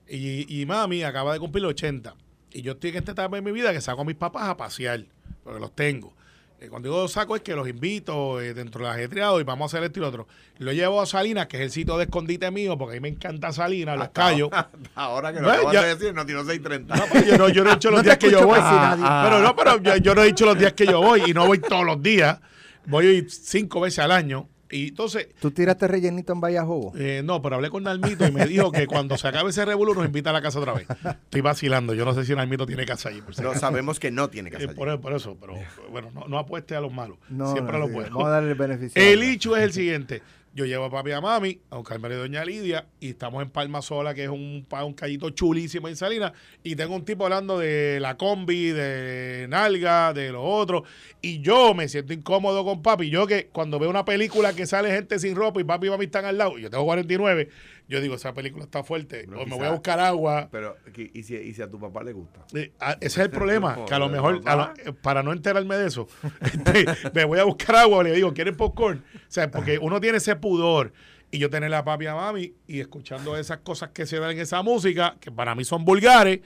Y, 0.09 0.61
y 0.63 0.67
mami 0.67 1.03
acaba 1.05 1.33
de 1.33 1.39
cumplir 1.39 1.65
80. 1.65 2.15
Y 2.51 2.63
yo 2.63 2.73
estoy 2.73 2.91
en 2.91 2.97
esta 2.97 3.13
etapa 3.13 3.37
de 3.37 3.43
mi 3.43 3.53
vida 3.53 3.73
que 3.73 3.81
saco 3.81 4.01
a 4.01 4.05
mis 4.05 4.17
papás 4.17 4.49
a 4.49 4.57
pasear, 4.57 5.05
porque 5.45 5.61
los 5.61 5.75
tengo. 5.75 6.15
Eh, 6.61 6.67
cuando 6.69 6.89
digo 6.89 7.07
saco 7.07 7.37
es 7.37 7.43
que 7.43 7.55
los 7.55 7.69
invito 7.69 8.41
eh, 8.41 8.53
dentro 8.53 8.85
del 8.85 8.93
ajetreado 8.93 9.41
y 9.41 9.45
vamos 9.45 9.73
a 9.73 9.77
hacer 9.77 9.87
esto 9.87 10.01
y 10.01 10.03
lo 10.03 10.09
otro. 10.09 10.27
Lo 10.59 10.73
llevo 10.73 11.01
a 11.01 11.07
Salinas, 11.07 11.47
que 11.47 11.57
es 11.59 11.63
el 11.63 11.71
sitio 11.71 11.97
de 11.97 12.05
escondite 12.05 12.51
mío, 12.51 12.77
porque 12.77 12.97
a 12.97 13.01
mí 13.01 13.03
me 13.03 13.09
encanta 13.11 13.53
Salinas, 13.53 13.97
los 13.97 14.09
callos. 14.09 14.51
Ahora 14.97 15.33
que 15.33 15.41
lo 15.41 15.51
acabas 15.51 15.73
ya- 15.73 15.83
de 15.85 15.95
decir, 15.95 16.13
no 16.15 16.27
tiró 16.27 16.45
630. 16.45 16.97
No, 16.97 17.05
pero 17.13 17.27
yo, 17.27 17.39
no, 17.39 17.49
yo 17.49 17.63
no 17.65 17.71
he 17.71 17.75
dicho 17.75 17.91
los 17.93 17.99
No 18.01 18.03
días 18.03 18.19
que 18.19 18.31
yo 18.33 18.45
voy. 18.45 18.59
nadie. 18.59 19.05
Pero 19.31 19.39
no, 19.43 19.55
pero 19.55 19.81
yo, 19.83 19.97
yo 19.99 20.15
no 20.17 20.23
he 20.23 20.27
dicho 20.27 20.47
los 20.47 20.59
días 20.59 20.73
que 20.73 20.87
yo 20.87 21.01
voy 21.01 21.23
y 21.29 21.33
no 21.33 21.47
voy 21.47 21.59
todos 21.61 21.85
los 21.85 22.03
días. 22.03 22.41
Voy 22.87 23.25
cinco 23.31 23.81
veces 23.81 24.01
al 24.01 24.11
año. 24.11 24.49
Y 24.71 24.89
entonces, 24.89 25.29
¿Tú 25.41 25.51
tiraste 25.51 25.89
rellenito 25.89 26.33
en 26.33 26.41
Vallajobo? 26.41 26.93
eh, 26.97 27.23
no, 27.25 27.41
pero 27.41 27.57
hablé 27.57 27.71
con 27.71 27.83
Nalmito 27.85 28.27
y 28.27 28.33
me 28.33 28.47
dijo 28.47 28.71
que 28.71 28.87
cuando 28.87 29.17
se 29.17 29.27
acabe 29.29 29.51
ese 29.51 29.65
revolú 29.65 29.95
nos 29.95 30.05
invita 30.05 30.31
a 30.31 30.33
la 30.35 30.43
casa 30.43 30.59
otra 30.59 30.75
vez. 30.75 30.87
Estoy 31.25 31.41
vacilando. 31.41 31.95
Yo 31.95 32.05
no 32.05 32.13
sé 32.15 32.25
si 32.25 32.35
Nalmito 32.35 32.67
tiene 32.67 32.85
casa 32.85 33.09
allí. 33.09 33.23
Por 33.23 33.35
si 33.35 33.41
No 33.43 33.49
acaso. 33.51 33.67
sabemos 33.67 33.99
que 33.99 34.11
no 34.11 34.29
tiene 34.29 34.51
que 34.51 34.57
Eh, 34.57 34.61
salir. 34.61 34.77
por, 34.77 35.01
por 35.01 35.13
eso, 35.15 35.37
pero 35.41 35.55
bueno, 35.91 36.11
no, 36.15 36.27
no 36.29 36.39
apueste 36.39 36.77
a 36.77 36.81
los 36.81 36.93
malos. 36.93 37.17
No, 37.31 37.51
Siempre 37.53 37.73
no, 37.73 37.77
a 37.79 37.81
los 37.81 37.89
sí, 37.89 37.95
buenos. 37.95 38.13
Vamos 38.13 38.27
a 38.29 38.31
darle 38.31 38.51
el 38.51 38.59
beneficio. 38.59 39.01
El 39.03 39.23
hecho 39.23 39.57
es 39.57 39.63
el 39.63 39.73
siguiente. 39.73 40.23
Yo 40.59 40.67
llevo 40.67 40.87
a 40.87 40.91
papi 40.91 41.13
a 41.13 41.21
mami, 41.21 41.61
a 41.71 41.77
buscar 41.77 42.01
y 42.01 42.15
doña 42.15 42.45
Lidia, 42.45 42.89
y 42.99 43.11
estamos 43.11 43.45
en 43.45 43.51
Palma 43.51 43.81
Sola, 43.81 44.13
que 44.13 44.25
es 44.25 44.29
un, 44.29 44.67
un 44.69 44.93
callito 44.93 45.31
chulísimo 45.31 45.87
en 45.87 45.95
Salinas, 45.95 46.33
y 46.65 46.75
tengo 46.75 46.97
un 46.97 47.05
tipo 47.05 47.23
hablando 47.23 47.61
de 47.61 48.01
la 48.01 48.17
combi, 48.17 48.73
de 48.73 49.47
nalga, 49.49 50.13
de 50.13 50.33
lo 50.33 50.43
otro, 50.43 50.83
y 51.23 51.41
yo 51.43 51.75
me 51.75 51.87
siento 51.87 52.13
incómodo 52.13 52.65
con 52.65 52.83
papi. 52.83 53.09
Yo 53.09 53.29
que 53.29 53.47
cuando 53.53 53.79
veo 53.79 53.89
una 53.89 54.05
película 54.05 54.53
que 54.53 54.67
sale 54.67 54.91
gente 54.91 55.21
sin 55.21 55.37
ropa 55.37 55.61
y 55.61 55.65
papi 55.65 55.87
y 55.87 55.91
mami 55.91 56.07
están 56.07 56.25
al 56.25 56.39
lado, 56.39 56.59
yo 56.59 56.69
tengo 56.69 56.85
49, 56.87 57.51
yo 57.89 58.01
digo, 58.01 58.15
esa 58.15 58.35
película 58.35 58.65
está 58.65 58.85
fuerte, 58.85 59.27
o 59.35 59.47
me 59.47 59.57
voy 59.57 59.67
a 59.67 59.71
buscar 59.73 59.99
agua. 59.99 60.49
Pero, 60.53 60.77
¿y 60.95 61.23
si, 61.23 61.35
y 61.37 61.55
si 61.55 61.63
a 61.63 61.69
tu 61.71 61.81
papá 61.81 62.03
le 62.05 62.13
gusta? 62.13 62.45
Eh, 62.55 62.73
ah, 62.81 62.93
ese 63.01 63.07
es 63.07 63.27
el 63.27 63.31
problema, 63.31 63.85
que 63.87 63.95
a 63.95 63.99
lo 63.99 64.09
mejor, 64.09 64.41
a 64.45 64.57
lo- 64.57 64.63
papá. 64.67 64.75
eh, 64.85 64.93
para 64.93 65.23
no 65.23 65.33
enterarme 65.33 65.77
de 65.77 65.87
eso, 65.89 66.07
este, 66.43 66.85
me 67.15 67.25
voy 67.25 67.39
a 67.39 67.45
buscar 67.45 67.77
agua, 67.77 68.03
le 68.05 68.13
digo, 68.13 68.33
¿quieren 68.35 68.57
popcorn? 68.57 69.03
O 69.15 69.19
sea, 69.29 69.51
porque 69.51 69.79
uno 69.79 70.01
tiene 70.01 70.19
ese 70.19 70.37
pudor. 70.37 70.93
Y 71.31 71.39
yo 71.39 71.51
tener 71.51 71.71
la 71.71 71.85
papi 71.85 72.07
a 72.07 72.15
mami 72.15 72.55
y 72.67 72.81
escuchando 72.81 73.37
esas 73.37 73.59
cosas 73.59 73.91
que 73.91 74.07
se 74.07 74.19
dan 74.19 74.31
en 74.31 74.39
esa 74.41 74.63
música, 74.63 75.17
que 75.21 75.31
para 75.31 75.55
mí 75.55 75.63
son 75.63 75.85
vulgares, 75.85 76.41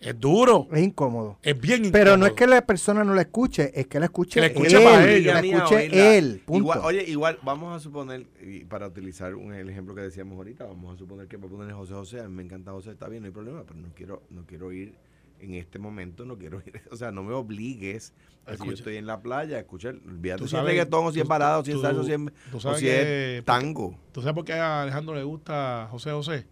es 0.00 0.18
duro, 0.20 0.68
Es 0.72 0.82
incómodo. 0.82 1.38
es 1.42 1.58
bien 1.60 1.76
incómodo. 1.86 1.92
Pero 1.92 2.16
no 2.16 2.26
es 2.26 2.32
que 2.32 2.46
la 2.46 2.64
persona 2.66 3.02
no 3.04 3.14
la 3.14 3.22
escuche, 3.22 3.72
es 3.78 3.86
que 3.86 3.98
la 3.98 4.06
escuche, 4.06 4.34
Que 4.34 4.40
la 4.40 4.46
escuche 4.48 4.76
él, 4.76 4.84
para 4.84 5.10
ellos. 5.10 5.34
la 5.34 5.40
escuche 5.40 6.16
él, 6.18 6.42
punto. 6.44 6.58
Igual, 6.62 6.80
oye, 6.84 7.04
igual, 7.08 7.38
vamos 7.42 7.74
a 7.74 7.80
suponer, 7.80 8.26
y 8.42 8.64
para 8.64 8.86
utilizar 8.88 9.34
un, 9.34 9.52
el 9.54 9.68
ejemplo 9.70 9.94
que 9.94 10.02
decíamos 10.02 10.36
ahorita, 10.36 10.64
vamos 10.64 10.94
a 10.94 10.98
suponer 10.98 11.26
que 11.28 11.38
para 11.38 11.50
poner 11.50 11.72
José 11.74 11.94
José, 11.94 12.20
a 12.20 12.28
mí 12.28 12.34
me 12.34 12.42
encanta 12.42 12.72
José, 12.72 12.90
está 12.90 13.08
bien, 13.08 13.22
no 13.22 13.26
hay 13.26 13.32
problema, 13.32 13.62
pero 13.66 13.78
no 13.80 13.88
quiero, 13.94 14.22
no 14.30 14.44
quiero 14.46 14.70
ir 14.72 14.94
en 15.40 15.54
este 15.54 15.78
momento, 15.78 16.24
no 16.24 16.38
quiero 16.38 16.62
ir, 16.64 16.80
o 16.90 16.96
sea, 16.96 17.10
no 17.10 17.22
me 17.22 17.32
obligues, 17.34 18.12
a 18.46 18.52
si 18.52 18.58
yo 18.58 18.64
Escucha. 18.64 18.74
estoy 18.74 18.96
en 18.96 19.06
la 19.06 19.20
playa, 19.20 19.56
a 19.56 19.60
escuchar, 19.60 19.96
olvídate 20.06 20.42
Tú 20.42 20.48
si 20.48 20.56
es 20.56 20.62
reggaetón 20.62 21.06
o 21.06 21.12
si 21.12 21.18
es 21.18 21.24
tú- 21.24 21.28
balada, 21.28 21.58
o 21.58 21.64
si 21.64 21.72
es 21.72 21.80
salsa, 21.80 22.00
o 22.00 22.74
si 22.74 22.88
es 22.88 23.44
tango. 23.44 23.98
¿Tú 24.12 24.20
sabes 24.20 24.34
por 24.34 24.44
qué 24.44 24.52
a 24.52 24.82
Alejandro 24.82 25.14
le 25.14 25.24
gusta 25.24 25.88
José 25.90 26.12
José? 26.12 26.46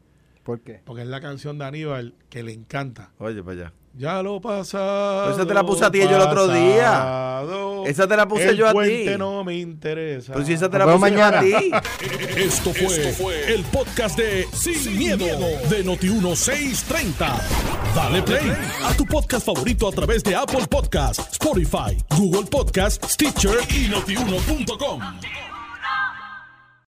¿Por 0.44 0.60
qué? 0.60 0.82
Porque 0.84 1.02
es 1.02 1.08
la 1.08 1.20
canción 1.20 1.58
de 1.58 1.64
Aníbal 1.64 2.14
que 2.28 2.42
le 2.42 2.52
encanta. 2.52 3.10
Oye, 3.18 3.42
para 3.42 3.52
allá. 3.52 3.72
Ya 3.96 4.22
lo 4.22 4.40
pasado. 4.40 5.22
Pero 5.24 5.36
esa 5.36 5.46
te 5.46 5.54
la 5.54 5.64
puse 5.64 5.84
a 5.84 5.90
ti 5.90 6.00
yo 6.00 6.16
el 6.16 6.20
otro 6.20 6.48
día. 6.48 7.42
Esa 7.86 8.08
te 8.08 8.16
la 8.16 8.26
puse 8.26 8.48
el 8.48 8.56
yo 8.56 8.66
a 8.66 8.70
ti. 8.70 8.74
puente 8.74 9.18
no 9.18 9.44
me 9.44 9.56
interesa. 9.56 10.32
Pero 10.32 10.44
si 10.44 10.52
esa 10.52 10.68
te 10.68 10.78
la 10.78 10.84
puse 10.84 10.98
yo 10.98 11.24
a 11.24 11.30
mañana. 11.30 11.40
ti. 11.40 11.70
Esto 12.36 12.72
fue, 12.74 13.54
el 13.54 13.62
podcast 13.64 14.18
de 14.18 14.46
Sin, 14.52 14.98
miedo, 14.98 15.24
de 15.24 15.84
Noti1630. 15.84 17.40
Dale 17.94 18.22
play 18.22 18.52
a 18.82 18.94
tu 18.94 19.06
podcast 19.06 19.46
favorito 19.46 19.88
a 19.88 19.92
través 19.92 20.24
de 20.24 20.34
Apple 20.34 20.66
Podcasts, 20.68 21.32
Spotify, 21.32 21.96
Google 22.18 22.50
Podcasts, 22.50 23.12
Stitcher 23.12 23.58
y 23.70 23.88
notiuno.com. 23.88 25.00